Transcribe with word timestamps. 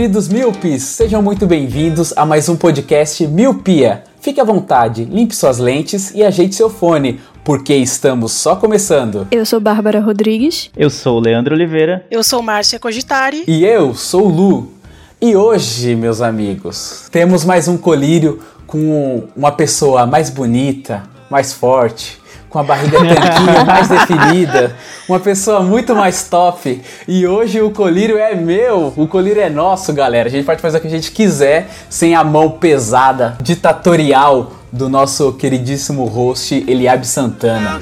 Queridos 0.00 0.28
míopes! 0.30 0.82
Sejam 0.82 1.20
muito 1.20 1.46
bem-vindos 1.46 2.14
a 2.16 2.24
mais 2.24 2.48
um 2.48 2.56
podcast 2.56 3.26
Miopia. 3.26 4.02
Fique 4.18 4.40
à 4.40 4.44
vontade, 4.44 5.04
limpe 5.04 5.36
suas 5.36 5.58
lentes 5.58 6.14
e 6.14 6.22
ajeite 6.22 6.54
seu 6.54 6.70
fone, 6.70 7.20
porque 7.44 7.74
estamos 7.74 8.32
só 8.32 8.56
começando. 8.56 9.28
Eu 9.30 9.44
sou 9.44 9.60
Bárbara 9.60 10.00
Rodrigues. 10.00 10.70
Eu 10.74 10.88
sou 10.88 11.18
o 11.18 11.20
Leandro 11.20 11.54
Oliveira. 11.54 12.06
Eu 12.10 12.24
sou 12.24 12.40
Márcia 12.40 12.78
Cogitari. 12.78 13.44
E 13.46 13.62
eu 13.62 13.94
sou 13.94 14.24
o 14.24 14.28
Lu. 14.30 14.72
E 15.20 15.36
hoje, 15.36 15.94
meus 15.94 16.22
amigos, 16.22 17.06
temos 17.12 17.44
mais 17.44 17.68
um 17.68 17.76
colírio 17.76 18.40
com 18.66 19.24
uma 19.36 19.52
pessoa 19.52 20.06
mais 20.06 20.30
bonita, 20.30 21.02
mais 21.28 21.52
forte, 21.52 22.18
com 22.50 22.58
a 22.58 22.62
barriga 22.64 22.98
tanquinha 22.98 23.64
mais 23.64 23.88
definida, 23.88 24.76
uma 25.08 25.20
pessoa 25.20 25.60
muito 25.62 25.94
mais 25.94 26.24
top. 26.28 26.82
E 27.08 27.26
hoje 27.26 27.60
o 27.62 27.70
colírio 27.70 28.18
é 28.18 28.34
meu, 28.34 28.92
o 28.96 29.06
colírio 29.06 29.40
é 29.40 29.48
nosso, 29.48 29.92
galera. 29.92 30.28
A 30.28 30.30
gente 30.30 30.44
pode 30.44 30.60
fazer 30.60 30.78
o 30.78 30.80
que 30.80 30.88
a 30.88 30.90
gente 30.90 31.12
quiser 31.12 31.68
sem 31.88 32.14
a 32.14 32.22
mão 32.24 32.50
pesada, 32.50 33.36
ditatorial 33.40 34.52
do 34.72 34.88
nosso 34.88 35.32
queridíssimo 35.32 36.04
host 36.04 36.64
Eliabe 36.68 37.06
Santana. 37.06 37.80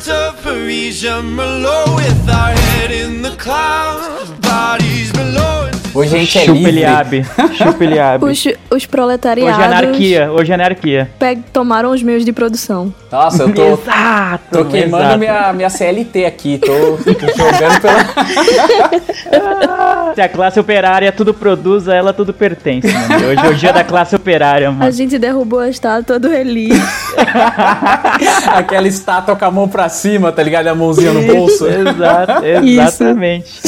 Hoje 5.94 6.14
a 6.14 6.18
gente 6.18 6.38
é 6.38 6.42
Chupa 6.42 6.52
livre. 6.58 6.70
Eliabe. 6.70 7.26
Chupa 7.56 7.84
Eliabe. 7.84 8.24
Os, 8.24 8.44
os 8.70 8.86
proletariados 8.86 9.54
Hoje 9.56 9.62
é 9.62 9.66
anarquia. 9.66 10.32
Hoje 10.32 10.50
é 10.52 10.54
anarquia. 10.54 11.10
peg- 11.18 11.42
tomaram 11.52 11.90
os 11.90 12.02
meios 12.02 12.24
de 12.24 12.32
produção. 12.32 12.92
Nossa, 13.10 13.44
eu 13.44 13.54
tô, 13.54 13.64
Exato. 13.72 14.44
Tô 14.58 14.64
queimando 14.66 15.04
exato. 15.04 15.18
minha, 15.18 15.52
minha 15.54 15.70
CLT 15.70 16.26
aqui, 16.26 16.58
tô, 16.58 16.66
tô 16.68 17.36
jogando 17.36 17.80
pela. 17.80 18.04
Se 20.14 20.20
a 20.20 20.28
classe 20.28 20.58
operária 20.60 21.10
tudo 21.12 21.32
produz, 21.32 21.88
a 21.88 21.94
ela 21.94 22.12
tudo 22.12 22.34
pertence, 22.34 22.86
mano. 22.92 23.26
Hoje 23.28 23.46
é 23.46 23.48
o 23.48 23.54
dia 23.54 23.72
da 23.72 23.84
classe 23.84 24.14
operária, 24.14 24.68
A 24.68 24.72
mano. 24.72 24.92
gente 24.92 25.18
derrubou 25.18 25.60
a 25.60 25.68
estátua 25.68 26.18
do 26.18 26.32
Eli. 26.32 26.70
Aquela 28.54 28.88
estátua 28.88 29.36
com 29.36 29.44
a 29.44 29.50
mão 29.50 29.68
pra 29.68 29.88
cima, 29.88 30.32
tá 30.32 30.42
ligado? 30.42 30.66
A 30.68 30.74
mãozinha 30.74 31.12
no 31.12 31.22
bolso. 31.22 31.66
Exato, 31.66 32.44
Isso. 32.64 32.80
exatamente. 32.80 33.60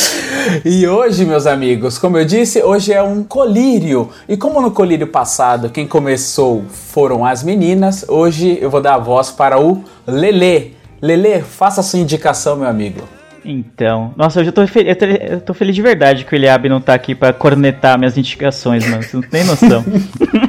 E 0.65 0.87
hoje, 0.89 1.25
meus 1.25 1.47
amigos, 1.47 1.99
como 1.99 2.19
eu 2.19 2.25
disse, 2.25 2.63
hoje 2.63 2.93
é 2.93 3.03
um 3.03 3.23
colírio. 3.23 4.09
E 4.29 4.37
como 4.37 4.61
no 4.61 4.71
colírio 4.71 5.07
passado 5.07 5.71
quem 5.71 5.87
começou 5.87 6.65
foram 6.71 7.25
as 7.25 7.43
meninas, 7.43 8.05
hoje 8.09 8.59
eu 8.61 8.71
vou 8.71 8.81
dar 8.81 8.95
a 8.95 8.99
voz 8.99 9.30
para 9.31 9.61
o 9.61 9.85
Lelê. 10.07 10.73
Lelê, 11.01 11.41
faça 11.41 11.81
a 11.81 11.85
sua 11.85 11.99
indicação, 11.99 12.57
meu 12.57 12.69
amigo. 12.69 13.03
Então, 13.45 14.13
nossa, 14.17 14.41
hoje 14.41 14.51
eu 14.51 14.53
tô, 14.53 14.63
eu 14.63 14.97
tô, 14.97 15.05
eu 15.05 15.41
tô 15.41 15.55
feliz 15.55 15.75
de 15.75 15.83
verdade 15.83 16.25
que 16.25 16.35
o 16.35 16.37
Eliabe 16.37 16.69
não 16.69 16.81
tá 16.81 16.93
aqui 16.95 17.15
pra 17.15 17.33
cornetar 17.33 17.99
minhas 17.99 18.19
indicações, 18.19 18.87
mano. 18.87 19.03
Você 19.03 19.17
não 19.17 19.23
tem 19.23 19.45
noção. 19.45 19.85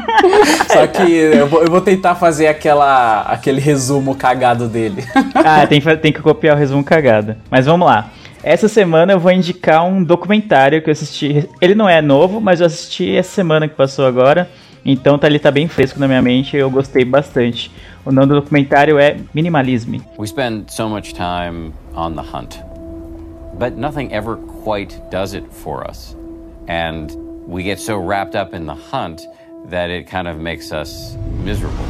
Só 0.72 0.88
que 0.88 1.12
eu 1.12 1.48
vou, 1.48 1.64
eu 1.64 1.72
vou 1.72 1.82
tentar 1.82 2.16
fazer 2.16 2.48
aquela, 2.48 3.22
aquele 3.22 3.62
resumo 3.62 4.16
cagado 4.16 4.68
dele. 4.68 5.04
Ah, 5.34 5.66
tem, 5.66 5.82
tem 5.82 6.14
que 6.14 6.22
copiar 6.22 6.56
o 6.56 6.60
resumo 6.60 6.84
cagada. 6.84 7.38
Mas 7.50 7.66
vamos 7.66 7.88
lá. 7.88 8.12
Essa 8.44 8.68
semana 8.68 9.14
eu 9.14 9.20
vou 9.20 9.32
indicar 9.32 9.84
um 9.86 10.04
documentário 10.04 10.82
que 10.82 10.90
eu 10.90 10.92
assisti. 10.92 11.48
Ele 11.60 11.74
não 11.74 11.90
é 11.90 12.02
novo, 12.02 12.40
mas 12.40 12.60
eu 12.60 12.68
assisti 12.68 13.16
essa 13.16 13.32
semana 13.32 13.68
que 13.68 13.76
passou 13.76 14.06
agora. 14.06 14.50
Então 14.84 15.18
tá, 15.18 15.28
ele 15.28 15.38
tá 15.40 15.52
bem 15.52 15.68
fresco 15.68 16.00
na 16.00 16.08
minha 16.08 16.22
mente 16.22 16.56
e 16.56 16.60
eu 16.60 16.70
gostei 16.70 17.06
bastante. 17.06 17.72
O 18.04 18.12
nome 18.12 18.28
do 18.28 18.36
documentário 18.42 18.98
é 18.98 19.18
Minimalism. 19.34 19.98
We 20.18 20.26
spend 20.28 20.72
so 20.74 20.90
much 20.90 21.14
time 21.14 21.72
on 21.96 22.14
the 22.14 22.22
hunt, 22.24 22.58
but 23.60 23.78
nothing 23.78 24.10
ever 24.12 24.38
quite 24.64 25.00
does 25.12 25.34
it 25.34 25.46
for 25.52 25.88
us. 25.88 26.18
And 26.68 27.08
we 27.48 27.64
get 27.64 27.80
so 27.80 27.98
wrapped 28.00 28.36
up 28.36 28.56
in 28.56 28.66
the 28.66 28.74
hunt 28.92 29.22
that 29.70 29.92
it 29.92 30.10
kind 30.10 30.28
of 30.28 30.38
makes 30.40 30.72
us 30.72 31.16
miserable. 31.44 31.86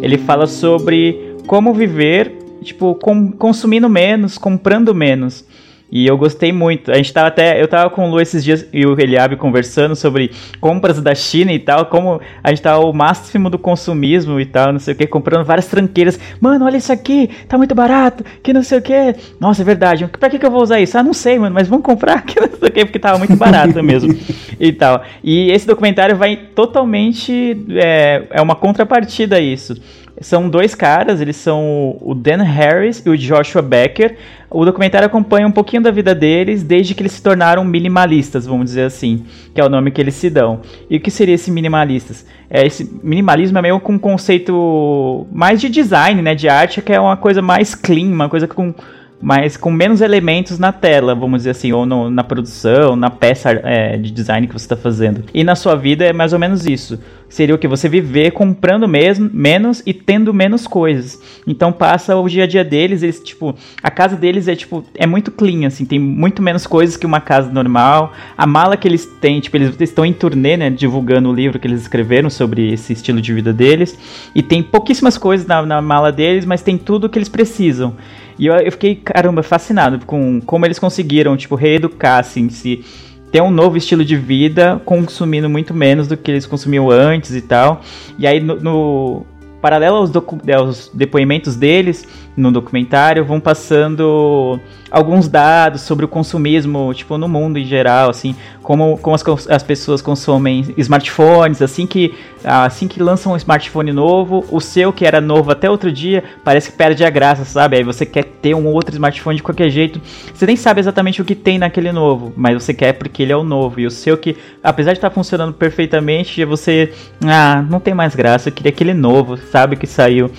Ele 0.00 0.16
fala 0.16 0.46
sobre 0.46 1.36
como 1.46 1.74
viver, 1.74 2.32
tipo, 2.62 2.94
com- 2.94 3.32
consumindo 3.32 3.88
menos, 3.88 4.38
comprando 4.38 4.94
menos. 4.94 5.44
E 5.90 6.06
eu 6.06 6.18
gostei 6.18 6.52
muito. 6.52 6.90
A 6.90 6.96
gente 6.96 7.12
tava 7.12 7.28
até. 7.28 7.60
Eu 7.60 7.66
tava 7.66 7.88
com 7.90 8.06
o 8.06 8.10
Lu 8.10 8.20
esses 8.20 8.44
dias 8.44 8.66
e 8.72 8.84
o 8.84 8.98
Eliabe 8.98 9.36
conversando 9.36 9.96
sobre 9.96 10.30
compras 10.60 11.00
da 11.00 11.14
China 11.14 11.52
e 11.52 11.58
tal, 11.58 11.86
como 11.86 12.20
a 12.42 12.50
gente 12.50 12.62
tava 12.62 12.84
o 12.84 12.92
máximo 12.92 13.48
do 13.48 13.58
consumismo 13.58 14.38
e 14.38 14.44
tal, 14.44 14.72
não 14.72 14.78
sei 14.78 14.94
o 14.94 14.96
que, 14.96 15.06
comprando 15.06 15.44
várias 15.44 15.66
tranqueiras. 15.66 16.18
Mano, 16.40 16.64
olha 16.64 16.76
isso 16.76 16.92
aqui, 16.92 17.30
tá 17.48 17.56
muito 17.56 17.74
barato, 17.74 18.24
que 18.42 18.52
não 18.52 18.62
sei 18.62 18.78
o 18.78 18.82
que. 18.82 19.14
Nossa, 19.40 19.62
é 19.62 19.64
verdade. 19.64 20.06
Pra 20.06 20.28
que, 20.28 20.38
que 20.38 20.44
eu 20.44 20.50
vou 20.50 20.62
usar 20.62 20.80
isso? 20.80 20.98
Ah, 20.98 21.02
não 21.02 21.14
sei, 21.14 21.38
mano, 21.38 21.54
mas 21.54 21.68
vamos 21.68 21.84
comprar, 21.84 22.22
que 22.26 22.38
não 22.38 22.48
sei 22.48 22.68
o 22.68 22.72
que, 22.72 22.84
porque 22.84 22.98
tava 22.98 23.18
muito 23.18 23.36
barato 23.36 23.82
mesmo. 23.82 24.14
e 24.60 24.72
tal. 24.72 25.02
E 25.22 25.50
esse 25.50 25.66
documentário 25.66 26.16
vai 26.16 26.36
totalmente. 26.54 27.64
É, 27.70 28.24
é 28.30 28.42
uma 28.42 28.54
contrapartida 28.54 29.36
a 29.36 29.40
isso. 29.40 29.80
São 30.20 30.48
dois 30.48 30.74
caras, 30.74 31.20
eles 31.20 31.36
são 31.36 31.96
o 32.00 32.14
Dan 32.14 32.42
Harris 32.42 33.02
e 33.04 33.10
o 33.10 33.16
Joshua 33.16 33.62
Becker. 33.62 34.16
O 34.50 34.64
documentário 34.64 35.06
acompanha 35.06 35.46
um 35.46 35.52
pouquinho 35.52 35.82
da 35.82 35.90
vida 35.90 36.14
deles 36.14 36.62
desde 36.62 36.94
que 36.94 37.02
eles 37.02 37.12
se 37.12 37.22
tornaram 37.22 37.64
minimalistas, 37.64 38.46
vamos 38.46 38.66
dizer 38.66 38.82
assim, 38.82 39.24
que 39.54 39.60
é 39.60 39.64
o 39.64 39.68
nome 39.68 39.90
que 39.90 40.00
eles 40.00 40.14
se 40.14 40.28
dão. 40.28 40.60
E 40.90 40.96
o 40.96 41.00
que 41.00 41.10
seria 41.10 41.34
esse 41.34 41.50
minimalistas? 41.50 42.26
É, 42.50 42.66
esse 42.66 42.90
minimalismo 43.02 43.58
é 43.58 43.62
meio 43.62 43.78
com 43.78 43.92
um 43.92 43.98
conceito 43.98 45.26
mais 45.30 45.60
de 45.60 45.68
design, 45.68 46.20
né, 46.20 46.34
de 46.34 46.48
arte, 46.48 46.82
que 46.82 46.92
é 46.92 47.00
uma 47.00 47.16
coisa 47.16 47.40
mais 47.40 47.74
clean, 47.74 48.08
uma 48.08 48.28
coisa 48.28 48.48
com 48.48 48.74
mais 49.20 49.56
com 49.56 49.70
menos 49.70 50.00
elementos 50.00 50.58
na 50.58 50.70
tela, 50.72 51.14
vamos 51.14 51.38
dizer 51.40 51.50
assim, 51.50 51.72
ou 51.72 51.84
no- 51.84 52.08
na 52.08 52.22
produção, 52.22 52.94
na 52.94 53.10
peça 53.10 53.50
é, 53.50 53.96
de 53.96 54.10
design 54.10 54.46
que 54.46 54.52
você 54.52 54.64
está 54.64 54.76
fazendo. 54.76 55.24
E 55.34 55.42
na 55.42 55.56
sua 55.56 55.74
vida 55.74 56.04
é 56.04 56.12
mais 56.12 56.32
ou 56.32 56.38
menos 56.38 56.66
isso. 56.66 56.98
Seria 57.28 57.54
o 57.54 57.58
que 57.58 57.68
você 57.68 57.88
viver 57.88 58.30
comprando 58.30 58.88
mesmo, 58.88 59.28
menos 59.32 59.82
e 59.84 59.92
tendo 59.92 60.32
menos 60.32 60.66
coisas. 60.66 61.20
Então 61.46 61.70
passa 61.72 62.16
o 62.16 62.26
dia 62.28 62.44
a 62.44 62.46
dia 62.46 62.64
deles, 62.64 63.02
eles 63.02 63.20
tipo, 63.20 63.54
a 63.82 63.90
casa 63.90 64.16
deles 64.16 64.48
é 64.48 64.54
tipo, 64.54 64.82
é 64.94 65.06
muito 65.06 65.30
clean 65.30 65.66
assim, 65.66 65.84
tem 65.84 65.98
muito 65.98 66.40
menos 66.40 66.66
coisas 66.66 66.96
que 66.96 67.04
uma 67.04 67.20
casa 67.20 67.50
normal. 67.50 68.12
A 68.36 68.46
mala 68.46 68.76
que 68.76 68.88
eles 68.88 69.04
têm, 69.20 69.40
tipo, 69.40 69.56
eles 69.56 69.78
estão 69.80 70.06
em 70.06 70.12
turnê, 70.12 70.56
né, 70.56 70.70
divulgando 70.70 71.28
o 71.28 71.34
livro 71.34 71.58
que 71.58 71.66
eles 71.66 71.82
escreveram 71.82 72.30
sobre 72.30 72.72
esse 72.72 72.92
estilo 72.92 73.20
de 73.20 73.34
vida 73.34 73.52
deles. 73.52 73.98
E 74.34 74.42
tem 74.42 74.62
pouquíssimas 74.62 75.18
coisas 75.18 75.46
na, 75.46 75.60
na 75.66 75.82
mala 75.82 76.10
deles, 76.10 76.46
mas 76.46 76.62
tem 76.62 76.78
tudo 76.78 77.08
que 77.08 77.18
eles 77.18 77.28
precisam. 77.28 77.94
E 78.38 78.46
eu, 78.46 78.54
eu 78.54 78.72
fiquei, 78.72 78.94
caramba, 78.94 79.42
fascinado 79.42 80.04
com 80.06 80.40
como 80.40 80.64
eles 80.64 80.78
conseguiram, 80.78 81.36
tipo, 81.36 81.54
reeducar, 81.54 82.20
assim, 82.20 82.48
se 82.48 82.84
ter 83.32 83.42
um 83.42 83.50
novo 83.50 83.76
estilo 83.76 84.04
de 84.04 84.16
vida, 84.16 84.80
consumindo 84.84 85.48
muito 85.48 85.74
menos 85.74 86.08
do 86.08 86.16
que 86.16 86.30
eles 86.30 86.46
consumiam 86.46 86.90
antes 86.90 87.34
e 87.34 87.42
tal. 87.42 87.82
E 88.18 88.26
aí, 88.26 88.40
no, 88.40 88.56
no 88.56 89.26
paralelo 89.60 89.96
aos, 89.96 90.12
aos 90.54 90.90
depoimentos 90.94 91.56
deles 91.56 92.06
no 92.36 92.52
documentário, 92.52 93.24
vão 93.24 93.40
passando 93.40 94.58
alguns 94.90 95.28
dados 95.28 95.82
sobre 95.82 96.04
o 96.04 96.08
consumismo, 96.08 96.92
tipo, 96.94 97.18
no 97.18 97.28
mundo 97.28 97.58
em 97.58 97.64
geral, 97.64 98.10
assim, 98.10 98.34
como, 98.62 98.98
como 98.98 99.14
as, 99.14 99.24
as 99.48 99.62
pessoas 99.62 100.02
consomem 100.02 100.74
smartphones, 100.76 101.62
assim 101.62 101.86
que, 101.86 102.14
assim 102.44 102.86
que 102.86 103.02
lançam 103.02 103.32
um 103.32 103.36
smartphone 103.36 103.92
novo, 103.92 104.44
o 104.50 104.60
seu 104.60 104.92
que 104.92 105.06
era 105.06 105.20
novo 105.20 105.50
até 105.50 105.70
outro 105.70 105.90
dia, 105.90 106.22
parece 106.44 106.70
que 106.70 106.76
perde 106.76 107.04
a 107.04 107.10
graça, 107.10 107.44
sabe? 107.44 107.76
Aí 107.76 107.84
você 107.84 108.04
quer 108.04 108.24
ter 108.24 108.54
um 108.54 108.66
outro 108.66 108.94
smartphone 108.94 109.36
de 109.36 109.42
qualquer 109.42 109.70
jeito, 109.70 110.00
você 110.34 110.46
nem 110.46 110.56
sabe 110.56 110.80
exatamente 110.80 111.20
o 111.20 111.24
que 111.24 111.34
tem 111.34 111.58
naquele 111.58 111.92
novo, 111.92 112.32
mas 112.36 112.62
você 112.62 112.74
quer 112.74 112.92
porque 112.94 113.22
ele 113.22 113.32
é 113.32 113.36
o 113.36 113.44
novo, 113.44 113.80
e 113.80 113.86
o 113.86 113.90
seu 113.90 114.16
que, 114.16 114.36
apesar 114.62 114.92
de 114.92 114.98
estar 114.98 115.10
funcionando 115.10 115.52
perfeitamente, 115.52 116.44
você, 116.44 116.92
ah, 117.24 117.64
não 117.68 117.80
tem 117.80 117.94
mais 117.94 118.14
graça, 118.14 118.48
eu 118.48 118.52
queria 118.52 118.70
aquele 118.70 118.94
novo, 118.94 119.36
sabe, 119.36 119.76
que 119.76 119.86
saiu. 119.86 120.30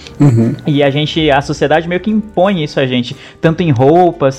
E 0.66 0.84
a 0.84 0.90
gente, 0.90 1.30
a 1.32 1.42
sociedade 1.42 1.88
meio 1.88 2.02
que 2.02 2.12
impõe 2.12 2.64
isso 2.64 2.80
a 2.80 2.86
gente, 2.86 3.16
tanto 3.42 3.62
em 3.62 3.72
roupas, 3.72 4.39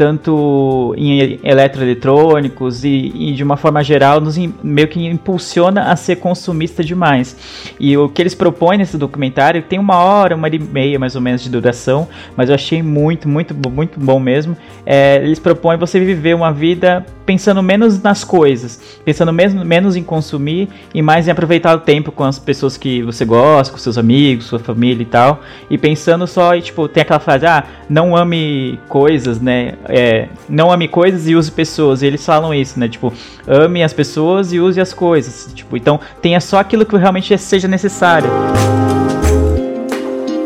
tanto 0.00 0.94
em 0.96 1.38
eletroeletrônicos 1.44 2.84
e, 2.84 3.12
e, 3.14 3.32
de 3.34 3.44
uma 3.44 3.58
forma 3.58 3.84
geral 3.84 4.18
nos 4.18 4.34
meio 4.62 4.88
que 4.88 5.06
impulsiona 5.06 5.92
a 5.92 5.96
ser 5.96 6.16
consumista 6.16 6.82
demais. 6.82 7.36
E 7.78 7.94
o 7.98 8.08
que 8.08 8.22
eles 8.22 8.34
propõem 8.34 8.78
nesse 8.78 8.96
documentário 8.96 9.60
tem 9.60 9.78
uma 9.78 9.98
hora, 9.98 10.34
uma 10.34 10.46
hora 10.46 10.56
e 10.56 10.58
meia 10.58 10.98
mais 10.98 11.16
ou 11.16 11.20
menos 11.20 11.42
de 11.42 11.50
duração, 11.50 12.08
mas 12.34 12.48
eu 12.48 12.54
achei 12.54 12.82
muito, 12.82 13.28
muito, 13.28 13.54
muito 13.54 14.00
bom 14.00 14.18
mesmo. 14.18 14.56
É, 14.86 15.16
eles 15.16 15.38
propõem 15.38 15.76
você 15.76 16.00
viver 16.00 16.34
uma 16.34 16.50
vida 16.50 17.04
pensando 17.30 17.62
menos 17.62 18.02
nas 18.02 18.24
coisas, 18.24 18.98
pensando 19.04 19.32
menos, 19.32 19.54
menos 19.64 19.94
em 19.94 20.02
consumir 20.02 20.68
e 20.92 21.00
mais 21.00 21.28
em 21.28 21.30
aproveitar 21.30 21.76
o 21.76 21.78
tempo 21.78 22.10
com 22.10 22.24
as 22.24 22.40
pessoas 22.40 22.76
que 22.76 23.02
você 23.02 23.24
gosta, 23.24 23.72
com 23.72 23.78
seus 23.78 23.96
amigos, 23.96 24.46
sua 24.46 24.58
família 24.58 25.02
e 25.02 25.06
tal, 25.06 25.40
e 25.70 25.78
pensando 25.78 26.26
só, 26.26 26.56
e, 26.56 26.60
tipo, 26.60 26.88
tem 26.88 27.02
aquela 27.02 27.20
frase, 27.20 27.46
ah, 27.46 27.62
não 27.88 28.16
ame 28.16 28.80
coisas, 28.88 29.40
né, 29.40 29.74
é, 29.90 30.28
não 30.48 30.72
ame 30.72 30.88
coisas 30.88 31.28
e 31.28 31.34
use 31.34 31.50
pessoas, 31.50 32.02
e 32.02 32.06
eles 32.06 32.24
falam 32.24 32.54
isso, 32.54 32.78
né, 32.78 32.88
tipo, 32.88 33.12
ame 33.46 33.82
as 33.82 33.92
pessoas 33.92 34.52
e 34.52 34.60
use 34.60 34.80
as 34.80 34.92
coisas, 34.92 35.52
tipo, 35.52 35.76
então 35.76 36.00
tenha 36.22 36.40
só 36.40 36.58
aquilo 36.58 36.86
que 36.86 36.96
realmente 36.96 37.36
seja 37.36 37.68
necessário. 37.68 38.30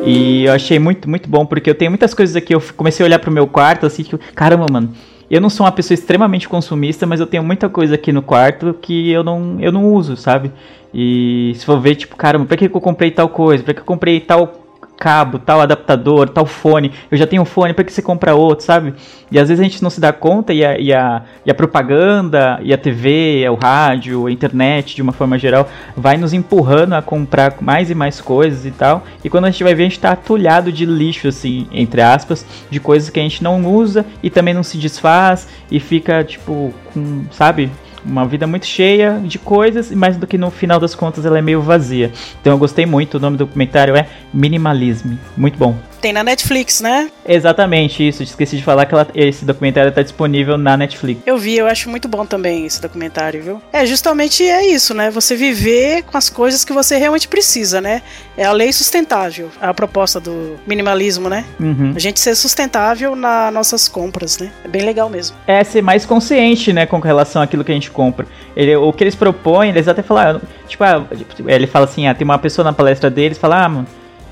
E 0.07 0.45
eu 0.45 0.53
achei 0.53 0.79
muito, 0.79 1.09
muito 1.09 1.29
bom, 1.29 1.47
porque 1.47 1.71
eu 1.71 1.75
tenho 1.75 1.91
muitas 1.91 2.13
coisas 2.13 2.37
aqui. 2.37 2.55
Eu 2.55 2.63
comecei 2.77 3.03
a 3.03 3.07
olhar 3.07 3.19
pro 3.19 3.33
meu 3.33 3.47
quarto, 3.47 3.87
assim, 3.87 4.05
que, 4.05 4.17
caramba, 4.35 4.67
mano, 4.71 4.93
eu 5.31 5.41
não 5.41 5.49
sou 5.49 5.65
uma 5.65 5.73
pessoa 5.73 5.95
extremamente 5.95 6.47
consumista, 6.47 7.07
mas 7.07 7.21
eu 7.21 7.27
tenho 7.27 7.43
muita 7.43 7.69
coisa 7.69 7.95
aqui 7.95 8.13
no 8.13 8.21
quarto 8.21 8.77
que 8.81 9.11
eu 9.11 9.25
não, 9.25 9.57
eu 9.61 9.73
não 9.73 9.93
uso, 9.93 10.17
sabe? 10.17 10.53
E 10.93 11.53
se 11.57 11.65
for 11.65 11.81
ver, 11.81 11.95
tipo, 11.97 12.17
caramba, 12.17 12.45
pra 12.45 12.57
que 12.57 12.67
eu 12.67 12.81
comprei 12.81 13.11
tal 13.11 13.29
coisa? 13.29 13.65
Pra 13.65 13.73
que 13.73 13.81
eu 13.81 13.85
comprei 13.85 14.21
tal 14.21 14.64
cabo, 15.05 15.39
tal 15.39 15.61
adaptador, 15.61 16.31
tal 16.31 16.47
fone, 16.47 16.91
eu 17.11 17.19
já 17.19 17.27
tenho 17.27 17.43
um 17.43 17.45
fone, 17.45 17.75
para 17.75 17.85
que 17.85 17.93
você 17.93 18.01
compra 18.01 18.35
outro, 18.35 18.65
sabe? 18.65 18.95
E 19.31 19.39
às 19.39 19.49
vezes 19.49 19.61
a 19.61 19.63
gente 19.63 19.83
não 19.83 19.91
se 19.91 20.01
dá 20.01 20.15
conta 20.15 20.55
e 20.55 20.65
a, 20.65 20.79
e 20.79 20.95
a, 20.95 21.23
e 21.45 21.51
a 21.51 21.55
propaganda, 21.55 22.59
e 22.63 22.73
a 22.73 22.79
TV, 22.79 23.45
o 23.51 23.55
rádio, 23.55 24.27
a 24.27 24.33
internet, 24.33 24.97
de 24.97 25.03
uma 25.03 25.13
forma 25.13 25.39
geral, 25.39 25.69
vai 25.95 26.17
nos 26.17 26.33
empurrando 26.33 26.95
a 26.95 27.03
comprar 27.03 27.57
mais 27.61 27.91
e 27.91 27.95
mais 27.95 28.19
coisas 28.19 28.65
e 28.65 28.71
tal. 28.71 29.05
E 29.23 29.29
quando 29.29 29.45
a 29.45 29.51
gente 29.51 29.63
vai 29.63 29.75
ver, 29.75 29.83
a 29.83 29.89
gente 29.91 30.01
tá 30.01 30.13
atulhado 30.13 30.73
de 30.73 30.87
lixo, 30.87 31.29
assim, 31.29 31.67
entre 31.71 32.01
aspas, 32.01 32.47
de 32.71 32.81
coisas 32.81 33.11
que 33.11 33.21
a 33.21 33.23
gente 33.23 33.45
não 33.45 33.63
usa 33.63 34.07
e 34.23 34.31
também 34.31 34.55
não 34.55 34.63
se 34.63 34.79
desfaz 34.79 35.47
e 35.71 35.79
fica, 35.79 36.25
tipo, 36.25 36.73
com, 36.95 37.25
sabe? 37.31 37.71
Uma 38.05 38.27
vida 38.27 38.47
muito 38.47 38.67
cheia 38.67 39.21
de 39.25 39.39
coisas, 39.39 39.91
mas 39.91 40.17
do 40.17 40.27
que 40.27 40.37
no 40.37 40.51
final 40.51 40.79
das 40.79 40.95
contas 40.95 41.25
ela 41.25 41.39
é 41.39 41.43
meio 41.43 41.61
vazia. 41.61 42.13
Então 42.41 42.53
eu 42.53 42.59
gostei 42.59 42.87
muito, 42.87 43.17
o 43.17 43.21
nome 43.21 43.37
do 43.37 43.47
documentário 43.47 43.97
é 43.97 44.09
Minimalism, 44.33 45.15
muito 45.37 45.59
bom. 45.59 45.77
Tem 46.05 46.13
na 46.13 46.23
Netflix, 46.23 46.83
né? 46.83 47.11
Exatamente, 47.27 48.07
isso. 48.07 48.23
Esqueci 48.23 48.59
de 48.59 48.63
falar 48.63 48.85
que 48.85 48.93
ela, 48.93 49.09
esse 49.15 49.43
documentário 49.43 49.89
está 49.89 50.03
disponível 50.03 50.59
na 50.59 50.77
Netflix. 50.77 51.23
Eu 51.25 51.39
vi, 51.39 51.57
eu 51.57 51.67
acho 51.67 51.89
muito 51.89 52.07
bom 52.09 52.27
também 52.27 52.67
esse 52.67 52.79
documentário, 52.79 53.43
viu? 53.43 53.63
É, 53.73 53.87
justamente 53.87 54.47
é 54.47 54.67
isso, 54.67 54.93
né? 54.93 55.11
Você 55.11 55.35
viver 55.35 56.03
com 56.03 56.19
as 56.19 56.29
coisas 56.29 56.63
que 56.63 56.75
você 56.75 56.99
realmente 56.99 57.27
precisa, 57.27 57.81
né? 57.81 58.03
É 58.37 58.45
a 58.45 58.53
lei 58.53 58.71
sustentável, 58.71 59.51
a 59.59 59.73
proposta 59.73 60.21
do 60.21 60.57
minimalismo, 60.67 61.31
né? 61.31 61.47
Uhum. 61.59 61.95
A 61.97 61.99
gente 61.99 62.21
ser 62.21 62.35
sustentável 62.35 63.17
nas 63.17 63.51
nossas 63.55 63.89
compras, 63.89 64.37
né? 64.37 64.53
É 64.63 64.69
bem 64.69 64.83
legal 64.83 65.09
mesmo. 65.09 65.35
É 65.47 65.65
ser 65.65 65.81
mais 65.81 66.05
consciente, 66.05 66.71
né, 66.71 66.85
com 66.85 66.99
relação 66.99 67.41
àquilo 67.41 67.65
que 67.65 67.73
a 67.73 67.75
gente 67.75 67.91
compra. 67.91 68.27
Ele, 68.55 68.77
o 68.77 68.93
que 68.93 69.05
eles 69.05 69.15
propõem, 69.15 69.71
eles 69.71 69.89
até 69.89 70.03
falaram, 70.03 70.43
tipo, 70.69 70.85
ah, 70.85 71.03
ele 71.47 71.67
fala 71.67 71.87
assim, 71.87 72.07
ah, 72.07 72.15
tem 72.15 72.27
uma 72.27 72.39
pessoa 72.39 72.63
na 72.63 72.75
palestra 72.75 73.09
deles, 73.09 73.39
fala, 73.39 73.65
ah, 73.65 73.69
mano, 73.71 73.87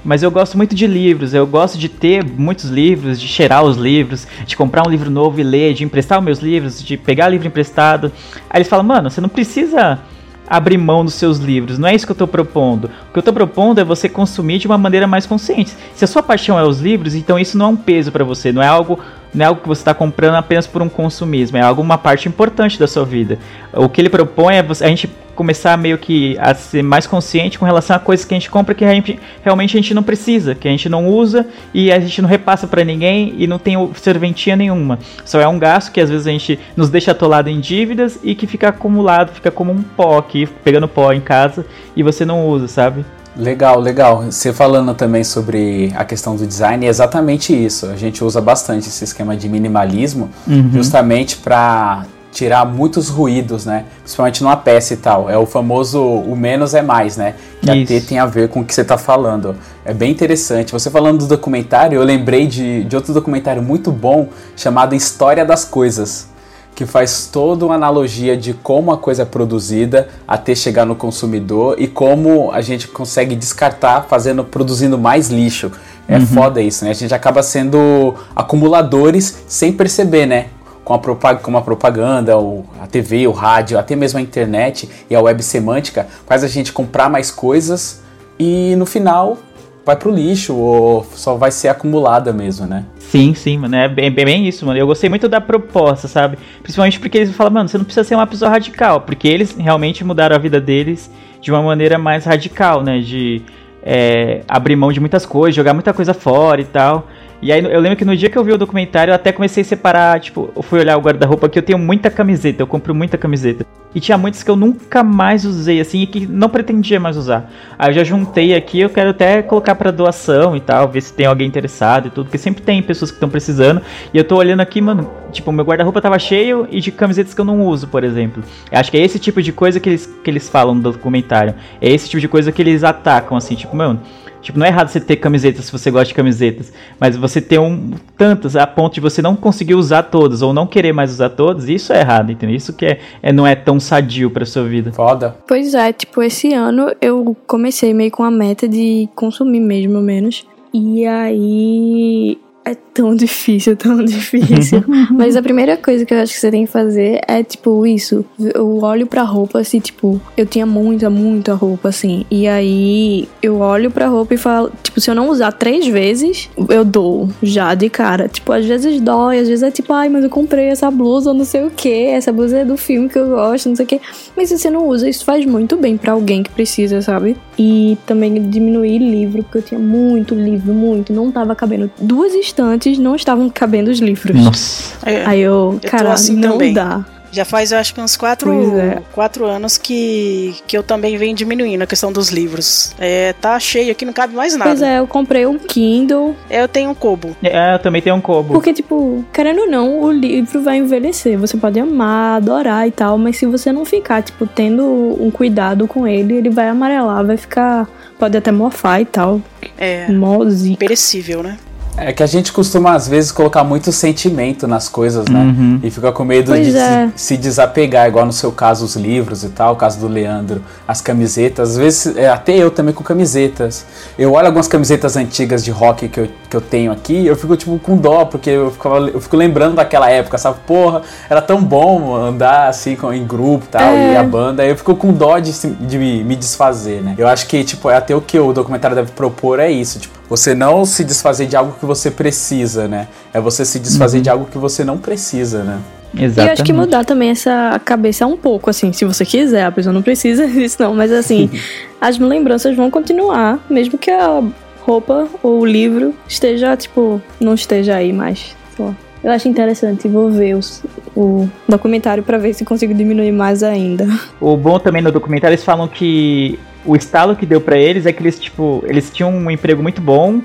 mas 0.05 0.23
eu 0.23 0.31
gosto 0.31 0.57
muito 0.57 0.75
de 0.75 0.87
livros, 0.87 1.35
eu 1.35 1.47
gosto 1.47 1.79
de 1.79 1.89
ter 1.89 2.25
muitos 2.25 2.71
livros, 2.71 3.21
de 3.21 3.29
cheirar 3.29 3.63
os 3.63 3.77
livros, 3.77 4.27
de 4.47 4.57
comprar 4.57 4.87
um 4.87 4.91
livro 4.91 5.11
novo 5.11 5.41
e 5.41 5.43
ler, 5.43 5.75
de 5.75 5.85
emprestar 5.85 6.19
os 6.19 6.25
meus 6.25 6.39
livros, 6.41 6.83
de 6.83 6.97
pegar 6.97 7.29
livro 7.29 7.47
emprestado. 7.47 8.13
Aí 8.51 8.59
eles 8.59 8.69
falam, 8.69 8.85
mano, 8.85 9.11
você 9.11 9.21
não 9.21 9.29
precisa 9.29 10.01
abrir 10.49 10.77
mão 10.77 11.05
dos 11.05 11.15
seus 11.15 11.39
livros, 11.39 11.79
não 11.79 11.89
é 11.89 11.95
isso 11.95 12.05
que 12.05 12.13
eu 12.13 12.15
estou 12.15 12.29
propondo. 12.29 12.85
O 12.85 13.13
que 13.13 13.19
eu 13.19 13.21
estou 13.21 13.33
propondo 13.33 13.79
é 13.79 13.85
você 13.85 14.09
consumir 14.09 14.59
de 14.59 14.67
uma 14.67 14.77
maneira 14.77 15.07
mais 15.07 15.25
consciente. 15.25 15.75
Se 15.95 16.05
a 16.05 16.09
sua 16.09 16.23
paixão 16.23 16.59
é 16.59 16.65
os 16.65 16.81
livros, 16.81 17.15
então 17.15 17.39
isso 17.39 17.57
não 17.57 17.67
é 17.67 17.69
um 17.71 17.77
peso 17.77 18.13
para 18.13 18.25
você, 18.25 18.53
não 18.53 18.63
é 18.63 18.67
algo 18.67 18.99
não 19.35 19.45
é 19.45 19.49
algo 19.49 19.61
que 19.61 19.69
você 19.69 19.81
está 19.81 19.95
comprando 19.95 20.35
apenas 20.35 20.67
por 20.67 20.83
um 20.83 20.89
consumismo, 20.89 21.57
é 21.57 21.61
algo 21.61 21.81
uma 21.81 21.99
parte 21.99 22.29
importante 22.29 22.79
da 22.79 22.87
sua 22.87 23.05
vida. 23.05 23.39
O 23.73 23.89
que 23.89 24.01
ele 24.01 24.11
propõe 24.11 24.57
é 24.57 24.61
a 24.61 24.89
gente 24.89 25.09
começar 25.35 25.77
meio 25.79 25.97
que 25.97 26.37
a 26.39 26.55
ser 26.55 26.83
mais 26.83 27.07
consciente 27.07 27.59
com 27.59 27.65
relação 27.65 27.97
a 27.97 27.99
coisas 27.99 28.25
que 28.25 28.35
a 28.35 28.37
gente 28.37 28.51
compra 28.51 28.75
que 28.75 28.85
a 28.85 28.93
gente, 28.93 29.19
realmente 29.43 29.77
a 29.77 29.81
gente 29.81 29.95
não 29.95 30.03
precisa, 30.03 30.55
que 30.55 30.69
a 30.69 30.71
gente 30.71 30.89
não 30.89 31.09
usa 31.09 31.47
e 31.73 31.91
a 31.91 31.99
gente 31.99 32.21
não 32.21 32.29
repassa 32.29 32.67
para 32.67 32.85
ninguém 32.85 33.35
e 33.39 33.47
não 33.47 33.59
tem 33.59 33.77
serventia 33.95 34.57
nenhuma. 34.57 34.99
Só 35.25 35.41
é 35.41 35.49
um 35.49 35.59
gasto 35.59 35.91
que 35.91 36.01
às 36.01 36.11
vezes 36.11 36.27
a 36.27 36.31
gente 36.31 36.59
nos 36.77 36.91
deixa 36.91 37.13
atolado 37.13 37.49
em 37.49 37.61
dívidas 37.61 38.19
e 38.23 38.35
que 38.35 38.47
fica 38.47 38.69
acumulado, 38.69 39.33
fica 39.33 39.51
como 39.51 39.73
um 39.73 39.83
pó 39.83 40.19
aqui, 40.19 40.47
pegando 40.63 40.87
pó 40.87 41.13
em 41.13 41.21
casa 41.21 41.65
e 41.97 42.03
você 42.03 42.25
não 42.25 42.47
usa, 42.47 42.69
sabe? 42.69 43.05
Legal, 43.37 43.81
legal. 43.81 44.25
Você 44.25 44.53
falando 44.53 44.95
também 44.95 45.25
sobre 45.25 45.93
a 45.97 46.05
questão 46.05 46.37
do 46.37 46.47
design, 46.47 46.85
é 46.85 46.89
exatamente 46.89 47.53
isso. 47.53 47.87
A 47.87 47.97
gente 47.97 48.23
usa 48.23 48.41
bastante 48.41 48.89
esse 48.89 49.05
esquema 49.05 49.37
de 49.37 49.49
minimalismo, 49.49 50.29
uhum. 50.47 50.71
justamente 50.73 51.37
para 51.37 52.05
tirar 52.31 52.65
muitos 52.65 53.09
ruídos, 53.09 53.67
né? 53.67 53.85
Principalmente 54.01 54.43
numa 54.43 54.57
peça 54.57 54.95
e 54.95 54.97
tal. 54.97 55.29
É 55.29 55.37
o 55.37 55.47
famoso 55.47 56.03
o 56.03 56.35
menos 56.35 56.75
é 56.75 56.83
mais, 56.83 57.17
né? 57.17 57.35
Que 57.61 57.71
Isso. 57.73 57.93
até 57.93 58.01
tem 58.01 58.19
a 58.19 58.27
ver 58.27 58.49
com 58.49 58.61
o 58.61 58.65
que 58.65 58.75
você 58.75 58.81
está 58.81 58.97
falando. 58.97 59.55
É 59.85 59.93
bem 59.93 60.11
interessante. 60.11 60.73
Você 60.73 60.91
falando 60.91 61.21
do 61.21 61.27
documentário, 61.27 61.97
eu 61.97 62.03
lembrei 62.03 62.47
de, 62.47 62.85
de 62.85 62.97
outro 62.97 63.13
documentário 63.13 63.63
muito 63.63 63.93
bom 63.93 64.29
chamado 64.57 64.95
História 64.95 65.45
das 65.45 65.65
Coisas. 65.65 66.32
Que 66.75 66.87
faz 66.87 67.29
toda 67.31 67.67
uma 67.67 67.75
analogia 67.75 68.37
de 68.37 68.55
como 68.55 68.93
a 68.93 68.99
coisa 68.99 69.23
é 69.23 69.25
produzida 69.27 70.09
até 70.27 70.55
chegar 70.55 70.87
no 70.87 70.97
consumidor 70.97 71.77
e 71.79 71.87
como 71.87 72.51
a 72.51 72.61
gente 72.61 72.89
consegue 72.89 73.35
descartar 73.35 74.07
fazendo, 74.09 74.43
produzindo 74.45 74.97
mais 74.99 75.29
lixo. 75.29 75.71
É 76.09 76.17
uhum. 76.17 76.27
foda 76.27 76.61
isso, 76.61 76.85
né? 76.85 76.91
A 76.91 76.95
gente 76.95 77.15
acaba 77.15 77.43
sendo 77.43 78.15
acumuladores 78.35 79.45
sem 79.47 79.73
perceber, 79.73 80.27
né? 80.27 80.47
com 80.85 80.95
a, 80.95 80.99
propag 80.99 81.41
com 81.41 81.57
a 81.57 81.63
propaganda, 81.63 82.37
o, 82.39 82.65
a 82.81 82.87
TV, 82.87 83.27
o 83.27 83.33
rádio, 83.33 83.79
até 83.79 83.95
mesmo 83.95 84.19
a 84.19 84.23
internet 84.23 84.89
e 85.09 85.15
a 85.15 85.21
web 85.21 85.43
semântica, 85.43 86.07
faz 86.27 86.43
a 86.43 86.49
gente 86.49 86.73
comprar 86.73 87.09
mais 87.09 87.31
coisas 87.31 88.03
e 88.39 88.75
no 88.77 88.87
final 88.87 89.39
vai 89.85 89.97
pro 89.97 90.11
lixo 90.11 90.55
ou 90.57 91.05
só 91.15 91.35
vai 91.35 91.51
ser 91.51 91.69
acumulada 91.69 92.33
mesmo, 92.33 92.67
né? 92.67 92.85
Sim, 92.99 93.35
sim, 93.35 93.59
mano. 93.59 93.77
É 93.77 93.89
bem, 93.89 94.11
bem, 94.11 94.49
isso, 94.49 94.65
mano. 94.65 94.79
Eu 94.79 94.87
gostei 94.87 95.11
muito 95.11 95.29
da 95.29 95.41
proposta, 95.41 96.09
sabe? 96.09 96.39
Principalmente 96.63 96.99
porque 96.99 97.19
eles 97.19 97.35
falam, 97.35 97.53
mano, 97.53 97.69
você 97.69 97.77
não 97.77 97.85
precisa 97.85 98.05
ser 98.05 98.15
uma 98.15 98.27
pessoa 98.27 98.51
radical, 98.51 99.01
porque 99.03 99.29
eles 99.29 99.55
realmente 99.55 100.05
mudaram 100.05 100.35
a 100.37 100.39
vida 100.39 100.61
deles 100.61 101.11
de 101.41 101.51
uma 101.51 101.63
maneira 101.63 101.99
mais 101.99 102.25
radical, 102.25 102.83
né? 102.83 103.01
De 103.01 103.43
é, 103.83 104.43
abrir 104.49 104.77
mão 104.77 104.93
de 104.93 105.01
muitas 105.01 105.27
coisas, 105.27 105.55
jogar 105.55 105.75
muita 105.75 105.93
coisa 105.93 106.15
fora 106.15 106.61
e 106.61 106.65
tal. 106.65 107.09
E 107.43 107.51
aí 107.51 107.61
eu 107.61 107.81
lembro 107.81 107.97
que 107.97 108.05
no 108.05 108.17
dia 108.17 108.31
que 108.31 108.39
eu 108.39 108.45
vi 108.45 108.53
o 108.53 108.57
documentário, 108.57 109.11
eu 109.11 109.17
até 109.17 109.33
comecei 109.33 109.63
a 109.63 109.65
separar, 109.65 110.21
tipo, 110.21 110.53
eu 110.55 110.63
fui 110.63 110.79
olhar 110.79 110.97
o 110.97 111.01
guarda-roupa 111.01 111.49
que 111.49 111.59
eu 111.59 111.63
tenho 111.63 111.77
muita 111.77 112.09
camiseta, 112.09 112.63
eu 112.63 112.69
compro 112.69 112.95
muita 112.95 113.19
camiseta. 113.19 113.67
E 113.93 113.99
tinha 113.99 114.17
muitas 114.17 114.45
que 114.45 114.51
eu 114.51 114.55
nunca 114.55 115.03
mais 115.03 115.45
usei, 115.45 115.81
assim, 115.81 116.03
e 116.03 116.07
que 116.07 116.25
não 116.25 116.49
pretendia 116.49 117.01
mais 117.01 117.17
usar. 117.17 117.51
Aí 117.77 117.91
eu 117.91 117.95
já 117.95 118.05
juntei 118.05 118.55
aqui, 118.55 118.79
eu 118.79 118.89
quero 118.89 119.11
até 119.11 119.43
colocar 119.43 119.75
para 119.75 119.91
doação 119.91 120.57
e 120.57 120.61
tal, 120.61 120.89
ver 120.89 121.03
se 121.03 121.13
tem 121.13 121.27
alguém 121.27 121.49
interessado 121.49 122.07
e 122.07 122.11
tudo, 122.11 122.27
porque 122.27 122.39
sempre 122.39 122.63
tem 122.63 122.81
pessoas 122.81 123.11
que 123.11 123.17
estão 123.17 123.29
precisando. 123.29 123.83
E 124.15 124.17
eu 124.17 124.23
tô 124.23 124.37
olhando 124.37 124.61
aqui, 124.61 124.81
mano, 124.81 125.11
tipo, 125.33 125.51
meu 125.51 125.65
guarda-roupa 125.65 126.01
tava 126.01 126.21
cheio 126.21 126.69
e 126.71 126.81
de 126.81 126.93
camisetas 126.93 127.35
que 127.35 127.41
eu 127.41 127.45
não 127.45 127.67
uso, 127.67 127.89
por 127.89 128.05
exemplo. 128.05 128.41
Eu 128.71 128.79
acho 128.79 128.89
que 128.89 128.97
é 128.97 129.01
esse 129.01 129.19
tipo 129.19 129.43
de 129.43 129.53
coisa 129.53 129.81
que 129.81 129.89
eles, 129.89 130.07
que 130.07 130.31
eles 130.31 130.49
falam 130.49 130.77
no 130.77 130.81
documentário. 130.81 131.57
É 131.81 131.91
esse 131.91 132.09
tipo 132.09 132.21
de 132.21 132.29
coisa 132.29 132.53
que 132.53 132.63
eles 132.63 132.85
atacam, 132.85 133.37
assim, 133.37 133.57
tipo, 133.57 133.75
mano 133.77 134.01
Tipo, 134.43 134.59
não 134.59 134.67
é 134.67 134.69
errado 134.69 134.89
você 134.89 135.01
ter 135.01 135.17
camisetas 135.17 135.65
se 135.65 135.73
você 135.73 135.91
gosta 135.91 136.09
de 136.09 136.15
camisetas, 136.15 136.73
mas 136.99 137.17
você 137.17 137.41
ter 137.41 137.59
um, 137.59 137.93
tantas 138.19 138.57
a 138.57 138.67
ponto 138.67 138.95
de 138.95 139.01
você 139.01 139.23
não 139.23 139.37
conseguir 139.37 139.75
usar 139.75 140.03
todas 140.05 140.43
ou 140.43 140.53
não 140.53 140.67
querer 140.67 140.93
mais 140.93 141.13
usar 141.13 141.31
todas, 141.31 141.69
isso 141.69 141.93
é 141.93 142.01
errado, 142.01 142.33
entendeu? 142.33 142.57
Isso 142.57 142.73
que 142.73 142.85
é, 142.85 142.99
é 143.23 143.33
não 143.33 143.47
é 143.47 143.55
tão 143.55 143.79
sadio 143.79 144.31
pra 144.31 144.45
sua 144.45 144.65
vida. 144.65 144.93
Foda. 144.93 145.37
Pois 145.47 145.75
é, 145.75 145.93
tipo, 145.93 146.23
esse 146.23 146.53
ano 146.53 146.93
eu 147.01 147.37
comecei 147.47 147.95
meio 147.95 148.11
com 148.11 148.25
a 148.25 148.31
meta 148.31 148.69
de 148.69 149.09
consumir 149.15 149.61
mesmo 149.61 150.01
menos. 150.01 150.45
E 150.75 151.07
aí 151.07 152.39
é 152.65 152.75
tão 152.95 153.15
difícil, 153.15 153.77
tão 153.77 154.03
difícil. 154.05 154.85
Mas 155.11 155.37
a 155.37 155.43
primeira 155.43 155.77
coisa 155.77 156.05
que 156.05 156.15
eu 156.15 156.19
acho 156.19 156.33
que 156.33 156.39
você 156.39 156.51
tem 156.51 156.65
que 156.65 156.71
fazer 156.71 157.21
é, 157.27 157.43
tipo, 157.43 157.87
isso. 157.87 158.25
Eu 158.55 158.79
olho 158.83 159.07
pra 159.07 159.23
roupa, 159.23 159.61
assim, 159.61 159.81
tipo, 159.81 160.21
eu 160.37 160.47
tinha 160.47 160.67
muita, 160.67 161.11
muita 161.11 161.55
roupa, 161.55 161.89
assim. 161.89 162.25
E 162.31 162.47
aí 162.47 163.29
eu 163.43 163.59
olho 163.59 163.91
pra 163.91 164.09
roupa 164.09 164.35
e 164.35 164.37
falo, 164.37 164.71
tipo, 164.83 165.01
se 165.01 165.11
eu 165.11 165.15
não 165.15 165.29
usar 165.29 165.53
três 165.53 165.87
vezes, 165.87 166.49
eu 166.69 166.85
dou 166.85 167.29
já 167.43 167.75
de 167.75 167.89
cara. 167.89 168.29
Tipo, 168.29 168.53
às 168.53 168.65
vezes 168.65 169.01
dói, 169.01 169.39
às 169.39 169.49
vezes 169.49 169.63
é 169.63 169.71
tipo, 169.71 169.93
ai, 169.93 170.09
mas 170.09 170.25
eu 170.25 170.31
comprei 170.31 170.67
essa 170.67 170.91
blusa, 170.91 171.35
não 171.35 171.45
sei 171.45 171.65
o 171.65 171.71
que. 171.71 172.07
Essa 172.07 172.33
blusa 172.33 172.59
é 172.59 172.65
do 172.65 172.77
filme 172.77 173.09
que 173.09 173.19
eu 173.19 173.29
gosto, 173.29 173.69
não 173.69 173.77
sei 173.77 173.85
o 173.85 173.89
que. 173.89 174.01
Mas 174.37 174.49
se 174.49 174.59
você 174.59 174.71
não 174.71 174.87
usa, 174.87 175.09
isso 175.09 175.25
faz 175.25 175.45
muito 175.45 175.77
bem 175.77 175.97
para 175.97 176.13
alguém 176.13 176.43
que 176.43 176.51
precisa, 176.51 177.01
sabe? 177.03 177.37
E 177.59 177.97
também 178.07 178.35
diminuir 178.49 178.99
livro, 178.99 179.43
porque 179.43 179.59
eu 179.59 179.63
tinha 179.63 179.81
muito 179.81 180.35
livro, 180.35 180.73
muito. 180.73 181.13
Não 181.13 181.31
tava 181.31 181.55
cabendo 181.55 181.91
duas 182.01 182.35
estantes 182.53 182.99
não 182.99 183.17
estavam 183.17 183.49
cabendo 183.49 183.91
os 183.91 183.99
livros. 183.99 184.37
Nossa. 184.37 184.95
É, 185.05 185.25
Aí 185.25 185.41
eu, 185.41 185.79
tô 185.81 185.89
cara, 185.89 186.13
assim 186.13 186.37
não 186.37 186.53
também. 186.53 186.73
dá. 186.73 187.05
Já 187.35 187.47
faz, 187.47 187.73
eu 187.73 187.79
acho 187.79 187.95
que 187.95 188.01
uns 188.03 188.15
quatro, 188.15 188.79
é. 188.79 189.01
quatro 189.11 189.47
anos 189.47 189.79
que, 189.79 190.55
que 190.67 190.77
eu 190.77 190.83
também 190.83 191.17
venho 191.17 191.35
diminuindo 191.35 191.81
a 191.81 191.87
questão 191.87 192.13
dos 192.13 192.29
livros. 192.29 192.95
É, 192.99 193.33
tá 193.33 193.59
cheio 193.59 193.91
aqui, 193.91 194.05
não 194.05 194.13
cabe 194.13 194.35
mais 194.35 194.55
nada. 194.55 194.69
Pois 194.71 194.83
é, 194.83 194.99
eu 194.99 195.07
comprei 195.07 195.47
um 195.47 195.59
Kindle, 195.59 196.37
Eu 196.51 196.69
tenho 196.69 196.91
um 196.91 196.95
Kobo. 196.95 197.35
É, 197.43 197.75
eu 197.75 197.79
também 197.79 198.03
tenho 198.03 198.17
um 198.17 198.21
Kobo. 198.21 198.53
porque, 198.53 198.75
tipo, 198.75 199.25
querendo 199.33 199.63
ou 199.63 199.67
não, 199.71 200.03
o 200.03 200.13
livro 200.13 200.61
vai 200.63 200.77
envelhecer. 200.77 201.39
Você 201.39 201.57
pode 201.57 201.81
amar, 201.81 202.37
adorar 202.37 202.87
e 202.87 202.91
tal, 202.91 203.17
mas 203.17 203.39
se 203.39 203.47
você 203.47 203.73
não 203.73 203.87
ficar, 203.87 204.23
tipo, 204.23 204.47
tendo 204.47 204.85
um 205.19 205.31
cuidado 205.31 205.89
com 205.89 206.07
ele, 206.07 206.35
ele 206.35 206.51
vai 206.51 206.69
amarelar, 206.69 207.25
vai 207.25 207.39
ficar. 207.39 207.89
Pode 208.19 208.37
até 208.37 208.53
morfar 208.53 209.01
e 209.01 209.07
tal. 209.07 209.41
É, 209.79 210.13
Mó 210.13 210.45
zica. 210.51 210.77
perecível, 210.77 211.43
né? 211.43 211.57
É 211.95 212.11
que 212.11 212.23
a 212.23 212.27
gente 212.27 212.53
costuma, 212.53 212.95
às 212.95 213.07
vezes, 213.07 213.31
colocar 213.31 213.63
muito 213.63 213.93
sentimento 213.93 214.67
nas 214.67 214.89
coisas, 214.89 215.27
né? 215.29 215.41
Uhum. 215.41 215.79
E 215.83 215.91
fica 215.91 216.11
com 216.11 216.25
medo 216.25 216.51
Pois 216.53 216.67
de 216.67 216.77
é. 216.77 217.09
se, 217.15 217.27
se 217.27 217.37
desapegar, 217.37 218.09
igual 218.09 218.25
no 218.25 218.33
seu 218.33 218.51
caso, 218.51 218.85
os 218.87 218.97
livros 218.97 219.45
e 219.45 219.51
tal, 219.51 219.75
o 219.75 219.77
caso 219.77 220.01
do 220.01 220.09
Leandro, 220.09 220.63
as 220.89 221.03
camisetas. 221.03 221.73
Às 221.73 221.77
vezes, 221.77 222.17
é, 222.17 222.31
até 222.31 222.57
eu 222.57 222.71
também 222.71 222.95
com 222.95 223.05
camisetas. 223.05 223.85
Eu 224.19 224.33
olho 224.33 224.47
algumas 224.47 224.67
camisetas 224.67 225.17
antigas 225.19 225.63
de 225.63 225.71
rock 225.71 226.09
que 226.09 226.19
eu, 226.21 226.29
que 226.49 226.57
eu 226.57 226.63
tenho 226.63 226.91
aqui 226.91 227.13
e 227.13 227.27
eu 227.27 227.37
fico, 227.37 227.55
tipo, 227.59 227.79
com 227.79 227.95
dó, 227.99 228.25
porque 228.25 228.49
eu, 228.49 228.71
ficava, 228.71 228.99
eu 229.11 229.21
fico 229.21 229.37
lembrando 229.37 229.75
daquela 229.77 230.09
época, 230.09 230.39
sabe? 230.39 230.61
Porra, 230.67 231.03
era 231.29 231.43
tão 231.43 231.63
bom 231.63 232.17
andar 232.17 232.69
assim 232.69 232.97
com, 232.97 233.13
em 233.13 233.27
grupo 233.27 233.67
e 233.67 233.69
tal, 233.69 233.83
É. 233.93 234.15
e 234.15 234.17
a 234.17 234.23
banda. 234.23 234.63
Aí 234.63 234.71
eu 234.71 234.77
fico 234.79 234.97
com 234.97 235.13
dó 235.13 235.39
de, 235.39 235.53
se- 235.53 235.69
de 235.69 235.99
me, 235.99 236.25
me 236.25 236.37
desfazer, 236.37 237.03
né? 237.03 237.15
Eu 237.19 237.29
acho 237.29 237.47
que, 237.47 237.63
tipo, 237.63 237.91
é 237.91 237.97
até 237.97 238.17
o 238.17 238.21
que 238.23 238.39
o 238.39 238.51
documentário 238.55 238.97
deve 238.97 239.13
propor 239.13 239.61
é 239.61 239.71
isso, 239.71 239.99
tipo, 239.99 240.22
você 240.33 240.55
não 240.55 240.87
se 240.87 241.05
desfazer 241.05 241.47
de 241.47 241.55
algo 241.55 241.77
que 241.79 241.85
você 241.85 242.11
precisa, 242.11 242.89
né? 242.89 243.07
É 243.35 243.39
você 243.39 243.67
se 243.67 243.79
desfazer 243.79 244.23
de 244.23 244.31
algo 244.31 244.47
que 244.47 244.57
você 244.57 244.83
não 244.83 244.97
precisa, 244.97 245.63
né? 245.63 245.79
E 246.15 246.21
eu 246.21 246.25
Exatamente. 246.25 246.53
acho 246.53 246.65
que 246.65 246.73
mudar 246.73 247.05
também 247.05 247.29
essa 247.29 247.79
cabeça 247.85 248.27
um 248.27 248.35
pouco, 248.35 248.71
assim, 248.71 248.95
se 248.95 249.05
você 249.05 249.27
quiser, 249.27 249.67
a 249.67 249.71
pessoa 249.71 249.93
não 249.93 250.01
precisa 250.01 250.47
disso 250.49 250.79
não, 250.81 250.95
mas 250.95 251.13
assim, 251.13 251.51
as 252.01 252.19
lembranças 252.19 252.75
vão 252.75 252.91
continuar, 252.91 253.59
mesmo 253.69 253.99
que 253.99 254.11
a 254.11 254.43
roupa 254.81 255.29
ou 255.43 255.61
o 255.61 255.67
livro 255.67 256.15
esteja, 256.27 256.79
tipo, 256.79 257.21
não 257.39 257.53
esteja 257.53 257.97
aí 257.97 258.11
mais. 258.11 258.57
sei 258.75 258.87
lá. 258.87 258.97
Eu 259.23 259.31
acho 259.31 259.49
interessante, 259.49 260.09
vou 260.09 260.31
ver 260.31 260.55
os- 260.55 260.83
o 261.17 261.49
documentário 261.69 262.23
pra 262.25 262.39
ver 262.39 262.53
se 262.55 262.65
consigo 262.65 262.93
diminuir 262.93 263.31
mais 263.33 263.63
ainda. 263.63 264.07
O 264.41 264.57
bom 264.57 264.79
também 264.81 265.01
no 265.01 265.13
documentário, 265.13 265.55
eles 265.55 265.65
falam 265.65 265.87
que 265.87 266.59
o 266.85 266.97
estalo 266.97 267.37
que 267.37 267.47
deu 267.47 267.61
pra 267.61 267.79
eles 267.79 268.05
é 268.05 268.13
que 268.13 268.21
eles, 268.21 268.39
tipo, 268.39 268.83
eles 268.87 269.11
tinham 269.11 269.31
um 269.31 269.49
emprego 269.51 269.81
muito 269.81 270.01
bom, 270.01 270.41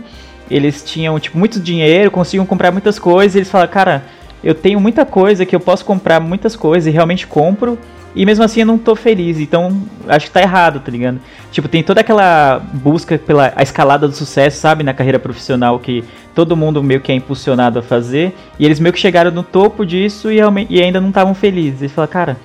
eles 0.50 0.84
tinham, 0.84 1.20
tipo, 1.20 1.38
muito 1.38 1.60
dinheiro, 1.60 2.12
conseguiam 2.12 2.46
comprar 2.46 2.72
muitas 2.72 3.00
coisas, 3.00 3.34
e 3.36 3.40
eles 3.40 3.50
falam, 3.50 3.68
cara, 3.68 4.04
eu 4.44 4.54
tenho 4.54 4.80
muita 4.80 5.04
coisa 5.06 5.44
que 5.44 5.56
eu 5.56 5.60
posso 5.60 5.84
comprar 5.84 6.20
muitas 6.20 6.56
coisas 6.56 6.86
e 6.88 6.92
realmente 6.92 7.26
compro, 7.26 7.80
e 8.16 8.26
mesmo 8.26 8.44
assim 8.44 8.60
eu 8.62 8.66
não 8.68 8.78
tô 8.78 8.96
feliz, 8.96 9.40
então 9.40 9.82
acho 10.08 10.28
que 10.28 10.32
tá 10.32 10.42
errado, 10.42 10.80
tá 10.80 10.92
ligado? 10.92 11.20
Tipo, 11.52 11.68
tem 11.68 11.82
toda 11.84 12.02
aquela 12.02 12.62
busca 12.74 13.18
pela 13.18 13.52
a 13.56 13.64
escalada 13.64 14.08
do 14.08 14.14
sucesso, 14.16 14.60
sabe, 14.60 14.84
na 14.84 14.94
carreira 14.94 15.18
profissional 15.20 15.80
que 15.80 16.04
todo 16.38 16.56
mundo 16.56 16.84
meio 16.84 17.02
que 17.02 17.12
é 17.12 17.16
impulsionado 17.16 17.80
a 17.80 17.82
fazer, 17.82 18.32
e 18.60 18.66
eles 18.66 18.80
meio 18.80 18.94
que 18.94 19.00
chegaram 19.00 19.32
no 19.32 19.42
topo 19.42 19.84
disso 19.84 20.32
e, 20.32 20.38
e 20.70 20.80
ainda 20.80 21.02
não 21.02 21.10
estavam 21.10 21.34
felizes. 21.34 21.82
Eles 21.82 21.92
falam, 21.92 22.08
cara, 22.08 22.38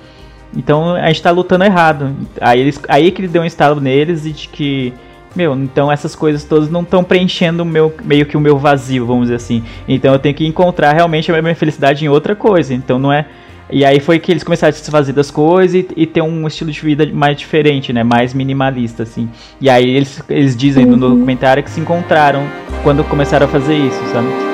então 0.57 0.95
a 0.95 1.05
gente 1.09 1.21
tá 1.21 1.29
lutando 1.29 1.63
errado. 1.63 2.11
Aí, 2.41 2.59
eles, 2.59 2.81
aí 2.87 3.11
que 3.11 3.21
ele 3.21 3.27
deu 3.27 3.43
um 3.43 3.45
estalo 3.45 3.79
neles 3.79 4.25
e 4.25 4.31
de 4.31 4.47
que, 4.47 4.91
meu, 5.35 5.53
então 5.53 5.91
essas 5.91 6.15
coisas 6.15 6.43
todas 6.43 6.71
não 6.71 6.81
estão 6.81 7.03
preenchendo 7.03 7.63
meu, 7.63 7.93
meio 8.03 8.25
que 8.25 8.35
o 8.35 8.39
meu 8.39 8.57
vazio, 8.57 9.05
vamos 9.05 9.25
dizer 9.25 9.35
assim. 9.35 9.63
Então 9.87 10.11
eu 10.11 10.17
tenho 10.17 10.33
que 10.33 10.47
encontrar 10.47 10.91
realmente 10.93 11.31
a 11.31 11.39
minha 11.39 11.53
felicidade 11.53 12.03
em 12.03 12.09
outra 12.09 12.35
coisa. 12.35 12.73
Então 12.73 12.97
não 12.97 13.13
é. 13.13 13.27
E 13.69 13.83
aí 13.85 13.99
foi 13.99 14.19
que 14.19 14.31
eles 14.31 14.43
começaram 14.43 14.69
a 14.69 14.73
se 14.73 14.81
desfazer 14.81 15.13
das 15.13 15.31
coisas 15.31 15.75
e, 15.75 15.87
e 15.95 16.05
ter 16.05 16.21
um 16.21 16.45
estilo 16.47 16.71
de 16.71 16.79
vida 16.79 17.05
mais 17.13 17.37
diferente, 17.37 17.91
né? 17.91 18.03
Mais 18.03 18.33
minimalista, 18.33 19.03
assim. 19.03 19.29
E 19.59 19.69
aí 19.69 19.89
eles, 19.89 20.21
eles 20.29 20.55
dizem 20.55 20.85
no 20.85 20.97
documentário 20.97 21.63
que 21.63 21.71
se 21.71 21.79
encontraram 21.79 22.47
quando 22.83 23.03
começaram 23.03 23.45
a 23.45 23.49
fazer 23.49 23.75
isso, 23.75 23.99
sabe? 24.11 24.52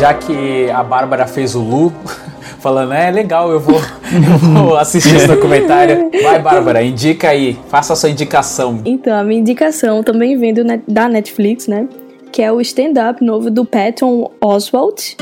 Já 0.00 0.14
que 0.14 0.70
a 0.70 0.82
Bárbara 0.82 1.26
fez 1.26 1.54
o 1.54 1.60
Lu, 1.60 1.92
falando, 2.58 2.94
é 2.94 3.10
legal, 3.10 3.50
eu 3.50 3.60
vou, 3.60 3.76
eu 4.08 4.38
vou 4.38 4.78
assistir 4.78 5.14
esse 5.14 5.26
documentário. 5.26 6.10
Vai, 6.22 6.40
Bárbara, 6.40 6.82
indica 6.82 7.28
aí, 7.28 7.58
faça 7.68 7.92
a 7.92 7.96
sua 7.96 8.08
indicação. 8.08 8.80
Então, 8.86 9.14
a 9.14 9.22
minha 9.22 9.38
indicação 9.38 10.02
também 10.02 10.38
vem 10.38 10.54
do 10.54 10.64
da 10.88 11.06
Netflix, 11.06 11.66
né? 11.66 11.86
Que 12.32 12.40
é 12.40 12.50
o 12.50 12.62
stand-up 12.62 13.22
novo 13.22 13.50
do 13.50 13.62
Patton 13.66 14.30
Oswalt. 14.40 15.16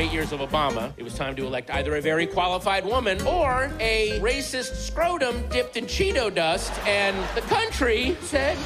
Eight 0.00 0.12
years 0.12 0.32
of 0.32 0.40
Obama, 0.40 0.92
it 0.96 1.04
was 1.04 1.14
time 1.14 1.36
to 1.36 1.44
elect 1.46 1.68
either 1.70 1.94
a 1.96 2.00
very 2.00 2.26
qualified 2.26 2.86
woman 2.86 3.20
or 3.26 3.70
a 3.80 4.18
racist 4.20 4.74
scrotum 4.76 5.34
dipped 5.50 5.76
in 5.76 5.84
Cheeto 5.84 6.34
dust. 6.34 6.72
And 6.86 7.14
the 7.34 7.42
country 7.42 8.16
said, 8.22 8.56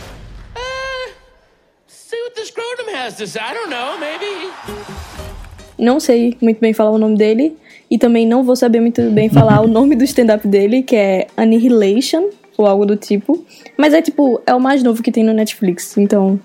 uh, 0.54 1.06
see 1.88 2.20
what 2.24 2.36
the 2.36 2.44
scrotum 2.44 2.86
has 2.94 3.16
to 3.16 3.26
say. 3.26 3.40
I 3.40 3.52
don't 3.52 3.68
know, 3.68 3.98
maybe. 3.98 4.52
Não 5.76 5.98
sei 5.98 6.36
muito 6.40 6.60
bem 6.60 6.72
falar 6.72 6.92
o 6.92 6.98
nome 6.98 7.16
dele. 7.16 7.56
E 7.90 7.98
também 7.98 8.26
não 8.26 8.44
vou 8.44 8.54
saber 8.54 8.80
muito 8.80 9.02
bem 9.10 9.28
falar 9.28 9.60
o 9.60 9.66
nome 9.66 9.96
do 9.96 10.04
stand-up 10.04 10.46
dele, 10.46 10.82
que 10.82 10.94
é 10.94 11.26
Annihilation, 11.36 12.30
ou 12.56 12.64
algo 12.64 12.86
do 12.86 12.96
tipo. 12.96 13.44
Mas 13.76 13.92
é 13.92 14.00
tipo, 14.00 14.40
é 14.46 14.54
o 14.54 14.60
mais 14.60 14.84
novo 14.84 15.02
que 15.02 15.10
tem 15.10 15.24
no 15.24 15.32
Netflix, 15.32 15.98
então. 15.98 16.38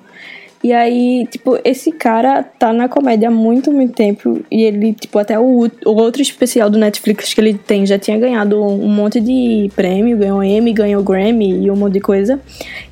E 0.61 0.73
aí, 0.73 1.25
tipo, 1.31 1.57
esse 1.63 1.91
cara 1.91 2.43
tá 2.43 2.73
na 2.73 2.89
comédia 2.89 3.29
há 3.29 3.31
muito, 3.31 3.71
muito 3.71 3.93
tempo. 3.93 4.41
E 4.51 4.63
ele, 4.63 4.93
tipo, 4.93 5.17
até 5.17 5.39
o, 5.39 5.69
o 5.85 5.91
outro 5.91 6.21
especial 6.21 6.69
do 6.69 6.77
Netflix 6.77 7.33
que 7.33 7.39
ele 7.39 7.53
tem 7.53 7.85
já 7.85 7.97
tinha 7.97 8.17
ganhado 8.17 8.61
um 8.61 8.89
monte 8.89 9.21
de 9.21 9.71
prêmio, 9.73 10.17
ganhou 10.17 10.43
Emmy, 10.43 10.73
ganhou 10.73 11.01
Grammy 11.01 11.63
e 11.63 11.71
um 11.71 11.77
monte 11.77 11.93
de 11.93 12.01
coisa. 12.01 12.39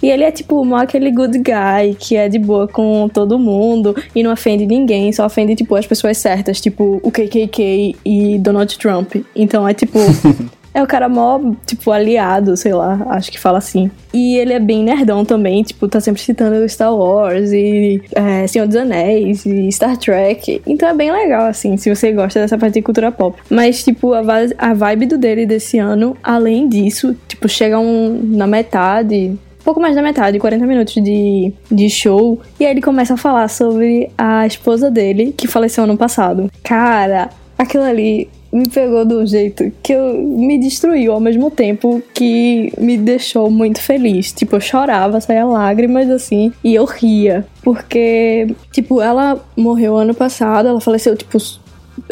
E 0.02 0.10
ele 0.10 0.24
é, 0.24 0.32
tipo, 0.32 0.64
mó 0.64 0.78
aquele 0.78 1.12
good 1.12 1.38
guy 1.40 1.96
que 2.00 2.16
é 2.16 2.30
de 2.30 2.40
boa 2.40 2.68
com 2.68 3.10
todo 3.14 3.38
mundo 3.38 3.96
e 4.16 4.24
não 4.24 4.32
ofende 4.32 4.66
ninguém, 4.66 5.12
só 5.12 5.26
ofende, 5.26 5.56
tipo, 5.56 5.76
as 5.76 5.86
pessoas 5.86 6.18
certas, 6.18 6.62
tipo, 6.62 7.02
o 7.04 7.12
KKK 7.12 7.96
e 8.06 8.38
Donald 8.40 8.78
Trump. 8.78 9.16
Então 9.36 9.68
é, 9.68 9.74
tipo. 9.74 10.00
É 10.78 10.84
o 10.84 10.86
cara 10.86 11.10
mó, 11.10 11.42
tipo, 11.66 11.90
aliado, 11.90 12.56
sei 12.56 12.72
lá, 12.72 13.04
acho 13.10 13.32
que 13.32 13.40
fala 13.40 13.58
assim. 13.58 13.90
E 14.14 14.38
ele 14.38 14.54
é 14.54 14.60
bem 14.60 14.84
nerdão 14.84 15.26
também, 15.26 15.64
tipo, 15.64 15.88
tá 15.88 16.00
sempre 16.00 16.22
citando 16.22 16.70
Star 16.70 16.96
Wars 16.96 17.52
e 17.52 18.00
é, 18.14 18.46
Senhor 18.46 18.68
dos 18.68 18.76
Anéis 18.76 19.44
e 19.44 19.72
Star 19.72 19.98
Trek. 19.98 20.62
Então 20.68 20.88
é 20.88 20.94
bem 20.94 21.12
legal, 21.12 21.48
assim, 21.48 21.78
se 21.78 21.90
você 21.90 22.12
gosta 22.12 22.42
dessa 22.42 22.60
parte 22.60 22.76
de 22.76 22.84
cultura 22.84 23.12
pop. 23.12 23.36
Mas, 23.50 23.84
tipo, 23.84 24.14
a, 24.14 24.22
a 24.60 24.74
vibe 24.76 25.08
do 25.08 25.18
dele 25.18 25.48
desse 25.48 25.80
ano, 25.80 26.16
além 26.22 26.70
disso, 26.70 27.16
tipo, 27.28 27.50
chega 27.50 27.80
um, 27.80 28.22
na 28.36 28.46
metade, 28.46 29.36
pouco 29.64 29.82
mais 29.82 29.96
da 29.96 30.04
metade, 30.04 30.38
40 30.38 30.64
minutos 30.68 30.94
de, 30.94 31.52
de 31.72 31.90
show. 31.90 32.40
E 32.60 32.66
aí 32.66 32.70
ele 32.70 32.84
começa 32.84 33.16
a 33.16 33.18
falar 33.18 33.48
sobre 33.48 34.12
a 34.16 34.46
esposa 34.46 34.92
dele, 34.92 35.34
que 35.36 35.48
faleceu 35.48 35.86
ano 35.86 35.98
passado. 35.98 36.52
Cara, 36.62 37.32
aquilo 37.58 37.84
ali 37.84 38.30
me 38.52 38.68
pegou 38.68 39.06
de 39.06 39.14
um 39.14 39.26
jeito 39.26 39.72
que 39.84 39.94
eu, 39.94 40.14
me 40.22 40.58
destruiu 40.58 41.14
ao 41.14 41.20
mesmo 41.20 41.52
tempo 41.52 42.02
que 42.14 42.72
me 42.78 42.98
deixou 42.98 43.50
muito 43.50 43.82
feliz. 43.82 44.32
Tipo, 44.32 44.56
eu 44.56 44.62
chorava, 44.62 45.22
saía 45.22 45.46
lágrimas 45.46 46.10
assim, 46.10 46.52
e 46.64 46.76
eu 46.76 46.86
ria. 46.86 47.46
Porque, 47.62 48.48
tipo, 48.72 49.02
ela 49.02 49.40
morreu 49.56 49.98
ano 49.98 50.14
passado, 50.14 50.70
ela 50.70 50.82
faleceu, 50.82 51.16
tipo, 51.16 51.38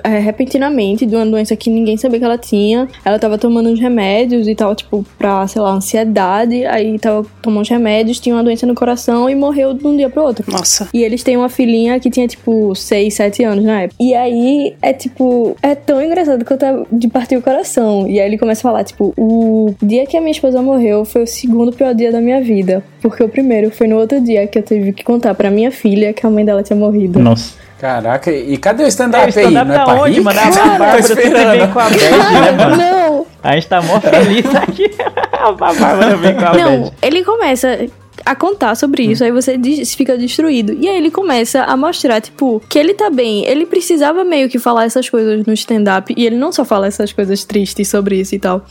é, 0.04 0.20
repentinamente 0.20 1.06
de 1.06 1.15
uma 1.15 1.25
doença 1.25 1.56
que 1.56 1.70
ninguém 1.70 1.98
sabia 1.98 2.20
que 2.20 2.25
ela 2.25 2.38
tinha. 2.38 2.88
Ela 3.04 3.20
tava 3.20 3.38
tomando 3.38 3.70
uns 3.70 3.80
remédios 3.80 4.48
e 4.48 4.56
tal, 4.56 4.75
tipo, 4.75 5.06
pra, 5.18 5.48
sei 5.48 5.62
lá, 5.62 5.72
ansiedade. 5.72 6.65
Aí 6.65 6.98
tava 7.00 7.25
tomando 7.42 7.62
uns 7.62 7.70
remédios, 7.70 8.20
tinha 8.20 8.36
uma 8.36 8.44
doença 8.44 8.65
no 8.65 8.75
coração 8.75 9.30
e 9.30 9.36
morreu 9.36 9.74
de 9.74 9.86
um 9.86 9.96
dia 9.96 10.10
pro 10.10 10.24
outro. 10.24 10.46
Nossa. 10.51 10.88
E 10.94 11.04
eles 11.04 11.24
têm 11.24 11.38
uma 11.38 11.50
filhinha 11.50 12.00
que 12.00 12.10
tinha, 12.10 12.27
tipo, 12.27 12.74
6, 12.75 13.13
7 13.13 13.44
anos 13.44 13.63
na 13.63 13.82
época. 13.82 13.96
E 14.00 14.13
aí 14.13 14.75
é 14.82 14.94
tipo, 14.94 15.56
é 15.62 15.75
tão 15.75 16.01
engraçado 16.01 16.44
que 16.44 16.51
eu 16.51 16.58
tava 16.58 16.86
de 16.92 17.08
partir 17.08 17.38
o 17.38 17.42
coração. 17.42 18.08
E 18.08 18.20
aí 18.20 18.27
ele 18.27 18.38
começa 18.38 18.62
a 18.62 18.63
falar, 18.63 18.84
tipo, 18.84 19.13
o 19.18 19.74
dia 19.82 20.06
que 20.06 20.18
a 20.18 20.22
minha 20.22 20.32
esposa 20.32 20.62
morreu 20.62 21.06
foi 21.06 21.24
o 21.24 21.27
segundo 21.27 21.72
pior 21.72 21.94
dia 21.94 22.12
da 22.12 22.22
minha 22.22 22.42
vida. 22.42 22.84
Porque 23.01 23.24
o 23.24 23.30
primeiro 23.30 23.72
foi 23.72 23.88
no 23.88 23.98
outro 23.98 24.20
dia 24.22 24.48
que 24.48 24.58
eu 24.58 24.63
tive 24.63 24.94
que 24.94 25.04
contar 25.04 25.34
pra 25.36 25.51
minha 25.51 25.72
filha 25.72 26.13
que 26.13 26.25
a 26.25 26.30
mãe 26.30 26.44
dela 26.44 26.63
tinha 26.63 26.77
morrido. 26.77 27.20
Nossa. 27.20 27.64
Caraca, 27.79 28.32
e 28.32 28.58
cadê 28.58 28.84
o 28.84 28.86
É, 28.86 28.89
stand-up 28.89 29.24
aí? 29.25 29.29
stand-up 29.29 29.67
Não 29.67 29.75
é 29.75 29.84
pra 29.84 29.94
onde, 29.96 30.22
mano? 30.22 30.39
A 30.39 30.46
Bárbara 30.50 31.01
sempre 31.03 31.29
vem 31.29 31.72
com 31.72 31.79
a 31.79 31.84
bad, 31.89 32.00
né, 32.00 32.51
mano? 32.51 32.75
Não, 32.77 33.25
A 33.44 33.53
gente 33.55 33.67
tá 33.67 33.82
mó 33.82 34.00
feliz 34.00 34.55
aqui. 34.55 34.89
a 35.34 35.51
Bárbara 35.51 36.15
vem 36.15 36.34
com 36.36 36.46
a 36.46 36.53
Não, 36.53 36.82
bad. 36.84 36.94
ele 37.01 37.24
começa 37.24 37.86
a 38.25 38.34
contar 38.34 38.75
sobre 38.75 39.03
isso, 39.03 39.24
aí 39.25 39.32
você 39.32 39.60
fica 39.98 40.17
destruído. 40.17 40.72
E 40.79 40.88
aí 40.88 40.98
ele 40.98 41.12
começa 41.12 41.63
a 41.63 41.75
mostrar, 41.75 42.22
tipo, 42.22 42.62
que 42.70 42.79
ele 42.79 42.94
tá 42.94 43.10
bem. 43.10 43.46
Ele 43.46 43.65
precisava 43.65 44.24
meio 44.24 44.48
que 44.50 44.58
falar 44.58 44.86
essas 44.86 45.10
coisas 45.10 45.46
no 45.46 45.53
stand-up. 45.53 46.13
E 46.15 46.25
ele 46.25 46.38
não 46.38 46.51
só 46.53 46.63
fala 46.63 46.88
essas 46.88 47.12
coisas 47.12 47.44
tristes 47.44 47.89
sobre 47.89 48.15
isso 48.22 48.34
e 48.34 48.39
tal. 48.39 48.65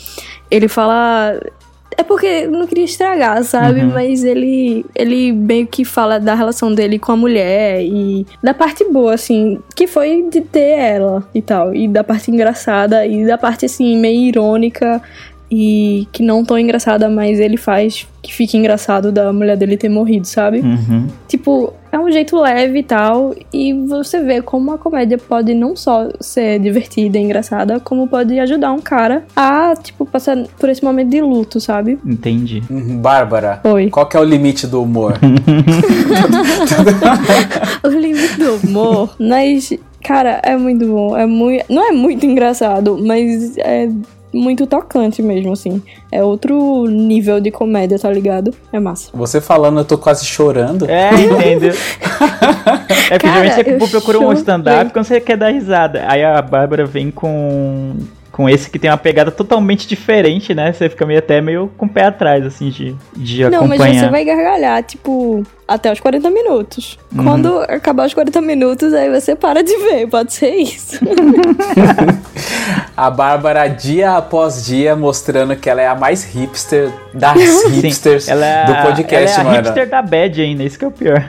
Ele 0.50 0.66
fala. 0.66 1.38
É 1.96 2.02
porque 2.02 2.26
eu 2.26 2.50
não 2.50 2.66
queria 2.66 2.84
estragar, 2.84 3.42
sabe? 3.44 3.80
Uhum. 3.80 3.92
Mas 3.92 4.24
ele, 4.24 4.84
ele 4.94 5.32
meio 5.32 5.66
que 5.66 5.84
fala 5.84 6.18
da 6.18 6.34
relação 6.34 6.72
dele 6.72 6.98
com 6.98 7.12
a 7.12 7.16
mulher 7.16 7.82
e 7.82 8.26
da 8.42 8.52
parte 8.52 8.84
boa, 8.84 9.14
assim, 9.14 9.60
que 9.74 9.86
foi 9.86 10.28
de 10.30 10.40
ter 10.40 10.78
ela 10.78 11.26
e 11.34 11.40
tal. 11.40 11.74
E 11.74 11.86
da 11.88 12.02
parte 12.02 12.30
engraçada 12.30 13.06
e 13.06 13.26
da 13.26 13.38
parte, 13.38 13.66
assim, 13.66 13.96
meio 13.96 14.20
irônica 14.20 15.00
e 15.56 16.08
que 16.10 16.20
não 16.20 16.44
tão 16.44 16.58
engraçada, 16.58 17.08
mas 17.08 17.38
ele 17.38 17.56
faz 17.56 18.08
que 18.20 18.34
fique 18.34 18.56
engraçado 18.56 19.12
da 19.12 19.32
mulher 19.32 19.56
dele 19.56 19.76
ter 19.76 19.88
morrido, 19.88 20.26
sabe? 20.26 20.58
Uhum. 20.60 21.06
Tipo, 21.28 21.72
é 21.92 21.98
um 21.98 22.10
jeito 22.10 22.36
leve 22.40 22.80
e 22.80 22.82
tal, 22.82 23.32
e 23.52 23.72
você 23.86 24.20
vê 24.20 24.42
como 24.42 24.72
a 24.72 24.78
comédia 24.78 25.16
pode 25.16 25.54
não 25.54 25.76
só 25.76 26.08
ser 26.20 26.58
divertida 26.58 27.18
e 27.18 27.20
engraçada, 27.20 27.78
como 27.78 28.08
pode 28.08 28.36
ajudar 28.40 28.72
um 28.72 28.80
cara 28.80 29.24
a, 29.36 29.74
tipo, 29.80 30.04
passar 30.04 30.38
por 30.58 30.68
esse 30.68 30.82
momento 30.82 31.10
de 31.10 31.20
luto, 31.20 31.60
sabe? 31.60 31.98
Entendi. 32.04 32.62
Uhum, 32.68 32.96
Bárbara, 32.96 33.60
Oi. 33.62 33.90
qual 33.90 34.06
que 34.06 34.16
é 34.16 34.20
o 34.20 34.24
limite 34.24 34.66
do 34.66 34.82
humor? 34.82 35.14
o 37.84 37.88
limite 37.88 38.38
do 38.38 38.54
humor, 38.56 39.14
mas, 39.20 39.72
cara, 40.02 40.40
é 40.42 40.56
muito 40.56 40.84
bom, 40.86 41.16
é 41.16 41.26
muito, 41.26 41.64
não 41.72 41.86
é 41.86 41.92
muito 41.92 42.26
engraçado, 42.26 42.98
mas 43.00 43.56
é 43.58 43.88
muito 44.34 44.66
tocante 44.66 45.22
mesmo, 45.22 45.52
assim. 45.52 45.82
É 46.10 46.22
outro 46.22 46.86
nível 46.86 47.40
de 47.40 47.50
comédia, 47.50 47.98
tá 47.98 48.10
ligado? 48.10 48.52
É 48.72 48.80
massa. 48.80 49.10
Você 49.14 49.40
falando, 49.40 49.78
eu 49.78 49.84
tô 49.84 49.96
quase 49.96 50.24
chorando. 50.26 50.86
É, 50.88 51.10
entendeu? 51.14 51.72
É 53.10 53.18
porque 53.18 53.26
geralmente 53.28 53.78
você 53.78 53.84
eu 53.84 53.88
procura 53.88 54.18
um 54.20 54.32
stand-up 54.32 54.92
quando 54.92 55.04
você 55.04 55.20
quer 55.20 55.36
dar 55.36 55.50
risada. 55.50 56.04
Aí 56.08 56.24
a 56.24 56.40
Bárbara 56.40 56.84
vem 56.84 57.10
com. 57.10 57.94
Com 58.32 58.48
esse 58.48 58.68
que 58.68 58.80
tem 58.80 58.90
uma 58.90 58.96
pegada 58.96 59.30
totalmente 59.30 59.86
diferente, 59.86 60.54
né? 60.54 60.72
Você 60.72 60.88
fica 60.88 61.06
meio 61.06 61.20
até 61.20 61.40
meio 61.40 61.70
com 61.76 61.86
o 61.86 61.88
pé 61.88 62.06
atrás, 62.06 62.44
assim, 62.44 62.68
de, 62.68 62.96
de 63.16 63.44
Não, 63.44 63.68
mas 63.68 63.80
acompanhar. 63.80 64.04
você 64.04 64.10
vai 64.10 64.24
gargalhar, 64.24 64.82
tipo, 64.82 65.44
até 65.66 65.92
os 65.92 66.00
40 66.00 66.30
minutos. 66.30 66.98
Uhum. 67.14 67.24
Quando 67.24 67.58
acabar 67.60 68.06
os 68.06 68.14
40 68.14 68.40
minutos, 68.40 68.92
aí 68.92 69.10
você 69.10 69.34
para 69.34 69.62
de 69.62 69.76
ver, 69.76 70.06
pode 70.08 70.32
ser 70.32 70.54
isso. 70.56 70.98
A 72.96 73.10
Bárbara, 73.10 73.66
dia 73.66 74.16
após 74.16 74.64
dia, 74.66 74.94
mostrando 74.94 75.56
que 75.56 75.68
ela 75.68 75.82
é 75.82 75.86
a 75.88 75.96
mais 75.96 76.22
hipster 76.24 76.92
das 77.12 77.36
hipsters 77.66 78.24
Sim, 78.24 78.30
ela 78.30 78.46
é, 78.46 78.66
do 78.66 78.86
podcast, 78.86 79.40
ela 79.40 79.40
é 79.40 79.40
a 79.40 79.44
mano. 79.44 79.56
hipster 79.66 79.88
da 79.88 80.02
bad 80.02 80.40
ainda, 80.40 80.62
isso 80.62 80.78
que 80.78 80.84
é 80.84 80.88
o 80.88 80.90
pior. 80.92 81.28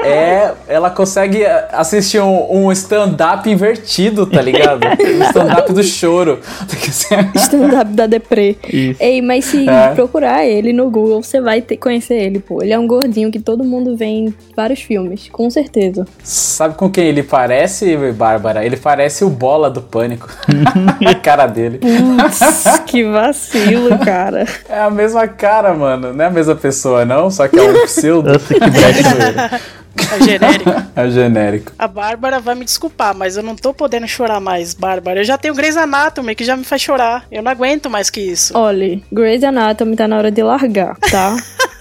É, 0.00 0.52
ela 0.66 0.88
consegue 0.90 1.44
assistir 1.70 2.20
um, 2.20 2.66
um 2.66 2.72
stand-up 2.72 3.48
invertido, 3.48 4.24
tá 4.24 4.40
ligado? 4.40 4.86
um 4.88 5.24
stand-up 5.24 5.72
do 5.72 5.82
choro. 5.82 6.40
Stand-up 7.34 7.92
da 7.92 8.06
Deprê. 8.06 8.56
Isso. 8.68 9.02
Ei, 9.02 9.20
mas 9.20 9.44
se 9.44 9.68
É. 9.68 9.94
procurar 9.94 10.44
ele 10.46 10.72
no 10.72 10.90
Google, 10.90 11.22
você 11.22 11.40
vai 11.40 11.60
ter, 11.60 11.76
conhecer 11.76 12.14
ele, 12.14 12.40
pô. 12.40 12.62
Ele 12.62 12.72
é 12.72 12.78
um 12.78 12.86
gordinho 12.86 13.30
que 13.30 13.38
todo 13.38 13.62
mundo 13.62 13.71
vê 13.96 14.04
em 14.04 14.34
vários 14.56 14.82
filmes, 14.82 15.28
com 15.30 15.50
certeza. 15.50 16.06
Sabe 16.22 16.74
com 16.74 16.90
quem 16.90 17.06
ele 17.06 17.22
parece, 17.22 17.96
Bárbara? 18.12 18.64
Ele 18.64 18.76
parece 18.76 19.24
o 19.24 19.30
Bola 19.30 19.70
do 19.70 19.80
Pânico. 19.80 20.28
a 21.06 21.14
cara 21.14 21.46
dele. 21.46 21.78
Putz, 21.78 22.80
que 22.86 23.04
vacilo, 23.04 23.98
cara. 23.98 24.46
É 24.68 24.80
a 24.80 24.90
mesma 24.90 25.26
cara, 25.26 25.74
mano. 25.74 26.12
Não 26.12 26.24
é 26.24 26.28
a 26.28 26.30
mesma 26.30 26.54
pessoa, 26.54 27.04
não? 27.04 27.30
Só 27.30 27.48
que 27.48 27.58
é 27.58 27.62
um 27.62 27.84
pseudo. 27.84 28.32
Nossa, 28.32 28.54
que 28.54 28.60
É 30.12 30.24
genérico. 30.24 30.70
É 30.96 31.10
genérico. 31.10 31.72
A 31.78 31.86
Bárbara 31.86 32.40
vai 32.40 32.54
me 32.54 32.64
desculpar, 32.64 33.14
mas 33.14 33.36
eu 33.36 33.42
não 33.42 33.54
tô 33.54 33.74
podendo 33.74 34.08
chorar 34.08 34.40
mais, 34.40 34.74
Bárbara. 34.74 35.20
Eu 35.20 35.24
já 35.24 35.36
tenho 35.36 35.54
Grey's 35.54 35.76
Anatomy, 35.76 36.34
que 36.34 36.44
já 36.44 36.56
me 36.56 36.64
faz 36.64 36.80
chorar. 36.80 37.26
Eu 37.30 37.42
não 37.42 37.50
aguento 37.50 37.90
mais 37.90 38.08
que 38.08 38.20
isso. 38.20 38.56
Olha, 38.56 39.00
Grey's 39.12 39.44
Anatomy 39.44 39.96
tá 39.96 40.08
na 40.08 40.16
hora 40.16 40.30
de 40.30 40.42
largar, 40.42 40.96
tá? 41.10 41.36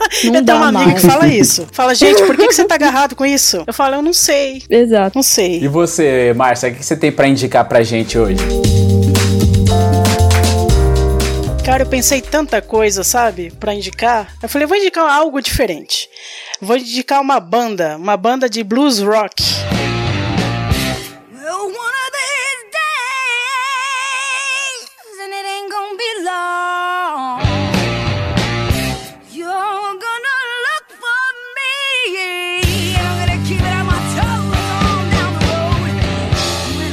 Não 0.25 0.35
eu 0.35 0.45
tenho 0.45 0.57
uma 0.57 0.67
amiga 0.67 0.85
mais. 0.85 1.01
que 1.01 1.07
fala 1.07 1.27
isso. 1.29 1.67
Fala, 1.71 1.93
gente, 1.95 2.23
por 2.23 2.35
que, 2.35 2.47
que 2.47 2.53
você 2.53 2.65
tá 2.65 2.75
agarrado 2.75 3.15
com 3.15 3.25
isso? 3.25 3.63
Eu 3.65 3.73
falo, 3.73 3.95
eu 3.95 4.01
não 4.01 4.13
sei. 4.13 4.63
Exato. 4.69 5.11
Não 5.15 5.23
sei. 5.23 5.63
E 5.63 5.67
você, 5.67 6.33
Márcia, 6.35 6.69
o 6.69 6.75
que 6.75 6.83
você 6.85 6.95
tem 6.95 7.11
pra 7.11 7.27
indicar 7.27 7.67
pra 7.67 7.81
gente 7.83 8.17
hoje? 8.17 8.37
Cara, 11.63 11.83
eu 11.83 11.87
pensei 11.87 12.21
tanta 12.21 12.61
coisa, 12.61 13.03
sabe, 13.03 13.51
Pra 13.59 13.73
indicar. 13.73 14.33
Eu 14.41 14.49
falei, 14.49 14.67
vou 14.67 14.75
indicar 14.75 15.09
algo 15.09 15.39
diferente. 15.41 16.09
Vou 16.59 16.75
indicar 16.75 17.21
uma 17.21 17.39
banda, 17.39 17.95
uma 17.97 18.17
banda 18.17 18.49
de 18.49 18.63
blues 18.63 18.99
rock. 18.99 19.41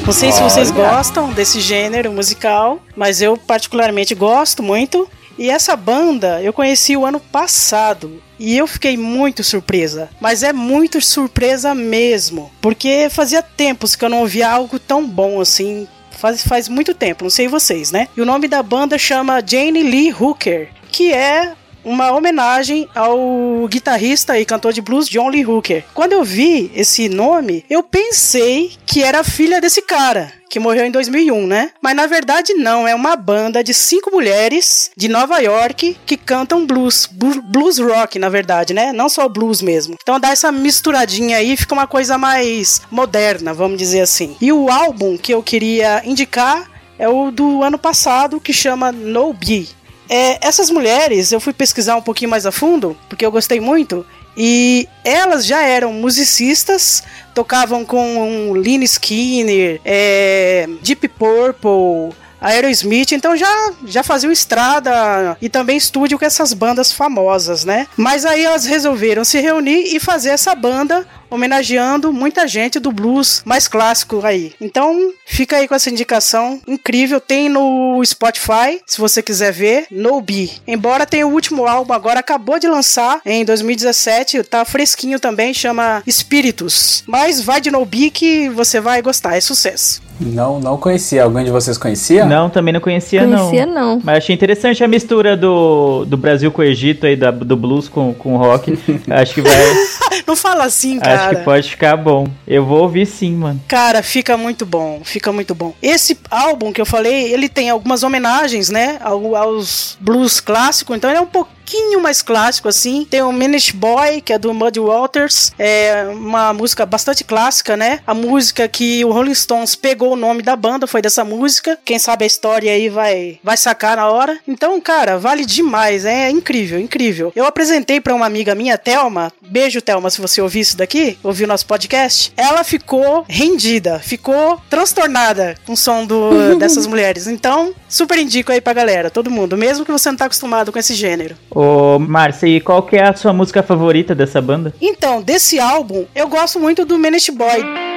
Não 0.09 0.13
sei 0.15 0.33
se 0.33 0.43
vocês 0.43 0.71
gostam 0.71 1.35
desse 1.35 1.61
gênero 1.61 2.11
musical, 2.11 2.81
mas 2.97 3.21
eu 3.21 3.37
particularmente 3.37 4.15
gosto 4.15 4.63
muito. 4.63 5.07
E 5.37 5.51
essa 5.51 5.77
banda 5.77 6.43
eu 6.43 6.51
conheci 6.51 6.97
o 6.97 7.05
ano 7.05 7.21
passado 7.21 8.23
e 8.39 8.57
eu 8.57 8.67
fiquei 8.67 8.97
muito 8.97 9.45
surpresa. 9.45 10.09
Mas 10.19 10.43
é 10.43 10.51
muito 10.51 10.99
surpresa 11.03 11.75
mesmo, 11.75 12.51
porque 12.59 13.09
fazia 13.11 13.43
tempos 13.43 13.95
que 13.95 14.03
eu 14.03 14.09
não 14.09 14.21
ouvia 14.21 14.51
algo 14.51 14.79
tão 14.79 15.07
bom 15.07 15.43
assim. 15.43 15.87
Faz, 16.11 16.43
faz 16.43 16.71
muito 16.71 16.95
tempo, 16.95 17.25
não 17.25 17.31
sei 17.31 17.47
vocês, 17.47 17.93
né? 17.93 18.09
E 18.17 18.23
o 18.23 18.27
nome 18.27 18.49
da 18.49 18.63
banda 18.63 18.97
chama 18.97 19.43
Jane 19.47 19.83
Lee 19.83 20.11
Hooker, 20.19 20.71
que 20.91 21.13
é 21.13 21.53
uma 21.89 22.13
homenagem 22.13 22.89
ao 22.95 23.67
guitarrista 23.69 24.39
e 24.39 24.45
cantor 24.45 24.73
de 24.73 24.81
blues 24.83 25.09
John 25.09 25.29
Lee 25.29 25.45
Hooker. 25.47 25.85
Quando 25.95 26.13
eu 26.13 26.23
vi 26.23 26.71
esse 26.75 27.09
nome, 27.09 27.65
eu 27.69 27.83
pensei 27.83 28.73
que 28.87 29.03
era 29.03 29.25
filha 29.25 29.61
desse 29.61 29.83
cara, 29.83 30.33
que 30.51 30.59
morreu 30.61 30.85
em 30.85 30.91
2001, 30.91 31.47
né? 31.47 31.71
Mas 31.83 31.97
na 31.97 32.07
verdade 32.07 32.55
não, 32.55 32.87
é 32.87 32.95
uma 32.95 33.17
banda 33.17 33.63
de 33.63 33.73
cinco 33.75 34.11
mulheres 34.11 34.91
de 34.97 35.09
Nova 35.09 35.39
York 35.41 35.97
que 36.07 36.17
cantam 36.17 36.67
blues, 36.67 37.07
blu- 37.11 37.43
blues 37.43 37.79
rock, 37.79 38.19
na 38.19 38.29
verdade, 38.29 38.73
né? 38.75 38.93
Não 38.93 39.09
só 39.09 39.29
blues 39.29 39.61
mesmo. 39.63 39.97
Então 40.03 40.19
dá 40.21 40.31
essa 40.31 40.51
misturadinha 40.53 41.37
aí, 41.39 41.57
fica 41.57 41.75
uma 41.75 41.87
coisa 41.87 42.17
mais 42.19 42.83
moderna, 42.91 43.53
vamos 43.55 43.79
dizer 43.79 44.01
assim. 44.01 44.37
E 44.41 44.53
o 44.53 44.71
álbum 44.71 45.17
que 45.17 45.33
eu 45.33 45.43
queria 45.43 46.03
indicar 46.05 46.71
é 46.99 47.09
o 47.09 47.31
do 47.31 47.63
ano 47.63 47.79
passado, 47.79 48.41
que 48.41 48.53
chama 48.53 48.91
No 48.91 49.33
Be. 49.33 49.69
É, 50.09 50.47
essas 50.47 50.71
mulheres, 50.71 51.33
eu 51.33 51.41
fui 51.41 51.53
pesquisar 51.53 51.97
um 51.97 52.03
pouquinho 52.03 52.31
mais 52.31 52.47
a 52.47 52.53
fundo, 52.53 52.97
porque 53.09 53.25
eu 53.25 53.31
gostei 53.31 53.61
muito, 53.61 54.07
e 54.37 54.89
elas 55.05 55.45
já 55.45 55.63
eram 55.63 55.93
musicistas, 55.93 57.03
tocavam 57.35 57.85
com 57.85 58.53
Lynyrd 58.55 58.85
Skinner, 58.85 59.81
é, 59.85 60.67
Deep 60.81 61.09
Purple, 61.09 62.17
Aerosmith, 62.41 63.13
então 63.13 63.37
já, 63.37 63.73
já 63.85 64.03
faziam 64.03 64.31
estrada 64.31 65.37
e 65.43 65.49
também 65.49 65.77
estúdio 65.77 66.19
com 66.19 66.25
essas 66.25 66.53
bandas 66.53 66.93
famosas, 66.93 67.65
né? 67.65 67.89
Mas 67.97 68.25
aí 68.25 68.45
elas 68.45 68.65
resolveram 68.65 69.25
se 69.25 69.41
reunir 69.41 69.95
e 69.95 69.99
fazer 69.99 70.31
essa 70.31 70.55
banda 70.55 71.07
homenageando 71.31 72.13
muita 72.13 72.47
gente 72.47 72.79
do 72.79 72.93
blues 72.93 73.43
mais 73.45 73.69
clássico 73.69 74.25
aí. 74.25 74.53
Então, 74.61 75.13
fica 75.27 75.57
aí 75.57 75.69
com 75.69 75.75
essa 75.75 75.91
indicação 75.91 76.61
incrível. 76.67 77.21
Tem 77.21 77.49
no 77.49 78.03
Spotify, 78.05 78.81
se 78.87 78.99
você 78.99 79.23
quiser 79.23 79.53
ver, 79.53 79.87
No 79.91 80.21
Be. 80.21 80.53
Embora 80.67 81.07
tenha 81.07 81.27
o 81.27 81.33
último 81.33 81.67
álbum 81.67 81.93
agora, 81.93 82.21
acabou 82.21 82.59
de 82.59 82.69
lançar 82.69 83.21
em 83.25 83.45
2017, 83.45 84.43
tá 84.45 84.65
fresquinho 84.65 85.21
também, 85.21 85.53
chama 85.53 86.03
Espíritos. 86.07 87.05
Mas 87.07 87.41
vai 87.41 87.61
de 87.61 87.71
No 87.71 87.85
Be 87.85 88.11
que 88.11 88.49
você 88.49 88.81
vai 88.81 89.03
gostar, 89.03 89.37
é 89.37 89.41
sucesso. 89.41 90.09
Não, 90.21 90.59
não 90.59 90.77
conhecia. 90.77 91.23
Alguém 91.23 91.45
de 91.45 91.51
vocês 91.51 91.79
conhecia? 91.79 92.25
Não, 92.25 92.51
também 92.51 92.75
não 92.75 92.81
conhecia, 92.81 93.25
Conhecia, 93.25 93.67
não. 93.67 93.97
não. 93.97 94.01
Mas 94.03 94.19
achei 94.19 94.35
interessante 94.35 94.83
a 94.83 94.89
mistura 94.89 95.37
do, 95.37 96.05
do 96.05 96.17
Brasil 96.17 96.51
com 96.51 96.61
o 96.61 96.65
Egito 96.65 97.07
aí, 97.07 97.15
da, 97.15 97.31
do 97.31 97.57
blues 97.57 97.89
com, 97.89 98.13
com 98.15 98.35
o 98.35 98.37
rock. 98.37 98.77
Acho 99.09 99.35
que 99.35 99.41
vai. 99.41 99.53
Não 100.27 100.37
fala 100.37 100.65
assim, 100.65 100.99
cara. 100.99 101.18
Acho 101.19 101.37
que 101.37 101.45
pode 101.45 101.71
ficar 101.71 101.97
bom. 101.97 102.27
Eu 102.47 102.65
vou 102.65 102.83
ouvir 102.83 103.07
sim, 103.07 103.35
mano. 103.35 103.61
Cara, 103.69 104.03
fica 104.03 104.37
muito 104.37 104.65
bom, 104.65 105.01
fica 105.05 105.33
muito 105.33 105.55
bom. 105.55 105.75
Esse 105.83 106.19
álbum 106.31 106.73
que 106.73 106.81
eu 106.81 106.87
falei, 106.87 107.33
ele 107.33 107.49
tem 107.49 107.71
algumas 107.71 108.03
homenagens, 108.03 108.71
né, 108.71 108.99
ao- 109.03 109.35
aos 109.37 109.97
blues 110.01 110.41
clássicos, 110.41 110.97
então 110.97 111.11
ele 111.11 111.19
é 111.19 111.23
um 111.23 111.27
pouquinho 111.27 111.58
pouquinho 111.69 112.01
mais 112.01 112.23
clássico, 112.23 112.67
assim. 112.67 113.05
Tem 113.05 113.21
o 113.23 113.31
Manish 113.31 113.73
Boy, 113.73 114.23
que 114.23 114.33
é 114.33 114.39
do 114.39 114.55
Muddy 114.55 114.81
Waters. 114.81 115.53
É 115.59 116.05
uma 116.11 116.55
música 116.55 116.87
bastante 116.87 117.23
clássica, 117.23 117.77
né? 117.77 118.01
A 118.07 118.15
música 118.15 118.67
que 118.67 119.05
o 119.05 119.13
Rolling 119.13 119.35
Stones 119.35 119.75
pegou 119.75 120.15
o 120.15 120.17
nome 120.17 120.43
da 120.43 120.57
banda 120.57 120.87
foi 120.87 121.03
dessa 121.03 121.25
música. 121.25 121.79
Quem 121.85 121.99
sabe 121.99 122.25
a 122.25 122.27
história 122.27 122.73
aí 122.73 122.89
vai, 122.89 123.39
vai 123.45 123.57
sacar 123.57 123.99
na 123.99 124.09
hora. 124.09 124.39
Então, 124.49 124.81
cara, 124.81 125.19
vale 125.19 125.45
demais. 125.45 126.07
É 126.07 126.31
incrível, 126.31 126.81
incrível. 126.81 127.33
Eu 127.37 127.45
apresentei 127.45 128.01
pra 128.01 128.15
uma 128.15 128.25
amiga 128.25 128.55
minha, 128.55 128.79
Thelma. 128.79 129.31
Beijo, 129.43 129.83
Thelma, 129.83 130.09
se 130.09 130.23
você 130.23 130.41
ouvir 130.41 130.61
isso 130.61 130.77
daqui, 130.77 131.19
ouviu 131.23 131.47
nosso 131.47 131.67
podcast. 131.67 132.33
Ela 132.35 132.65
ficou 132.65 133.27
rendida, 133.29 133.99
ficou 133.99 134.59
transtornada 134.71 135.55
com 135.67 135.75
o 135.75 135.77
som 135.77 136.07
do, 136.07 136.57
dessas 136.57 136.87
mulheres. 136.87 137.27
Então, 137.27 137.75
super 137.87 138.19
indico 138.19 138.53
aí 138.53 138.61
pra 138.61 138.73
galera, 138.73 139.11
todo 139.11 139.31
mundo, 139.31 139.57
mesmo 139.57 139.85
que 139.85 139.93
você 139.93 140.09
não 140.09 140.17
tá 140.17 140.25
acostumado 140.25 140.73
com 140.73 140.79
esse 140.79 140.95
gênero. 140.95 141.37
Ô, 141.61 141.99
Márcia, 141.99 142.47
e 142.47 142.61
qual 142.61 142.85
que 142.85 142.95
é 142.95 143.03
a 143.03 143.17
sua 143.17 143.33
música 143.33 143.65
favorita 143.65 144.15
dessa 144.15 144.41
banda? 144.41 144.73
Então, 144.81 145.21
desse 145.21 145.59
álbum, 145.59 146.07
eu 146.15 146.29
gosto 146.29 146.61
muito 146.61 146.85
do 146.85 146.97
Manish 146.97 147.31
Boy. 147.31 147.88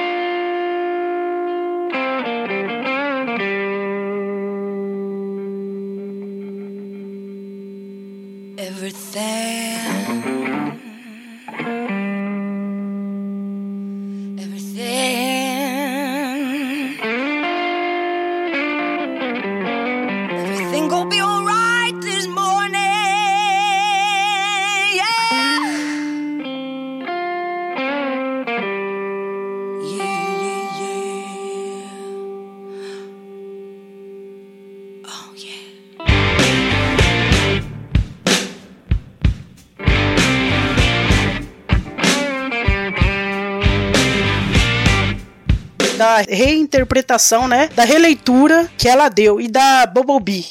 Da 46.02 46.16
reinterpretação, 46.28 47.46
né? 47.46 47.68
Da 47.76 47.84
releitura 47.84 48.68
que 48.76 48.88
ela 48.88 49.08
deu 49.08 49.40
e 49.40 49.46
da 49.46 49.86
Bumblebee. 49.86 50.44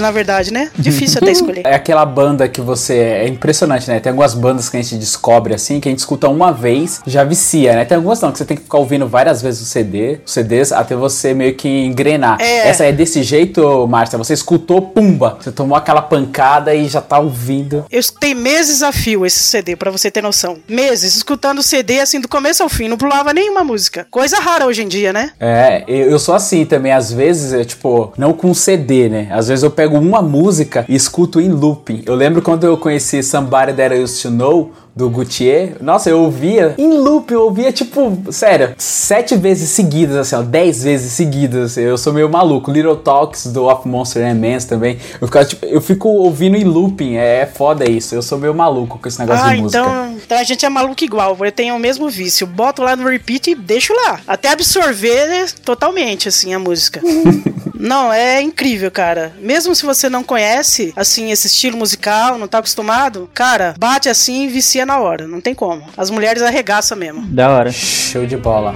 Tudo, 0.00 0.02
na 0.02 0.10
verdade, 0.10 0.52
né? 0.52 0.70
Difícil 0.76 1.18
até 1.22 1.30
escolher. 1.32 1.62
É 1.64 1.74
aquela 1.74 2.04
banda 2.04 2.48
que 2.48 2.60
você. 2.60 2.94
É 2.94 3.28
impressionante, 3.28 3.88
né? 3.88 4.00
Tem 4.00 4.10
algumas 4.10 4.34
bandas 4.34 4.68
que 4.68 4.76
a 4.76 4.82
gente 4.82 4.96
descobre 4.96 5.54
assim, 5.54 5.78
que 5.78 5.88
a 5.88 5.90
gente 5.90 6.00
escuta 6.00 6.28
uma 6.28 6.52
vez, 6.52 7.00
já 7.06 7.22
vicia, 7.22 7.74
né? 7.74 7.84
Tem 7.84 7.96
algumas 7.96 8.20
não, 8.20 8.32
que 8.32 8.38
você 8.38 8.44
tem 8.44 8.56
que 8.56 8.64
ficar 8.64 8.78
ouvindo 8.78 9.06
várias 9.06 9.42
vezes 9.42 9.60
o 9.60 9.64
CD, 9.66 10.20
os 10.24 10.32
CDs, 10.32 10.72
até 10.72 10.96
você 10.96 11.34
meio 11.34 11.54
que 11.54 11.68
engrenar. 11.68 12.40
É. 12.40 12.68
Essa 12.68 12.84
é 12.84 12.92
desse 12.92 13.22
jeito, 13.22 13.86
Márcia. 13.86 14.18
Você 14.18 14.32
escutou, 14.32 14.80
pumba! 14.82 15.38
Você 15.40 15.52
tomou 15.52 15.76
aquela 15.76 16.02
pancada 16.02 16.74
e 16.74 16.88
já 16.88 17.00
tá 17.00 17.18
ouvindo. 17.18 17.84
Eu 17.90 18.00
escutei 18.00 18.34
meses 18.34 18.82
a 18.82 18.92
fio 18.92 19.26
esse 19.26 19.40
CD, 19.40 19.76
pra 19.76 19.90
você 19.90 20.10
ter 20.10 20.22
noção. 20.22 20.58
Meses, 20.68 21.14
escutando 21.16 21.58
o 21.58 21.62
CD 21.62 22.00
assim 22.00 22.20
do 22.20 22.28
começo 22.28 22.62
ao 22.62 22.68
fim, 22.68 22.88
não 22.88 22.96
pulava 22.96 23.32
nenhuma 23.32 23.62
música. 23.62 24.06
Coisa 24.10 24.38
rara 24.38 24.66
hoje 24.66 24.82
em 24.82 24.88
dia, 24.88 25.12
né? 25.12 25.32
É, 25.38 25.84
eu, 25.86 26.10
eu 26.10 26.18
sou 26.18 26.34
assim 26.34 26.64
também, 26.64 26.92
às 26.92 27.12
vezes, 27.12 27.52
é 27.52 27.64
tipo, 27.64 28.12
não 28.16 28.32
com 28.32 28.54
CD, 28.54 29.08
né? 29.08 29.28
Às 29.30 29.48
vezes 29.48 29.62
eu 29.62 29.70
pego 29.70 29.89
uma 29.98 30.22
música 30.22 30.84
e 30.88 30.94
escuto 30.94 31.40
em 31.40 31.48
looping. 31.50 32.02
Eu 32.06 32.14
lembro 32.14 32.42
quando 32.42 32.64
eu 32.64 32.76
conheci 32.76 33.22
Somebody 33.22 33.72
That 33.74 33.94
I 33.94 34.02
Used 34.02 34.22
to 34.22 34.30
Know, 34.30 34.72
do 34.94 35.08
Guthier, 35.08 35.76
nossa, 35.80 36.10
eu 36.10 36.20
ouvia 36.20 36.74
em 36.76 36.92
loop, 36.98 37.32
eu 37.32 37.44
ouvia 37.44 37.72
tipo, 37.72 38.18
sério, 38.30 38.74
sete 38.76 39.36
vezes 39.36 39.70
seguidas, 39.70 40.16
assim, 40.16 40.34
ó, 40.34 40.42
dez 40.42 40.82
vezes 40.82 41.12
seguidas. 41.12 41.70
assim, 41.72 41.82
eu 41.82 41.96
sou 41.96 42.12
meio 42.12 42.28
maluco. 42.28 42.70
Little 42.72 42.96
Talks 42.96 43.46
do 43.46 43.66
Of 43.66 43.88
Monster 43.88 44.26
and 44.26 44.34
Men 44.34 44.58
também. 44.58 44.98
Eu, 45.20 45.28
ficava, 45.28 45.44
tipo, 45.46 45.64
eu 45.64 45.80
fico 45.80 46.08
ouvindo 46.08 46.56
em 46.56 46.64
looping, 46.64 47.14
é, 47.16 47.46
foda 47.46 47.88
isso. 47.88 48.14
Eu 48.14 48.20
sou 48.20 48.36
meio 48.36 48.52
maluco 48.52 48.98
com 48.98 49.08
esse 49.08 49.18
negócio 49.20 49.44
Ah, 49.46 49.54
de 49.54 49.62
música. 49.62 49.80
então, 49.80 50.16
então 50.24 50.38
a 50.38 50.42
gente 50.42 50.66
é 50.66 50.68
maluco 50.68 51.04
igual. 51.04 51.36
Eu 51.40 51.52
tenho 51.52 51.76
o 51.76 51.78
mesmo 51.78 52.08
vício. 52.10 52.46
Boto 52.46 52.82
lá 52.82 52.96
no 52.96 53.08
repeat 53.08 53.50
e 53.52 53.54
deixo 53.54 53.94
lá. 53.94 54.20
Até 54.26 54.48
absorver 54.50 55.28
né, 55.28 55.46
totalmente, 55.64 56.28
assim, 56.28 56.52
a 56.52 56.58
música. 56.58 57.00
não, 57.80 58.12
é 58.12 58.42
incrível, 58.42 58.90
cara. 58.90 59.32
Mesmo 59.40 59.74
se 59.74 59.86
você 59.86 60.10
não 60.10 60.22
conhece, 60.22 60.92
assim, 60.94 61.30
esse 61.30 61.46
estilo 61.46 61.78
musical, 61.78 62.36
não 62.36 62.46
tá 62.46 62.58
acostumado, 62.58 63.28
cara, 63.32 63.74
bate 63.78 64.08
assim 64.08 64.44
e 64.44 64.48
vicia 64.48 64.84
na 64.84 64.98
hora. 64.98 65.26
Não 65.26 65.40
tem 65.40 65.54
como. 65.54 65.82
As 65.96 66.10
mulheres 66.10 66.42
arregaçam 66.42 66.96
mesmo. 66.96 67.22
Da 67.22 67.48
hora. 67.48 67.72
Show 67.72 68.26
de 68.26 68.36
bola. 68.36 68.74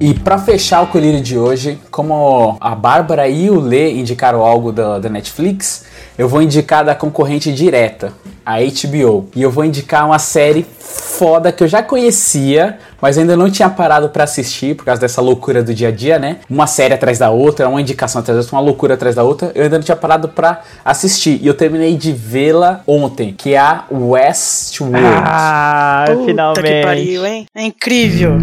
E 0.00 0.14
pra 0.14 0.38
fechar 0.38 0.82
o 0.82 0.88
colírio 0.88 1.20
de 1.20 1.38
hoje, 1.38 1.78
como 1.90 2.56
a 2.60 2.74
Bárbara 2.74 3.28
e 3.28 3.50
o 3.50 3.60
Lê 3.60 3.92
indicaram 3.92 4.44
algo 4.44 4.72
da, 4.72 4.98
da 4.98 5.08
Netflix, 5.08 5.84
eu 6.16 6.28
vou 6.28 6.42
indicar 6.42 6.84
da 6.84 6.94
concorrente 6.94 7.52
direta, 7.52 8.12
a 8.48 8.60
HBO. 8.60 9.28
E 9.36 9.42
eu 9.42 9.50
vou 9.50 9.62
indicar 9.62 10.06
uma 10.06 10.18
série 10.18 10.64
foda 10.80 11.52
que 11.52 11.62
eu 11.62 11.68
já 11.68 11.82
conhecia, 11.82 12.78
mas 12.98 13.18
ainda 13.18 13.36
não 13.36 13.50
tinha 13.50 13.68
parado 13.68 14.08
pra 14.08 14.24
assistir 14.24 14.74
por 14.74 14.86
causa 14.86 14.98
dessa 15.02 15.20
loucura 15.20 15.62
do 15.62 15.74
dia 15.74 15.88
a 15.88 15.90
dia, 15.90 16.18
né? 16.18 16.38
Uma 16.48 16.66
série 16.66 16.94
atrás 16.94 17.18
da 17.18 17.28
outra, 17.28 17.68
uma 17.68 17.78
indicação 17.78 18.22
atrás 18.22 18.36
da 18.36 18.40
outra, 18.40 18.56
uma 18.56 18.62
loucura 18.62 18.94
atrás 18.94 19.14
da 19.14 19.22
outra. 19.22 19.52
Eu 19.54 19.64
ainda 19.64 19.76
não 19.76 19.84
tinha 19.84 19.96
parado 19.96 20.30
pra 20.30 20.62
assistir. 20.82 21.38
E 21.42 21.46
eu 21.46 21.52
terminei 21.52 21.94
de 21.94 22.10
vê-la 22.10 22.80
ontem, 22.86 23.34
que 23.36 23.52
é 23.52 23.58
a 23.58 23.84
Westworld. 23.90 24.96
Ah, 25.26 26.04
Puta 26.08 26.24
finalmente. 26.24 26.62
que 26.62 26.82
pariu, 26.82 27.26
hein? 27.26 27.46
É 27.54 27.62
incrível. 27.64 28.38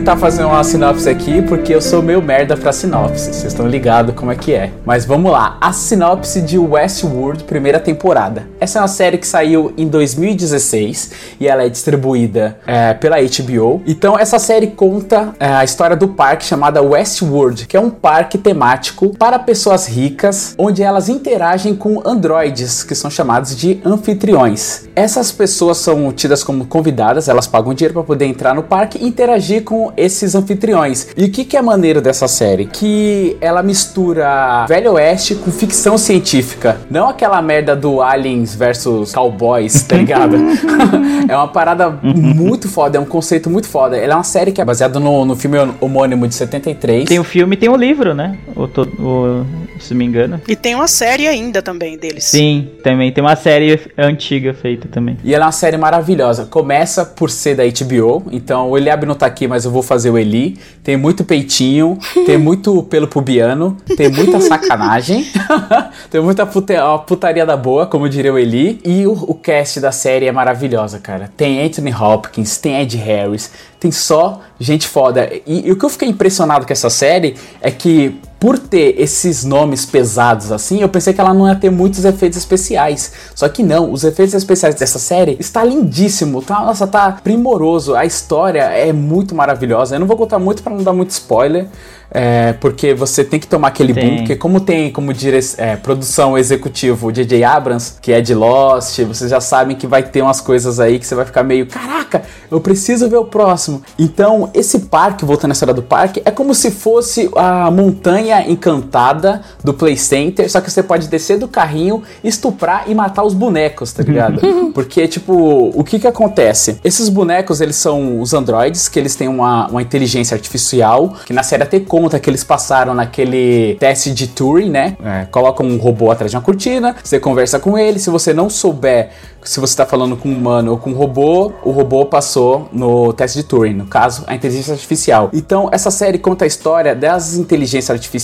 Tentar 0.00 0.16
fazer 0.16 0.44
uma 0.44 0.64
sinopse 0.64 1.10
aqui 1.10 1.42
porque 1.42 1.74
eu 1.74 1.80
sou 1.82 2.00
meio 2.02 2.22
merda 2.22 2.56
pra 2.56 2.72
sinopse. 2.72 3.34
Vocês 3.34 3.44
estão 3.44 3.66
ligados 3.66 4.14
como 4.14 4.32
é 4.32 4.34
que 4.34 4.54
é. 4.54 4.70
Mas 4.86 5.04
vamos 5.04 5.30
lá. 5.30 5.58
A 5.60 5.74
sinopse 5.74 6.40
de 6.40 6.58
Westworld, 6.58 7.44
primeira 7.44 7.78
temporada. 7.78 8.48
Essa 8.58 8.78
é 8.78 8.82
uma 8.82 8.88
série 8.88 9.18
que 9.18 9.26
saiu 9.26 9.74
em 9.76 9.86
2016 9.88 11.10
e 11.38 11.46
ela 11.46 11.64
é 11.64 11.68
distribuída 11.68 12.56
é, 12.66 12.94
pela 12.94 13.16
HBO. 13.20 13.82
Então 13.86 14.18
essa 14.18 14.38
série 14.38 14.68
conta 14.68 15.34
é, 15.38 15.48
a 15.48 15.64
história 15.64 15.94
do 15.94 16.08
parque 16.08 16.46
chamada 16.46 16.80
Westworld, 16.80 17.66
que 17.66 17.76
é 17.76 17.80
um 17.80 17.90
parque 17.90 18.38
temático 18.38 19.14
para 19.18 19.38
pessoas 19.38 19.86
ricas, 19.86 20.54
onde 20.56 20.82
elas 20.82 21.10
interagem 21.10 21.74
com 21.74 22.00
androides, 22.06 22.82
que 22.82 22.94
são 22.94 23.10
chamados 23.10 23.54
de 23.54 23.80
anfitriões. 23.84 24.88
Essas 24.96 25.30
pessoas 25.30 25.76
são 25.76 26.10
tidas 26.10 26.42
como 26.42 26.64
convidadas, 26.64 27.28
elas 27.28 27.46
pagam 27.46 27.74
dinheiro 27.74 27.92
para 27.92 28.02
poder 28.02 28.24
entrar 28.24 28.54
no 28.54 28.62
parque 28.62 28.96
e 28.98 29.06
interagir 29.06 29.30
interagir 29.40 29.62
esses 29.96 30.34
anfitriões. 30.34 31.08
E 31.16 31.24
o 31.24 31.30
que, 31.30 31.44
que 31.44 31.56
é 31.56 31.62
maneiro 31.62 32.00
dessa 32.00 32.26
série? 32.28 32.66
Que 32.66 33.36
ela 33.40 33.62
mistura 33.62 34.66
Velho 34.68 34.92
Oeste 34.92 35.34
com 35.34 35.50
ficção 35.50 35.96
científica. 35.98 36.78
Não 36.90 37.08
aquela 37.08 37.40
merda 37.42 37.74
do 37.76 38.00
Aliens 38.02 38.54
versus 38.54 39.12
Cowboys, 39.12 39.82
tá 39.82 39.96
ligado? 39.96 40.36
é 41.28 41.36
uma 41.36 41.48
parada 41.48 41.90
muito 42.02 42.68
foda, 42.68 42.96
é 42.96 43.00
um 43.00 43.04
conceito 43.04 43.50
muito 43.50 43.68
foda. 43.68 43.96
Ela 43.96 44.12
é 44.14 44.16
uma 44.16 44.24
série 44.24 44.52
que 44.52 44.60
é 44.60 44.64
baseada 44.64 44.98
no, 45.00 45.24
no 45.24 45.36
filme 45.36 45.58
homônimo 45.80 46.26
de 46.26 46.34
73. 46.34 47.04
Tem 47.08 47.18
o 47.18 47.24
filme 47.24 47.54
e 47.54 47.58
tem 47.58 47.68
o 47.68 47.76
livro, 47.76 48.14
né? 48.14 48.38
O, 48.56 48.66
to- 48.66 48.88
o- 48.98 49.46
se 49.80 49.94
me 49.94 50.04
engano. 50.04 50.40
E 50.46 50.54
tem 50.56 50.74
uma 50.74 50.88
série 50.88 51.26
ainda 51.26 51.62
também 51.62 51.96
deles. 51.96 52.24
Sim, 52.24 52.68
também 52.82 53.10
tem 53.12 53.22
uma 53.22 53.36
série 53.36 53.80
antiga 53.96 54.52
feita 54.54 54.88
também. 54.88 55.16
E 55.24 55.34
ela 55.34 55.44
é 55.44 55.46
uma 55.46 55.52
série 55.52 55.76
maravilhosa. 55.76 56.44
Começa 56.46 57.04
por 57.04 57.30
ser 57.30 57.54
da 57.56 57.62
HBO, 57.64 58.24
então 58.30 58.68
o 58.70 58.76
Eliab 58.76 59.06
não 59.06 59.14
tá 59.14 59.26
aqui, 59.26 59.46
mas 59.48 59.64
eu 59.64 59.70
vou 59.70 59.79
fazer 59.82 60.10
o 60.10 60.18
Eli. 60.18 60.58
Tem 60.82 60.96
muito 60.96 61.24
peitinho, 61.24 61.98
tem 62.26 62.36
muito 62.38 62.82
pelo 62.84 63.06
pubiano, 63.06 63.76
tem 63.96 64.08
muita 64.08 64.40
sacanagem, 64.40 65.26
tem 66.10 66.20
muita 66.20 66.46
putaria 66.46 67.46
da 67.46 67.56
boa, 67.56 67.86
como 67.86 68.08
diria 68.08 68.32
o 68.32 68.38
Eli. 68.38 68.80
E 68.84 69.06
o, 69.06 69.12
o 69.12 69.34
cast 69.34 69.80
da 69.80 69.92
série 69.92 70.26
é 70.26 70.32
maravilhosa, 70.32 70.98
cara. 70.98 71.30
Tem 71.36 71.64
Anthony 71.64 71.92
Hopkins, 71.92 72.58
tem 72.58 72.80
Ed 72.80 72.96
Harris, 72.96 73.50
tem 73.78 73.90
só 73.90 74.40
gente 74.58 74.86
foda. 74.86 75.30
E, 75.46 75.68
e 75.68 75.72
o 75.72 75.76
que 75.76 75.84
eu 75.84 75.90
fiquei 75.90 76.08
impressionado 76.08 76.66
com 76.66 76.72
essa 76.72 76.90
série 76.90 77.34
é 77.60 77.70
que 77.70 78.18
por 78.40 78.58
ter 78.58 78.94
esses 78.98 79.44
nomes 79.44 79.84
pesados 79.84 80.50
assim, 80.50 80.80
eu 80.80 80.88
pensei 80.88 81.12
que 81.12 81.20
ela 81.20 81.34
não 81.34 81.46
ia 81.46 81.54
ter 81.54 81.70
muitos 81.70 82.04
efeitos 82.06 82.38
especiais. 82.38 83.12
Só 83.34 83.46
que 83.48 83.62
não, 83.62 83.92
os 83.92 84.02
efeitos 84.02 84.34
especiais 84.34 84.74
dessa 84.74 84.98
série 84.98 85.36
está 85.38 85.62
lindíssimo, 85.62 86.40
tá, 86.40 86.60
nossa, 86.64 86.86
tá 86.86 87.12
primoroso. 87.22 87.94
A 87.94 88.06
história 88.06 88.62
é 88.62 88.92
muito 88.92 89.34
maravilhosa. 89.34 89.94
Eu 89.94 90.00
não 90.00 90.06
vou 90.06 90.16
contar 90.16 90.38
muito 90.38 90.62
para 90.62 90.74
não 90.74 90.82
dar 90.82 90.94
muito 90.94 91.10
spoiler. 91.10 91.68
é, 92.10 92.54
porque 92.54 92.92
você 92.92 93.22
tem 93.22 93.38
que 93.38 93.46
tomar 93.46 93.68
aquele 93.68 93.94
Tem. 93.94 94.08
boom, 94.08 94.16
porque 94.18 94.36
como 94.36 94.60
tem 94.60 94.90
como 94.90 95.14
dire 95.14 95.38
é, 95.56 95.76
produção 95.76 96.36
executivo 96.36 97.06
o 97.06 97.12
J.J. 97.12 97.44
Abrams, 97.44 97.94
que 98.00 98.12
é 98.12 98.20
de 98.20 98.34
Lost, 98.34 98.98
vocês 99.04 99.30
já 99.30 99.40
sabem 99.40 99.76
que 99.76 99.86
vai 99.86 100.02
ter 100.02 100.22
umas 100.22 100.40
coisas 100.40 100.80
aí 100.80 100.98
que 100.98 101.06
você 101.06 101.14
vai 101.14 101.24
ficar 101.24 101.42
meio, 101.44 101.66
caraca, 101.66 102.22
eu 102.50 102.60
preciso 102.60 103.08
ver 103.08 103.16
o 103.16 103.24
próximo. 103.24 103.82
Então, 103.98 104.50
esse 104.52 104.80
parque, 104.80 105.24
voltando 105.24 105.52
à 105.52 105.54
história 105.54 105.74
do 105.74 105.82
parque, 105.82 106.20
é 106.24 106.30
como 106.30 106.54
se 106.54 106.70
fosse 106.70 107.30
a 107.36 107.70
montanha 107.70 108.29
encantada 108.48 109.42
do 109.62 109.72
Play 109.74 109.96
Center, 109.96 110.50
só 110.50 110.60
que 110.60 110.70
você 110.70 110.82
pode 110.82 111.08
descer 111.08 111.38
do 111.38 111.48
carrinho, 111.48 112.02
estuprar 112.22 112.84
e 112.86 112.94
matar 112.94 113.24
os 113.24 113.34
bonecos, 113.34 113.92
tá 113.92 114.02
ligado? 114.02 114.40
Porque, 114.74 115.08
tipo, 115.08 115.70
o 115.74 115.82
que 115.84 115.98
que 115.98 116.06
acontece? 116.06 116.78
Esses 116.84 117.08
bonecos, 117.08 117.60
eles 117.60 117.76
são 117.76 118.20
os 118.20 118.32
androides, 118.32 118.88
que 118.88 118.98
eles 118.98 119.14
têm 119.16 119.28
uma, 119.28 119.68
uma 119.68 119.82
inteligência 119.82 120.34
artificial, 120.34 121.14
que 121.26 121.32
na 121.32 121.42
série 121.42 121.62
até 121.62 121.80
conta 121.80 122.18
que 122.18 122.28
eles 122.28 122.44
passaram 122.44 122.94
naquele 122.94 123.76
teste 123.78 124.12
de 124.12 124.28
Turing, 124.28 124.70
né? 124.70 124.96
É, 125.02 125.26
coloca 125.26 125.62
um 125.62 125.76
robô 125.76 126.10
atrás 126.10 126.30
de 126.30 126.36
uma 126.36 126.42
cortina, 126.42 126.96
você 127.02 127.18
conversa 127.18 127.58
com 127.58 127.76
ele, 127.78 127.98
se 127.98 128.10
você 128.10 128.32
não 128.32 128.48
souber 128.48 129.10
se 129.42 129.58
você 129.58 129.76
tá 129.76 129.86
falando 129.86 130.16
com 130.16 130.28
um 130.28 130.36
humano 130.36 130.72
ou 130.72 130.78
com 130.78 130.90
um 130.90 130.94
robô, 130.94 131.52
o 131.64 131.70
robô 131.70 132.04
passou 132.04 132.68
no 132.72 133.12
teste 133.12 133.38
de 133.38 133.44
Turing, 133.44 133.74
no 133.74 133.86
caso, 133.86 134.24
a 134.26 134.34
inteligência 134.34 134.72
artificial. 134.72 135.30
Então, 135.32 135.68
essa 135.72 135.90
série 135.90 136.18
conta 136.18 136.44
a 136.44 136.48
história 136.48 136.94
das 136.94 137.34
inteligências 137.34 137.90
artificiais 137.90 138.19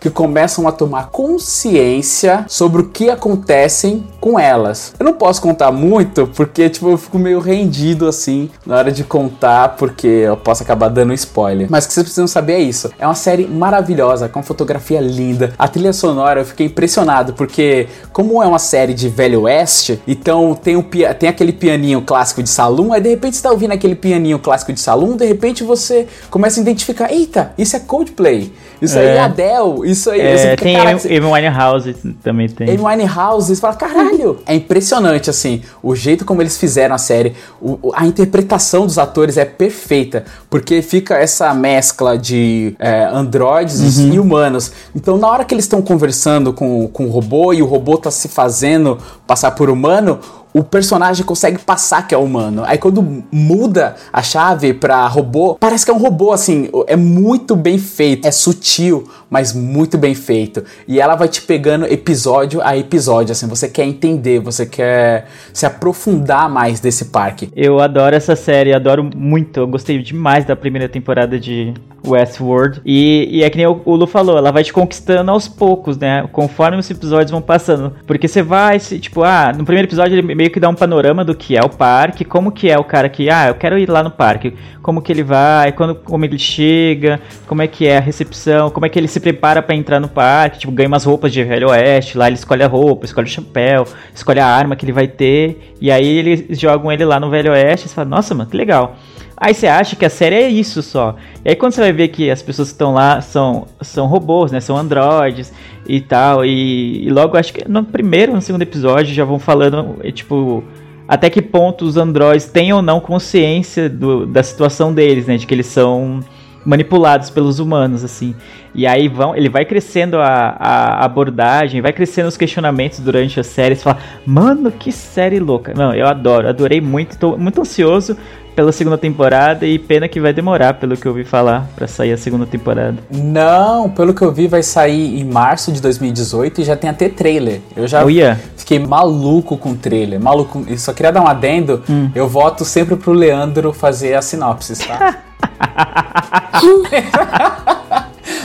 que 0.00 0.10
começam 0.10 0.66
a 0.66 0.72
tomar 0.72 1.08
consciência 1.08 2.44
sobre 2.48 2.82
o 2.82 2.88
que 2.88 3.08
acontecem 3.10 4.06
com 4.20 4.38
elas. 4.38 4.92
Eu 4.98 5.04
não 5.04 5.12
posso 5.12 5.40
contar 5.40 5.70
muito 5.70 6.26
porque, 6.26 6.68
tipo, 6.68 6.90
eu 6.90 6.98
fico 6.98 7.18
meio 7.18 7.38
rendido 7.38 8.08
assim 8.08 8.50
na 8.64 8.76
hora 8.76 8.92
de 8.92 9.04
contar, 9.04 9.76
porque 9.76 10.06
eu 10.06 10.36
posso 10.36 10.62
acabar 10.62 10.88
dando 10.88 11.12
spoiler. 11.14 11.66
Mas 11.70 11.84
o 11.84 11.88
que 11.88 11.94
vocês 11.94 12.04
precisam 12.04 12.26
saber 12.26 12.54
é 12.54 12.60
isso. 12.60 12.90
É 12.98 13.06
uma 13.06 13.14
série 13.14 13.46
maravilhosa, 13.46 14.28
com 14.28 14.42
fotografia 14.42 15.00
linda. 15.00 15.52
A 15.58 15.68
trilha 15.68 15.92
sonora 15.92 16.40
eu 16.40 16.44
fiquei 16.44 16.66
impressionado, 16.66 17.34
porque 17.34 17.88
como 18.12 18.42
é 18.42 18.46
uma 18.46 18.58
série 18.58 18.94
de 18.94 19.08
Velho 19.08 19.42
Oeste, 19.42 20.00
então 20.06 20.54
tem, 20.54 20.76
um, 20.76 20.82
tem 20.82 21.28
aquele 21.28 21.52
pianinho 21.52 22.02
clássico 22.02 22.42
de 22.42 22.48
salão, 22.48 22.92
aí 22.92 23.00
de 23.00 23.08
repente 23.08 23.36
você 23.36 23.42
tá 23.42 23.50
ouvindo 23.50 23.72
aquele 23.72 23.94
pianinho 23.94 24.38
clássico 24.38 24.72
de 24.72 24.80
salão, 24.80 25.16
de 25.16 25.26
repente 25.26 25.62
você 25.62 26.06
começa 26.30 26.60
a 26.60 26.62
identificar, 26.62 27.12
eita, 27.12 27.52
isso 27.56 27.76
é 27.76 27.80
Coldplay, 27.80 28.52
isso 28.80 28.98
aí 28.98 29.06
é 29.06 29.16
É. 29.16 29.28
Adele, 29.42 29.90
isso 29.90 30.10
aí... 30.10 30.20
É, 30.20 30.38
fica, 30.50 30.56
tem 30.64 30.76
"Caraca, 30.76 31.06
Amy 31.08 31.20
Winehouse 31.20 31.94
também 32.22 32.48
tem. 32.48 32.68
Amy 32.70 32.78
Winehouse, 32.82 33.54
você 33.54 33.60
fala, 33.60 33.74
caralho! 33.74 34.38
É 34.46 34.54
impressionante, 34.54 35.28
assim, 35.30 35.62
o 35.82 35.94
jeito 35.94 36.24
como 36.24 36.42
eles 36.42 36.56
fizeram 36.56 36.94
a 36.94 36.98
série, 36.98 37.34
o- 37.60 37.92
a 37.94 38.06
interpretação 38.06 38.86
dos 38.86 38.98
atores 38.98 39.36
é 39.36 39.44
perfeita, 39.44 40.24
porque 40.50 40.82
fica 40.82 41.14
essa 41.16 41.52
mescla 41.54 42.16
de 42.18 42.74
é, 42.78 43.04
androides 43.04 43.98
Uhum. 43.98 44.12
e 44.14 44.18
humanos. 44.18 44.72
Então, 44.94 45.16
na 45.18 45.28
hora 45.28 45.44
que 45.44 45.54
eles 45.54 45.64
estão 45.64 45.82
conversando 45.82 46.52
com, 46.52 46.88
com 46.88 47.06
o 47.06 47.10
robô 47.10 47.52
e 47.52 47.62
o 47.62 47.66
robô 47.66 47.96
tá 47.98 48.10
se 48.10 48.28
fazendo 48.28 48.98
passar 49.26 49.50
por 49.52 49.68
humano, 49.70 50.18
o 50.56 50.64
personagem 50.64 51.22
consegue 51.22 51.58
passar 51.58 52.08
que 52.08 52.14
é 52.14 52.18
humano. 52.18 52.62
Aí 52.64 52.78
quando 52.78 53.24
muda 53.30 53.94
a 54.10 54.22
chave 54.22 54.72
pra 54.72 55.06
robô, 55.06 55.54
parece 55.60 55.84
que 55.84 55.90
é 55.90 55.94
um 55.94 55.98
robô, 55.98 56.32
assim, 56.32 56.70
é 56.86 56.96
muito 56.96 57.54
bem 57.54 57.76
feito. 57.76 58.26
É 58.26 58.30
sutil, 58.30 59.06
mas 59.28 59.52
muito 59.52 59.98
bem 59.98 60.14
feito. 60.14 60.64
E 60.88 60.98
ela 60.98 61.14
vai 61.14 61.28
te 61.28 61.42
pegando 61.42 61.84
episódio 61.84 62.62
a 62.62 62.74
episódio, 62.74 63.32
assim, 63.32 63.46
você 63.46 63.68
quer 63.68 63.84
entender, 63.84 64.40
você 64.40 64.64
quer 64.64 65.26
se 65.52 65.66
aprofundar 65.66 66.48
mais 66.48 66.80
desse 66.80 67.06
parque. 67.06 67.50
Eu 67.54 67.78
adoro 67.78 68.16
essa 68.16 68.34
série, 68.34 68.72
adoro 68.72 69.10
muito. 69.14 69.60
Eu 69.60 69.66
gostei 69.66 70.00
demais 70.00 70.46
da 70.46 70.56
primeira 70.56 70.88
temporada 70.88 71.38
de 71.38 71.74
Westworld. 72.06 72.80
E, 72.84 73.28
e 73.30 73.42
é 73.42 73.50
que 73.50 73.56
nem 73.56 73.66
o, 73.66 73.82
Lu 73.94 74.06
falou, 74.06 74.38
ela 74.38 74.52
vai 74.52 74.62
te 74.62 74.72
conquistando 74.72 75.30
aos 75.30 75.48
poucos, 75.48 75.98
né? 75.98 76.26
Conforme 76.32 76.78
os 76.78 76.90
episódios 76.90 77.30
vão 77.30 77.42
passando. 77.42 77.92
Porque 78.06 78.28
você 78.28 78.42
vai, 78.42 78.78
se, 78.78 78.98
tipo, 78.98 79.22
ah, 79.22 79.52
no 79.56 79.64
primeiro 79.64 79.88
episódio 79.88 80.16
ele 80.16 80.34
meio 80.34 80.45
que 80.50 80.60
dá 80.60 80.68
um 80.68 80.74
panorama 80.74 81.24
do 81.24 81.34
que 81.34 81.56
é 81.56 81.60
o 81.60 81.68
parque, 81.68 82.24
como 82.24 82.50
que 82.50 82.70
é 82.70 82.78
o 82.78 82.84
cara 82.84 83.08
que, 83.08 83.30
ah, 83.30 83.48
eu 83.48 83.54
quero 83.54 83.78
ir 83.78 83.88
lá 83.88 84.02
no 84.02 84.10
parque. 84.10 84.54
Como 84.82 85.02
que 85.02 85.12
ele 85.12 85.22
vai, 85.22 85.72
quando, 85.72 85.94
como 85.94 86.24
ele 86.24 86.38
chega, 86.38 87.20
como 87.46 87.62
é 87.62 87.66
que 87.66 87.86
é 87.86 87.98
a 87.98 88.00
recepção, 88.00 88.70
como 88.70 88.86
é 88.86 88.88
que 88.88 88.98
ele 88.98 89.08
se 89.08 89.18
prepara 89.20 89.62
pra 89.62 89.74
entrar 89.74 90.00
no 90.00 90.08
parque. 90.08 90.60
Tipo, 90.60 90.72
ganha 90.72 90.88
umas 90.88 91.04
roupas 91.04 91.32
de 91.32 91.42
Velho 91.42 91.70
Oeste, 91.70 92.16
lá 92.16 92.26
ele 92.26 92.36
escolhe 92.36 92.62
a 92.62 92.68
roupa, 92.68 93.04
escolhe 93.04 93.26
o 93.26 93.30
chapéu, 93.30 93.84
escolhe 94.14 94.40
a 94.40 94.46
arma 94.46 94.76
que 94.76 94.84
ele 94.84 94.92
vai 94.92 95.08
ter. 95.08 95.74
E 95.80 95.90
aí 95.90 96.06
eles 96.06 96.58
jogam 96.58 96.90
ele 96.92 97.04
lá 97.04 97.18
no 97.18 97.30
Velho 97.30 97.52
Oeste 97.52 97.86
e 97.86 97.90
fala, 97.90 98.08
nossa, 98.08 98.34
mano, 98.34 98.48
que 98.48 98.56
legal. 98.56 98.96
Aí 99.38 99.52
você 99.52 99.66
acha 99.66 99.94
que 99.96 100.04
a 100.04 100.10
série 100.10 100.34
é 100.36 100.48
isso 100.48 100.82
só. 100.82 101.14
E 101.44 101.50
aí 101.50 101.56
quando 101.56 101.72
você 101.72 101.80
vai 101.82 101.92
ver 101.92 102.08
que 102.08 102.30
as 102.30 102.40
pessoas 102.40 102.68
que 102.68 102.74
estão 102.74 102.94
lá 102.94 103.20
são, 103.20 103.66
são 103.82 104.06
robôs, 104.06 104.50
né? 104.50 104.60
São 104.60 104.76
androides 104.76 105.52
e 105.86 106.00
tal. 106.00 106.44
E, 106.44 107.06
e 107.06 107.10
logo 107.10 107.36
acho 107.36 107.52
que 107.52 107.68
no 107.68 107.84
primeiro 107.84 108.32
no 108.32 108.40
segundo 108.40 108.62
episódio 108.62 109.14
já 109.14 109.24
vão 109.24 109.38
falando, 109.38 109.96
tipo, 110.12 110.64
até 111.06 111.28
que 111.28 111.42
ponto 111.42 111.84
os 111.84 111.96
androides 111.98 112.46
têm 112.46 112.72
ou 112.72 112.80
não 112.80 112.98
consciência 112.98 113.90
do- 113.90 114.26
da 114.26 114.42
situação 114.42 114.92
deles, 114.94 115.26
né? 115.26 115.36
De 115.36 115.46
que 115.46 115.54
eles 115.54 115.66
são 115.66 116.20
manipulados 116.64 117.30
pelos 117.30 117.60
humanos, 117.60 118.02
assim. 118.02 118.34
E 118.74 118.86
aí 118.86 119.06
vão, 119.06 119.36
ele 119.36 119.48
vai 119.48 119.64
crescendo 119.64 120.16
a, 120.16 120.56
a 120.58 121.04
abordagem, 121.04 121.80
vai 121.80 121.92
crescendo 121.92 122.26
os 122.28 122.36
questionamentos 122.36 122.98
durante 123.00 123.38
a 123.38 123.44
série. 123.44 123.76
Você 123.76 123.82
fala, 123.84 123.98
mano, 124.26 124.72
que 124.72 124.90
série 124.90 125.38
louca. 125.38 125.72
Não, 125.74 125.94
eu 125.94 126.06
adoro, 126.06 126.48
adorei 126.48 126.80
muito, 126.80 127.16
tô 127.18 127.36
muito 127.36 127.60
ansioso 127.60 128.16
pela 128.56 128.72
segunda 128.72 128.96
temporada 128.96 129.66
e 129.66 129.78
pena 129.78 130.08
que 130.08 130.18
vai 130.18 130.32
demorar, 130.32 130.74
pelo 130.74 130.96
que 130.96 131.06
eu 131.06 131.12
ouvi 131.12 131.24
falar, 131.24 131.68
pra 131.76 131.86
sair 131.86 132.12
a 132.12 132.16
segunda 132.16 132.46
temporada. 132.46 132.96
Não, 133.10 133.90
pelo 133.90 134.14
que 134.14 134.22
eu 134.22 134.32
vi, 134.32 134.48
vai 134.48 134.62
sair 134.62 135.20
em 135.20 135.24
março 135.24 135.70
de 135.70 135.82
2018 135.82 136.62
e 136.62 136.64
já 136.64 136.74
tem 136.74 136.88
até 136.88 137.10
trailer. 137.10 137.60
Eu 137.76 137.86
já 137.86 138.02
Oh, 138.02 138.08
yeah. 138.08 138.40
fiquei 138.56 138.78
maluco 138.78 139.58
com 139.58 139.72
o 139.72 139.76
trailer. 139.76 140.18
Maluco. 140.18 140.64
E 140.68 140.78
só 140.78 140.94
queria 140.94 141.12
dar 141.12 141.20
um 141.20 141.26
adendo. 141.26 141.82
Eu 142.14 142.26
voto 142.26 142.64
sempre 142.64 142.96
pro 142.96 143.12
Leandro 143.12 143.74
fazer 143.74 144.14
a 144.14 144.22
sinopse, 144.22 144.74
tá? 144.86 145.18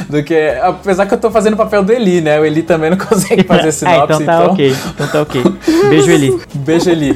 do 0.10 0.24
que. 0.24 0.36
Apesar 0.62 1.06
que 1.06 1.13
eu 1.13 1.17
tô 1.17 1.32
fazendo 1.32 1.54
o 1.54 1.58
papel 1.58 1.84
do 1.84 1.93
Eli, 1.93 2.21
né? 2.21 2.39
O 2.39 2.45
Eli 2.45 2.63
também 2.63 2.89
não 2.89 2.97
consegue 3.00 3.43
fazer 3.43 3.69
ah, 3.69 3.71
sinopse, 3.71 4.24
então 4.24 4.26
tá 4.26 4.52
ok. 4.52 4.76
Então 4.93 5.08
tá 5.08 5.21
ok. 5.21 5.43
Beijo, 5.89 6.12
Eli. 6.12 6.41
Beijo, 6.56 6.89
Eli. 6.89 7.15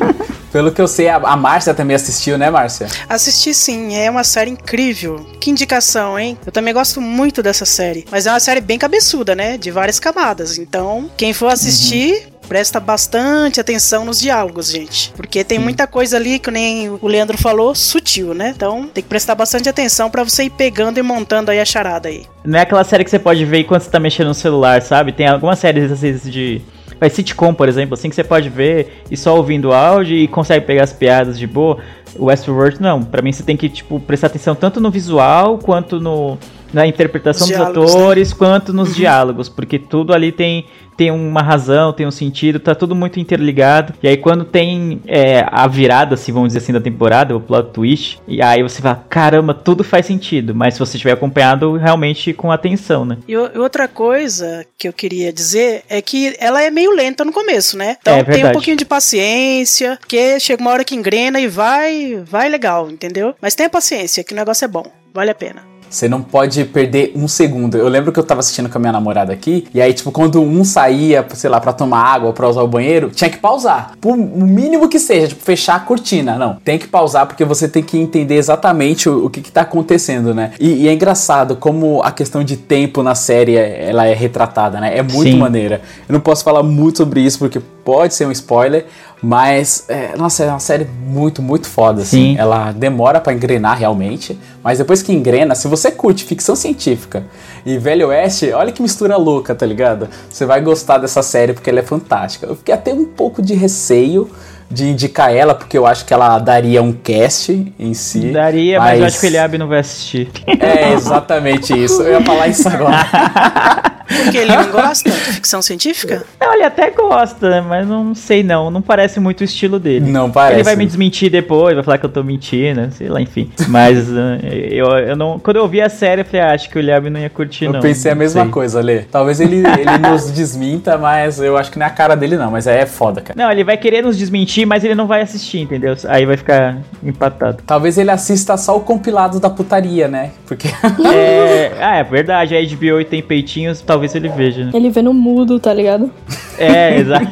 Pelo 0.55 0.71
que 0.71 0.81
eu 0.81 0.87
sei, 0.87 1.09
a, 1.09 1.17
a 1.17 1.35
Márcia 1.35 1.73
também 1.73 1.97
assistiu, 1.97 2.37
né, 2.37 2.49
Márcia? 2.49 2.87
Assisti 3.09 3.53
sim, 3.53 3.93
é 3.93 4.09
uma 4.09 4.23
série 4.23 4.51
incrível. 4.51 5.27
Que 5.37 5.51
indicação, 5.51 6.17
hein? 6.17 6.37
Eu 6.45 6.51
também 6.51 6.73
gosto 6.73 7.01
muito 7.01 7.43
dessa 7.43 7.65
série. 7.65 8.05
Mas 8.09 8.25
é 8.25 8.31
uma 8.31 8.39
série 8.39 8.61
bem 8.61 8.79
cabeçuda, 8.79 9.35
né? 9.35 9.57
De 9.57 9.69
várias 9.69 9.99
camadas. 9.99 10.57
Então, 10.57 11.11
quem 11.17 11.33
for 11.33 11.47
assistir. 11.51 12.29
Presta 12.47 12.79
bastante 12.79 13.59
atenção 13.59 14.05
nos 14.05 14.19
diálogos, 14.19 14.69
gente. 14.69 15.11
Porque 15.15 15.43
tem 15.43 15.57
muita 15.57 15.87
coisa 15.87 16.15
ali 16.15 16.37
que 16.37 16.51
nem 16.51 16.89
o 16.89 17.07
Leandro 17.07 17.35
falou, 17.39 17.73
sutil, 17.73 18.35
né? 18.35 18.53
Então 18.55 18.87
tem 18.87 19.03
que 19.03 19.09
prestar 19.09 19.33
bastante 19.33 19.67
atenção 19.67 20.11
pra 20.11 20.23
você 20.23 20.43
ir 20.43 20.51
pegando 20.51 20.99
e 20.99 21.01
montando 21.01 21.49
aí 21.49 21.59
a 21.59 21.65
charada 21.65 22.07
aí. 22.07 22.23
Não 22.43 22.59
é 22.59 22.61
aquela 22.61 22.83
série 22.83 23.03
que 23.03 23.09
você 23.09 23.17
pode 23.17 23.43
ver 23.45 23.61
enquanto 23.61 23.81
você 23.81 23.89
tá 23.89 23.99
mexendo 23.99 24.27
no 24.27 24.35
celular, 24.35 24.79
sabe? 24.83 25.11
Tem 25.11 25.27
algumas 25.27 25.57
séries 25.57 25.91
às 25.91 26.01
vezes 26.01 26.31
de. 26.31 26.61
Faz 27.05 27.13
sitcom, 27.13 27.53
por 27.53 27.69
exemplo, 27.69 27.93
assim 27.93 28.09
que 28.09 28.15
você 28.15 28.23
pode 28.23 28.49
ver 28.49 29.03
e 29.11 29.15
só 29.15 29.35
ouvindo 29.37 29.71
áudio 29.71 30.17
e 30.17 30.27
consegue 30.27 30.65
pegar 30.65 30.83
as 30.83 30.93
piadas 30.93 31.37
de 31.37 31.45
boa. 31.45 31.77
O 32.17 32.25
Westworld 32.25 32.81
não, 32.81 33.03
pra 33.03 33.21
mim 33.21 33.31
você 33.31 33.43
tem 33.43 33.55
que 33.55 33.69
tipo 33.69 33.99
prestar 33.99 34.27
atenção 34.27 34.55
tanto 34.55 34.79
no 34.79 34.89
visual 34.89 35.59
quanto 35.59 35.99
no 35.99 36.37
na 36.73 36.85
interpretação 36.85 37.45
Os 37.45 37.49
dos 37.49 37.57
diálogos, 37.57 37.93
né? 37.93 38.01
atores 38.01 38.33
quanto 38.33 38.73
nos 38.73 38.95
diálogos, 38.95 39.49
porque 39.49 39.79
tudo 39.79 40.13
ali 40.13 40.31
tem 40.31 40.65
tem 40.97 41.11
uma 41.11 41.41
razão, 41.41 41.91
tem 41.91 42.05
um 42.05 42.11
sentido, 42.11 42.59
tá 42.59 42.73
tudo 42.73 42.95
muito 42.95 43.19
interligado. 43.19 43.93
E 44.01 44.07
aí 44.07 44.17
quando 44.17 44.45
tem 44.45 45.01
é, 45.05 45.45
a 45.47 45.67
virada, 45.67 46.15
assim, 46.15 46.31
vamos 46.31 46.49
dizer 46.49 46.59
assim, 46.59 46.73
da 46.73 46.81
temporada, 46.81 47.35
o 47.35 47.41
plot 47.41 47.71
twist, 47.71 48.19
e 48.27 48.41
aí 48.41 48.63
você 48.63 48.81
fala, 48.81 49.03
caramba, 49.09 49.53
tudo 49.53 49.83
faz 49.83 50.05
sentido. 50.05 50.55
Mas 50.55 50.75
se 50.75 50.79
você 50.79 50.97
tiver 50.97 51.11
acompanhado 51.11 51.75
realmente 51.75 52.33
com 52.33 52.51
atenção, 52.51 53.05
né? 53.05 53.17
E 53.27 53.35
outra 53.35 53.87
coisa 53.87 54.65
que 54.77 54.87
eu 54.87 54.93
queria 54.93 55.31
dizer 55.31 55.83
é 55.89 56.01
que 56.01 56.35
ela 56.39 56.61
é 56.61 56.69
meio 56.69 56.91
lenta 56.91 57.25
no 57.25 57.31
começo, 57.33 57.77
né? 57.77 57.97
Então 58.01 58.17
É 58.17 58.23
tem 58.23 58.45
um 58.45 58.51
pouquinho 58.51 58.77
de 58.77 58.85
paciência, 58.85 59.99
que 60.07 60.39
chega 60.39 60.61
uma 60.61 60.71
hora 60.71 60.83
que 60.83 60.95
engrena 60.95 61.39
e 61.39 61.47
vai, 61.47 62.23
vai 62.25 62.49
legal, 62.49 62.89
entendeu? 62.89 63.35
Mas 63.41 63.55
tenha 63.55 63.69
paciência, 63.69 64.23
que 64.23 64.33
o 64.33 64.35
negócio 64.35 64.65
é 64.65 64.67
bom, 64.67 64.85
vale 65.13 65.31
a 65.31 65.35
pena. 65.35 65.74
Você 65.89 66.07
não 66.07 66.21
pode 66.21 66.63
perder 66.65 67.13
um 67.15 67.27
segundo. 67.27 67.77
Eu 67.77 67.87
lembro 67.87 68.11
que 68.11 68.19
eu 68.19 68.23
tava 68.23 68.39
assistindo 68.39 68.69
com 68.69 68.77
a 68.77 68.81
minha 68.81 68.91
namorada 68.91 69.31
aqui, 69.31 69.67
e 69.73 69.81
aí, 69.81 69.93
tipo, 69.93 70.11
quando 70.11 70.41
um 70.41 70.63
saía, 70.63 71.25
sei 71.33 71.49
lá, 71.49 71.59
pra 71.59 71.73
tomar 71.73 71.99
água 71.99 72.27
ou 72.27 72.33
pra 72.33 72.49
usar 72.49 72.61
o 72.61 72.67
banheiro, 72.67 73.09
tinha 73.09 73.29
que 73.29 73.37
pausar. 73.37 73.93
Por 74.01 74.13
o 74.13 74.45
mínimo 74.45 74.89
que 74.89 74.99
seja, 74.99 75.29
tipo, 75.29 75.43
fechar 75.43 75.75
a 75.75 75.79
cortina. 75.79 76.37
Não, 76.37 76.55
tem 76.55 76.77
que 76.77 76.87
pausar 76.87 77.25
porque 77.25 77.45
você 77.45 77.67
tem 77.67 77.83
que 77.83 77.97
entender 77.97 78.35
exatamente 78.35 79.09
o, 79.09 79.25
o 79.25 79.29
que, 79.29 79.41
que 79.41 79.51
tá 79.51 79.61
acontecendo, 79.61 80.33
né? 80.33 80.51
E, 80.59 80.83
e 80.83 80.87
é 80.87 80.93
engraçado 80.93 81.55
como 81.55 82.01
a 82.03 82.11
questão 82.11 82.43
de 82.43 82.57
tempo 82.57 83.03
na 83.03 83.15
série 83.15 83.55
ela 83.55 84.05
é 84.05 84.13
retratada, 84.13 84.79
né? 84.79 84.97
É 84.97 85.03
muito 85.03 85.31
Sim. 85.31 85.37
maneira. 85.37 85.81
Eu 86.07 86.13
não 86.13 86.19
posso 86.19 86.43
falar 86.43 86.63
muito 86.63 86.97
sobre 86.97 87.21
isso 87.21 87.39
porque 87.39 87.59
pode 87.59 88.13
ser 88.15 88.25
um 88.25 88.31
spoiler, 88.31 88.85
mas, 89.25 89.85
é, 89.87 90.15
nossa, 90.15 90.43
é 90.43 90.49
uma 90.51 90.59
série 90.59 90.85
muito, 90.85 91.41
muito 91.41 91.67
foda, 91.67 92.03
assim. 92.03 92.35
Sim. 92.35 92.37
Ela 92.37 92.71
demora 92.71 93.19
pra 93.19 93.33
engrenar 93.33 93.75
realmente, 93.75 94.39
mas 94.63 94.77
depois 94.77 95.01
que 95.01 95.11
engrena, 95.11 95.55
se 95.55 95.67
você 95.67 95.89
curte 95.89 96.23
ficção 96.23 96.55
científica 96.55 97.23
e 97.65 97.75
Velho 97.79 98.09
Oeste, 98.09 98.51
olha 98.51 98.71
que 98.71 98.83
mistura 98.83 99.17
louca, 99.17 99.55
tá 99.55 99.65
ligado? 99.65 100.07
Você 100.29 100.45
vai 100.45 100.61
gostar 100.61 100.99
dessa 100.99 101.23
série 101.23 101.53
porque 101.53 101.71
ela 101.71 101.79
é 101.79 101.83
fantástica. 101.83 102.45
Eu 102.45 102.55
fiquei 102.55 102.75
até 102.75 102.93
um 102.93 103.05
pouco 103.05 103.41
de 103.41 103.55
receio 103.55 104.29
de 104.69 104.89
indicar 104.89 105.33
ela, 105.33 105.55
porque 105.55 105.75
eu 105.75 105.87
acho 105.87 106.05
que 106.05 106.13
ela 106.13 106.37
daria 106.37 106.83
um 106.83 106.93
cast 106.93 107.73
em 107.79 107.93
si. 107.95 108.31
Daria, 108.31 108.79
mas, 108.79 108.99
eu 108.99 109.05
acho 109.07 109.19
que 109.19 109.25
o 109.25 109.29
Eliabe 109.29 109.57
não 109.57 109.67
vai 109.67 109.79
assistir. 109.79 110.29
É 110.45 110.93
exatamente 110.93 111.73
isso. 111.73 112.03
Eu 112.03 112.19
ia 112.19 112.21
falar 112.21 112.47
isso 112.47 112.67
agora. 112.69 113.95
Porque 114.07 114.37
ele 114.37 114.55
não 114.55 114.69
gosta 114.71 115.09
de 115.09 115.15
ficção 115.33 115.61
científica? 115.61 116.23
Não, 116.39 116.53
ele 116.53 116.63
até 116.63 116.89
gosta, 116.91 117.49
né? 117.49 117.61
mas 117.67 117.87
não 117.87 118.13
sei 118.13 118.43
não, 118.43 118.69
não 118.69 118.81
parece 118.81 119.19
muito 119.19 119.41
o 119.41 119.43
estilo 119.43 119.79
dele. 119.79 120.09
Não 120.09 120.29
parece. 120.29 120.57
Ele 120.57 120.63
vai 120.63 120.75
me 120.75 120.85
desmentir 120.85 121.29
depois, 121.29 121.75
vai 121.75 121.83
falar 121.83 121.97
que 121.97 122.05
eu 122.05 122.09
tô 122.09 122.23
mentindo, 122.23 122.89
sei 122.91 123.07
lá, 123.07 123.19
enfim. 123.21 123.51
Mas 123.67 124.09
uh, 124.09 124.39
eu, 124.69 124.85
eu 124.99 125.15
não. 125.15 125.39
Quando 125.39 125.57
eu 125.57 125.63
ouvi 125.63 125.81
a 125.81 125.89
série, 125.89 126.21
eu 126.21 126.25
falei, 126.25 126.41
ah, 126.41 126.53
acho 126.53 126.69
que 126.69 126.77
o 126.77 126.79
Eliabe 126.79 127.09
não 127.09 127.19
ia 127.19 127.29
curtir, 127.29 127.65
Eu 127.65 127.73
não. 127.73 127.79
pensei 127.79 128.11
a 128.11 128.15
Não 128.15 128.19
mesma 128.19 128.43
sei. 128.43 128.51
coisa, 128.51 128.81
Lê. 128.81 128.99
Talvez 129.01 129.39
ele, 129.39 129.57
ele 129.57 129.97
nos 130.09 130.29
desminta, 130.31 130.97
mas 130.97 131.39
eu 131.39 131.57
acho 131.57 131.71
que 131.71 131.79
não 131.79 131.85
é 131.85 131.89
a 131.89 131.91
cara 131.91 132.15
dele, 132.15 132.37
não. 132.37 132.51
Mas 132.51 132.67
é 132.67 132.85
foda, 132.85 133.21
cara. 133.21 133.33
Não, 133.41 133.51
ele 133.51 133.63
vai 133.63 133.77
querer 133.77 134.01
nos 134.03 134.17
desmentir, 134.17 134.65
mas 134.65 134.83
ele 134.83 134.95
não 134.95 135.07
vai 135.07 135.21
assistir, 135.21 135.59
entendeu? 135.59 135.95
Aí 136.07 136.25
vai 136.25 136.37
ficar 136.37 136.77
empatado. 137.03 137.63
Talvez 137.65 137.97
ele 137.97 138.11
assista 138.11 138.55
só 138.57 138.75
o 138.77 138.81
compilado 138.81 139.39
da 139.39 139.49
putaria, 139.49 140.07
né? 140.07 140.31
Porque. 140.45 140.67
É, 141.15 141.71
ah, 141.79 141.95
é 141.97 142.03
verdade, 142.03 142.55
a 142.55 142.61
HBO 142.61 143.03
tem 143.05 143.21
peitinhos, 143.21 143.79
talvez 143.81 143.94
ele 144.15 144.29
veja, 144.29 144.65
né? 144.65 144.71
Ele 144.73 144.89
vê 144.89 145.01
no 145.01 145.13
mudo, 145.13 145.59
tá 145.59 145.73
ligado? 145.73 146.11
É, 146.57 146.97
exato. 146.97 147.27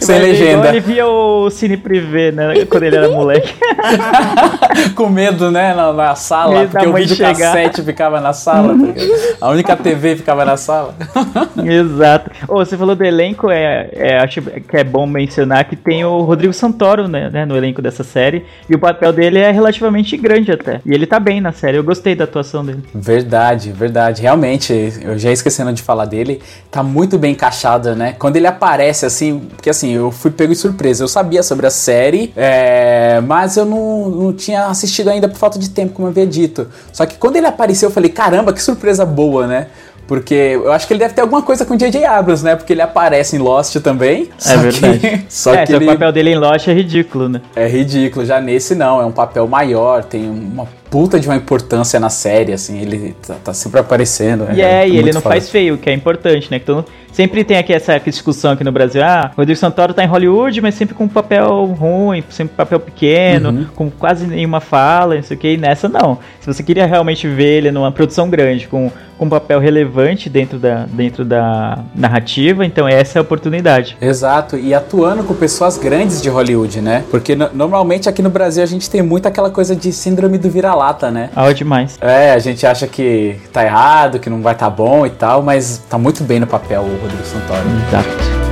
Sem 0.00 0.18
ver 0.18 0.26
legenda. 0.26 0.52
igual 0.52 0.66
Ele 0.66 0.80
via 0.80 1.06
o 1.06 1.50
Cine 1.50 1.76
Privé, 1.76 2.32
né? 2.32 2.64
Quando 2.68 2.82
ele 2.82 2.96
era 2.96 3.08
moleque. 3.08 3.54
com 4.94 5.08
medo, 5.08 5.50
né, 5.50 5.74
na, 5.74 5.92
na 5.92 6.14
sala, 6.14 6.60
Medo 6.60 6.70
porque 6.70 6.86
o 6.86 6.92
videocassete 6.92 7.82
ficava 7.82 8.20
na 8.20 8.32
sala. 8.32 8.68
tá 8.68 8.86
ligado? 8.86 9.36
a 9.40 9.50
única 9.50 9.76
TV 9.76 10.16
ficava 10.16 10.44
na 10.44 10.56
sala. 10.56 10.94
Exato. 11.64 12.30
Ô, 12.48 12.56
você 12.56 12.76
falou 12.76 12.94
do 12.94 13.04
elenco, 13.04 13.50
é, 13.50 13.88
é, 13.92 14.18
acho 14.18 14.42
que 14.42 14.76
é 14.76 14.84
bom 14.84 15.06
mencionar 15.06 15.64
que 15.64 15.76
tem 15.76 16.04
o 16.04 16.22
Rodrigo 16.22 16.52
Santoro 16.52 17.08
né, 17.08 17.30
né, 17.30 17.44
no 17.44 17.56
elenco 17.56 17.82
dessa 17.82 18.04
série. 18.04 18.44
E 18.68 18.74
o 18.74 18.78
papel 18.78 19.12
dele 19.12 19.38
é 19.38 19.50
relativamente 19.50 20.16
grande 20.16 20.52
até. 20.52 20.80
E 20.84 20.92
ele 20.92 21.06
tá 21.06 21.18
bem 21.18 21.40
na 21.40 21.52
série, 21.52 21.76
eu 21.76 21.84
gostei 21.84 22.14
da 22.14 22.24
atuação 22.24 22.64
dele. 22.64 22.82
Verdade, 22.94 23.72
verdade. 23.72 24.22
Realmente, 24.22 24.72
eu 25.02 25.18
já 25.18 25.31
ia 25.32 25.34
esquecendo 25.34 25.72
de 25.72 25.82
falar 25.82 26.04
dele, 26.04 26.40
tá 26.70 26.82
muito 26.82 27.18
bem 27.18 27.32
encaixado, 27.32 27.96
né? 27.96 28.14
Quando 28.18 28.36
ele 28.36 28.46
aparece, 28.46 29.04
assim, 29.06 29.40
porque 29.56 29.70
assim, 29.70 29.92
eu 29.92 30.10
fui 30.10 30.30
pego 30.30 30.52
de 30.52 30.58
surpresa. 30.58 31.02
Eu 31.02 31.08
sabia 31.08 31.42
sobre 31.42 31.66
a 31.66 31.70
série, 31.70 32.32
é, 32.36 33.20
mas 33.26 33.56
eu 33.56 33.64
não, 33.64 34.08
não 34.08 34.32
tinha 34.32 34.66
assistido 34.66 35.08
ainda 35.08 35.28
por 35.28 35.38
falta 35.38 35.58
de 35.58 35.70
tempo, 35.70 35.94
como 35.94 36.08
eu 36.08 36.10
havia 36.10 36.26
dito. 36.26 36.68
Só 36.92 37.06
que 37.06 37.16
quando 37.16 37.36
ele 37.36 37.46
apareceu, 37.46 37.88
eu 37.88 37.92
falei, 37.92 38.10
caramba, 38.10 38.52
que 38.52 38.62
surpresa 38.62 39.04
boa, 39.04 39.46
né? 39.46 39.66
Porque 40.06 40.34
eu 40.34 40.72
acho 40.72 40.86
que 40.86 40.92
ele 40.92 41.00
deve 41.00 41.14
ter 41.14 41.20
alguma 41.20 41.42
coisa 41.42 41.64
com 41.64 41.74
o 41.74 41.76
J.J. 41.76 42.04
Abrams, 42.04 42.44
né? 42.44 42.56
Porque 42.56 42.72
ele 42.72 42.82
aparece 42.82 43.36
em 43.36 43.38
Lost 43.38 43.76
também. 43.76 44.28
É 44.44 44.56
verdade. 44.56 44.98
Que, 44.98 45.24
só 45.32 45.54
é, 45.54 45.64
que 45.64 45.72
só 45.72 45.78
ele... 45.78 45.86
o 45.86 45.88
papel 45.88 46.12
dele 46.12 46.30
em 46.30 46.38
Lost 46.38 46.68
é 46.68 46.72
ridículo, 46.72 47.28
né? 47.28 47.40
É 47.54 47.66
ridículo, 47.66 48.26
já 48.26 48.40
nesse 48.40 48.74
não, 48.74 49.00
é 49.00 49.06
um 49.06 49.12
papel 49.12 49.46
maior, 49.46 50.04
tem 50.04 50.28
uma 50.28 50.66
puta 50.92 51.18
de 51.18 51.26
uma 51.26 51.34
importância 51.36 51.98
na 51.98 52.10
série, 52.10 52.52
assim, 52.52 52.78
ele 52.78 53.16
tá, 53.26 53.34
tá 53.42 53.54
sempre 53.54 53.80
aparecendo. 53.80 54.46
E 54.54 54.60
é, 54.60 54.86
e 54.86 54.96
ele 54.98 55.10
não 55.10 55.22
foda. 55.22 55.34
faz 55.34 55.48
feio, 55.48 55.78
que 55.78 55.88
é 55.88 55.92
importante, 55.94 56.50
né? 56.50 56.58
Que 56.58 56.66
todo- 56.66 56.84
sempre 57.10 57.42
tem 57.44 57.56
aqui 57.56 57.72
essa 57.72 57.98
discussão 57.98 58.52
aqui 58.52 58.62
no 58.62 58.70
Brasil. 58.72 59.02
Ah, 59.02 59.30
Rodrigo 59.36 59.58
Santoro 59.58 59.92
tá 59.94 60.04
em 60.04 60.06
Hollywood, 60.06 60.60
mas 60.60 60.74
sempre 60.74 60.94
com 60.94 61.04
um 61.04 61.08
papel 61.08 61.64
ruim, 61.64 62.22
sempre 62.30 62.52
um 62.52 62.56
papel 62.56 62.78
pequeno, 62.80 63.48
Uhum. 63.50 63.66
com 63.74 63.90
quase 63.90 64.26
nenhuma 64.26 64.60
fala, 64.60 65.14
não 65.16 65.22
sei 65.22 65.36
o 65.36 65.40
que. 65.40 65.48
E 65.54 65.56
nessa 65.56 65.88
não. 65.88 66.18
Se 66.40 66.46
você 66.46 66.62
queria 66.62 66.84
realmente 66.86 67.26
ver 67.26 67.58
ele 67.58 67.70
numa 67.70 67.90
produção 67.92 68.28
grande, 68.28 68.66
com, 68.68 68.90
com 69.18 69.24
um 69.26 69.28
papel 69.28 69.60
relevante 69.60 70.28
dentro 70.30 70.58
da, 70.58 70.84
dentro 70.90 71.24
da 71.24 71.78
narrativa, 71.94 72.64
então 72.66 72.86
essa 72.88 73.18
é 73.18 73.20
a 73.20 73.22
oportunidade. 73.22 73.96
Exato, 74.00 74.56
e 74.58 74.74
atuando 74.74 75.22
com 75.24 75.34
pessoas 75.34 75.78
grandes 75.78 76.20
de 76.20 76.28
Hollywood, 76.28 76.80
né? 76.80 77.04
Porque 77.10 77.34
no- 77.34 77.50
normalmente 77.54 78.08
aqui 78.08 78.20
no 78.22 78.30
Brasil 78.30 78.62
a 78.62 78.66
gente 78.66 78.88
tem 78.90 79.00
muito 79.02 79.26
aquela 79.26 79.50
coisa 79.50 79.74
de 79.76 79.92
síndrome 79.92 80.36
do 80.38 80.50
vira-lata, 80.50 80.81
né? 81.10 81.30
Ah, 81.34 81.52
demais. 81.52 81.98
É, 82.00 82.32
a 82.32 82.38
gente 82.38 82.66
acha 82.66 82.86
que 82.86 83.40
tá 83.52 83.64
errado, 83.64 84.18
que 84.18 84.28
não 84.28 84.42
vai 84.42 84.54
tá 84.54 84.68
bom 84.68 85.06
e 85.06 85.10
tal, 85.10 85.42
mas 85.42 85.78
tá 85.88 85.98
muito 85.98 86.24
bem 86.24 86.40
no 86.40 86.46
papel 86.46 86.82
o 86.82 87.00
Rodrigo 87.00 87.24
Santoro. 87.24 87.66
Exato. 87.88 88.42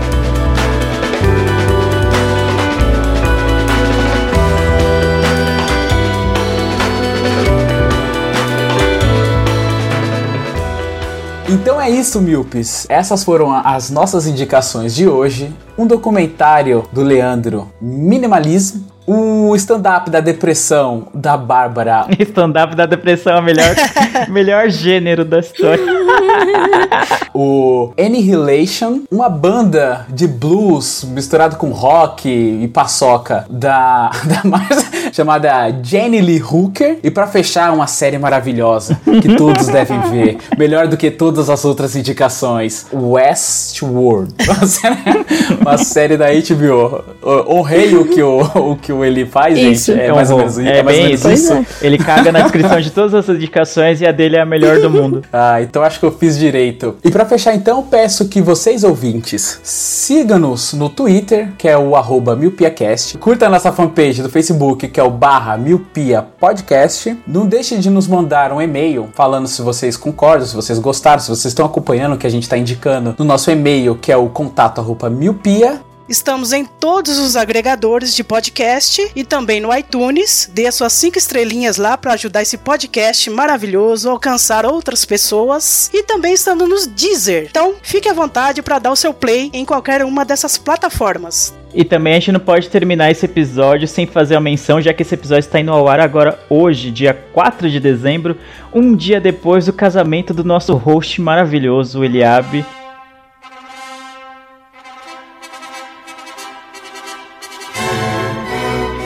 Então 11.53 11.81
é 11.81 11.91
isso, 11.91 12.21
Milpes. 12.21 12.87
Essas 12.89 13.25
foram 13.25 13.53
as 13.53 13.91
nossas 13.91 14.25
indicações 14.25 14.95
de 14.95 15.09
hoje. 15.09 15.53
Um 15.77 15.85
documentário 15.85 16.87
do 16.93 17.03
Leandro, 17.03 17.73
Minimalism. 17.83 18.90
O 19.07 19.55
stand-up 19.57 20.11
da 20.11 20.21
depressão 20.21 21.09
da 21.15 21.37
Bárbara. 21.37 22.07
Stand-up 22.19 22.75
da 22.75 22.87
depressão 22.87 23.35
é 23.35 23.41
o 23.41 23.43
melhor, 23.43 23.75
melhor 24.29 24.69
gênero 24.69 25.25
da 25.25 25.41
história. 25.41 25.85
o 27.35 27.93
Annihilation, 27.99 29.03
uma 29.11 29.29
banda 29.29 30.07
de 30.09 30.29
blues 30.29 31.05
misturado 31.05 31.57
com 31.57 31.71
rock 31.71 32.29
e 32.29 32.69
paçoca 32.69 33.47
da, 33.51 34.11
da 34.25 34.49
Marcia, 34.49 34.90
chamada 35.13 35.51
Jenny 35.83 36.21
Lee 36.21 36.43
Hooker. 36.43 36.99
E 37.03 37.11
pra 37.11 37.27
fechar, 37.27 37.73
uma 37.73 37.87
série 37.87 38.19
maravilhosa 38.19 39.01
que 39.23 39.35
todos 39.37 39.67
devem 39.67 40.01
ver, 40.11 40.39
melhor 40.59 40.87
do 40.89 40.97
que 40.97 41.11
todas 41.11 41.49
as 41.51 41.65
outras 41.65 41.97
indicações: 41.97 42.87
Westworld. 42.93 44.35
Uma 44.51 44.67
série, 44.67 44.97
uma 45.61 45.79
série 45.79 46.17
da 46.17 46.27
HBO. 46.27 47.05
O- 47.23 47.55
Honrei 47.59 47.95
o 47.97 48.05
que 48.05 48.23
o, 48.23 48.41
o 48.73 48.77
que 48.77 48.93
o 48.93 49.05
ele 49.05 49.25
faz, 49.27 49.57
Isso. 49.59 49.93
gente. 49.93 50.01
É 50.05 50.13
mais 50.13 50.31
ou 50.31 50.39
menos, 50.39 50.59
É, 50.59 50.79
é 50.79 50.83
mais 50.83 50.99
ou 50.99 51.05
menos 51.05 51.25
isso. 51.25 51.31
isso. 51.55 51.67
Ele 51.85 51.99
caga 51.99 52.31
na 52.33 52.41
descrição 52.43 52.81
de 52.81 52.91
todas 52.91 53.15
as 53.15 53.29
indicações 53.29 54.01
e 54.01 54.07
a 54.07 54.13
dele 54.13 54.37
é 54.37 54.41
a 54.41 54.47
melhor 54.47 54.81
do 54.81 54.91
mundo. 54.91 55.23
Ah, 55.33 55.63
então 55.63 55.83
acho 55.83 55.99
que 56.01 56.05
eu 56.07 56.13
fiz 56.13 56.39
direito. 56.39 56.97
E 57.05 57.11
pra 57.11 57.25
fechar 57.25 57.55
então, 57.55 57.83
peço 57.83 58.29
que 58.29 58.41
vocês 58.43 58.85
ouvintes 58.85 59.61
sigam-nos 59.63 60.73
no 60.75 60.89
Twitter, 60.89 61.51
que 61.57 61.69
é 61.69 61.77
o 61.79 61.95
arroba 61.97 62.35
miupiacast. 62.37 63.17
Curta 63.19 63.47
a 63.47 63.49
nossa 63.49 63.71
fanpage 63.73 64.23
do 64.23 64.29
Facebook, 64.29 64.89
que 64.89 65.00
é 65.01 65.05
o 65.05 65.11
barra 65.11 65.57
miupia 65.57 66.23
podcast. 66.23 67.19
Não 67.27 67.47
deixe 67.47 67.77
de 67.79 67.89
nos 67.91 68.07
mandar 68.07 68.53
um 68.53 68.61
e-mail 68.61 69.09
falando 69.15 69.49
se 69.49 69.63
vocês 69.63 69.97
concordam, 69.97 70.47
se 70.47 70.55
vocês 70.55 70.79
gostaram, 70.79 71.21
se 71.21 71.29
vocês 71.29 71.47
estão 71.47 71.65
acompanhando 71.67 72.15
o 72.15 72.19
que 72.19 72.27
a 72.27 72.31
gente 72.31 72.45
está 72.45 72.57
indicando 72.57 73.15
no 73.19 73.25
nosso 73.25 73.51
e-mail, 73.51 73.97
que 73.97 74.13
é 74.13 74.17
o 74.17 74.29
contato 74.29 74.81
arroba 74.81 75.09
miupia. 75.09 75.81
Estamos 76.11 76.53
em 76.53 76.65
todos 76.65 77.21
os 77.21 77.37
agregadores 77.37 78.17
de 78.17 78.25
podcast 78.25 79.13
e 79.15 79.23
também 79.23 79.61
no 79.61 79.73
iTunes. 79.73 80.51
Dê 80.53 80.67
as 80.67 80.75
suas 80.75 80.93
cinco 80.93 81.17
estrelinhas 81.17 81.77
lá 81.77 81.97
para 81.97 82.15
ajudar 82.15 82.43
esse 82.43 82.59
podcast 82.59 83.31
maravilhoso 83.31 84.09
a 84.09 84.13
alcançar 84.13 84.67
outras 84.67 85.05
pessoas. 85.05 85.89
E 85.95 86.03
também 86.03 86.35
estamos 86.35 86.69
nos 86.69 86.85
Deezer. 86.89 87.47
Então, 87.49 87.77
fique 87.81 88.09
à 88.09 88.13
vontade 88.13 88.61
para 88.61 88.81
dar 88.81 88.91
o 88.91 88.97
seu 88.97 89.15
play 89.15 89.51
em 89.53 89.65
qualquer 89.65 90.05
uma 90.05 90.25
dessas 90.25 90.59
plataformas. 90.59 91.55
E 91.73 91.85
também 91.85 92.15
a 92.15 92.19
gente 92.19 92.33
não 92.33 92.41
pode 92.41 92.69
terminar 92.69 93.13
esse 93.13 93.27
episódio 93.27 93.87
sem 93.87 94.05
fazer 94.05 94.35
uma 94.35 94.41
menção, 94.41 94.81
já 94.81 94.93
que 94.93 95.03
esse 95.03 95.15
episódio 95.15 95.47
está 95.47 95.61
indo 95.61 95.71
ao 95.71 95.87
ar 95.87 96.01
agora 96.01 96.41
hoje, 96.51 96.91
dia 96.91 97.15
4 97.15 97.71
de 97.71 97.79
dezembro, 97.79 98.37
um 98.75 98.97
dia 98.97 99.21
depois 99.21 99.67
do 99.67 99.73
casamento 99.73 100.35
do 100.35 100.43
nosso 100.43 100.75
host 100.75 101.21
maravilhoso, 101.21 102.03
Eliabe. 102.03 102.67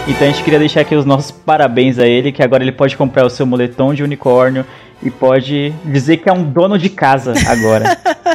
Então 0.07 0.29
a 0.29 0.31
gente 0.31 0.45
queria 0.45 0.59
deixar 0.59 0.83
aqui 0.83 0.95
os 0.95 1.07
nossos 1.07 1.31
parabéns 1.31 1.99
a 1.99 2.07
ele, 2.07 2.31
que 2.31 2.43
agora 2.43 2.63
ele 2.63 2.73
pode 2.73 2.95
comprar 2.95 3.25
o 3.25 3.31
seu 3.31 3.47
moletom 3.47 3.95
de 3.95 4.03
unicórnio 4.03 4.67
e 5.03 5.11
pode 5.11 5.73
dizer 5.85 6.19
que 6.19 6.29
é 6.29 6.33
um 6.33 6.43
dono 6.43 6.79
de 6.79 6.91
casa 6.91 7.33
agora. 7.47 7.97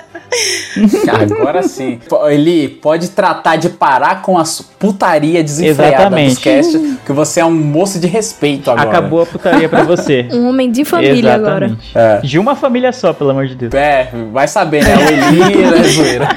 Agora 1.40 1.64
sim. 1.64 2.00
Eli, 2.30 2.68
pode 2.68 3.10
tratar 3.10 3.56
de 3.56 3.70
parar 3.70 4.22
com 4.22 4.38
a 4.38 4.44
putaria 4.78 5.44
desenfreada 5.44 5.96
Exatamente. 5.96 6.30
dos 6.36 6.38
cast, 6.44 6.98
que 7.06 7.12
você 7.12 7.40
é 7.40 7.46
um 7.46 7.52
moço 7.52 8.00
de 8.00 8.08
respeito 8.08 8.70
agora. 8.72 8.90
Acabou 8.90 9.22
a 9.24 9.26
putaria 9.26 9.68
pra 9.68 9.84
você. 9.84 10.28
Um 10.40 10.48
homem 10.48 10.72
de 10.72 10.86
família 10.86 11.36
agora. 11.36 11.66
Exatamente. 11.66 11.98
É. 11.98 12.18
De 12.22 12.40
uma 12.40 12.56
família 12.56 12.92
só, 12.92 13.14
pelo 13.14 13.32
amor 13.32 13.48
de 13.48 13.56
Deus. 13.56 13.74
É, 13.74 14.10
vai 14.32 14.48
saber, 14.48 14.84
né? 14.84 14.96
O 14.96 15.02
Eli 15.02 15.64
é 15.64 15.84
zoeira. 15.90 16.30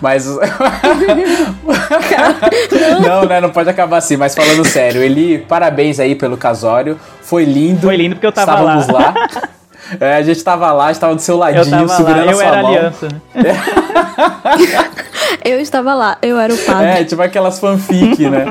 Mas. 0.00 0.26
não, 3.06 3.24
né? 3.26 3.40
Não 3.40 3.50
pode 3.50 3.68
acabar 3.68 3.98
assim. 3.98 4.16
Mas 4.16 4.34
falando 4.34 4.64
sério, 4.64 5.02
Eli, 5.02 5.38
parabéns 5.38 6.00
aí 6.00 6.14
pelo 6.14 6.36
casório. 6.36 6.98
Foi 7.20 7.44
lindo. 7.44 7.82
Foi 7.82 7.96
lindo 7.96 8.16
porque 8.16 8.26
eu 8.26 8.32
tava 8.32 8.52
Estávamos 8.52 8.88
lá. 8.88 9.14
lá. 9.14 9.48
É, 10.00 10.16
a 10.16 10.22
gente 10.22 10.42
tava 10.42 10.72
lá, 10.72 10.86
a 10.86 10.92
gente 10.92 11.00
tava 11.00 11.14
do 11.14 11.20
seu 11.22 11.36
ladinho, 11.36 11.64
Eu 11.64 11.70
tava 11.70 11.88
segurando 11.88 12.24
lá, 12.24 12.30
a 12.30 12.32
eu 12.32 12.36
sua 12.36 12.44
era 12.44 12.62
mão. 12.62 12.70
aliança. 12.74 13.08
né? 13.08 13.20
Eu 15.44 15.60
estava 15.60 15.94
lá, 15.94 16.18
eu 16.22 16.38
era 16.38 16.52
o 16.52 16.58
padre. 16.58 16.86
É, 16.86 17.04
tipo 17.04 17.22
aquelas 17.22 17.58
fanfic, 17.60 18.28
né? 18.28 18.44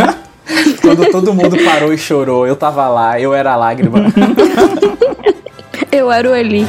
Quando 0.82 1.10
todo 1.10 1.32
mundo 1.32 1.56
parou 1.64 1.92
e 1.92 1.96
chorou, 1.98 2.46
eu 2.46 2.54
tava 2.56 2.86
lá, 2.88 3.18
eu 3.18 3.32
era 3.32 3.52
a 3.52 3.56
lágrima. 3.56 3.98
Eu 5.90 6.10
era 6.10 6.28
o 6.30 6.34
Eli. 6.34 6.66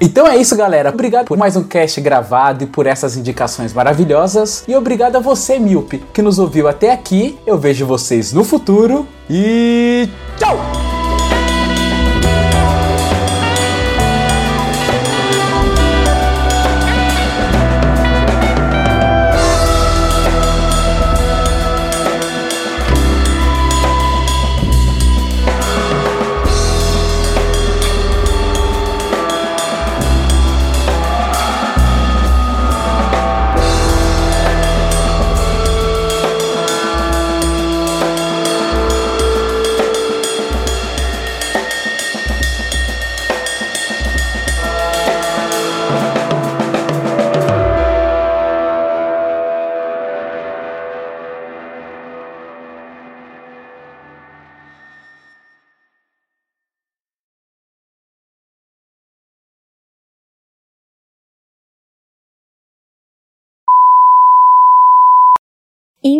Então 0.00 0.26
é 0.26 0.36
isso, 0.36 0.56
galera. 0.56 0.90
Obrigado 0.90 1.26
por 1.26 1.36
mais 1.36 1.56
um 1.56 1.62
cast 1.62 2.00
gravado 2.00 2.64
e 2.64 2.66
por 2.66 2.86
essas 2.86 3.16
indicações 3.16 3.72
maravilhosas. 3.72 4.64
E 4.66 4.74
obrigado 4.74 5.16
a 5.16 5.20
você, 5.20 5.58
Milpe, 5.58 6.02
que 6.12 6.22
nos 6.22 6.38
ouviu 6.38 6.68
até 6.68 6.92
aqui. 6.92 7.38
Eu 7.46 7.58
vejo 7.58 7.86
vocês 7.86 8.32
no 8.32 8.44
futuro 8.44 9.06
e 9.28 10.08
tchau! 10.38 10.93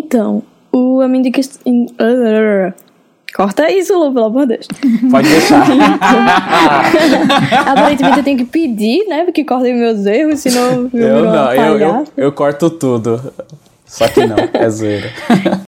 Então, 0.05 0.43
o 0.71 1.01
a 1.01 1.07
minha 1.07 1.19
indicação. 1.19 1.61
Corta 3.35 3.69
isso, 3.69 3.93
Lu, 3.97 4.13
pelo 4.13 4.27
amor 4.27 4.47
de 4.47 4.55
Deus. 4.55 4.67
Pode 5.11 5.27
deixar. 5.27 5.65
Aparentemente 7.67 8.19
eu 8.19 8.23
tenho 8.23 8.37
que 8.37 8.45
pedir, 8.45 9.05
né? 9.07 9.25
Porque 9.25 9.43
cortem 9.43 9.73
meus 9.73 10.05
erros, 10.05 10.39
senão 10.39 10.89
eu, 10.93 11.25
não, 11.25 11.53
eu, 11.53 11.79
eu, 11.79 12.05
eu 12.15 12.31
corto 12.31 12.69
tudo. 12.69 13.33
Só 13.85 14.07
que 14.07 14.25
não, 14.25 14.37
é 14.53 14.69
zoeira. 14.69 15.11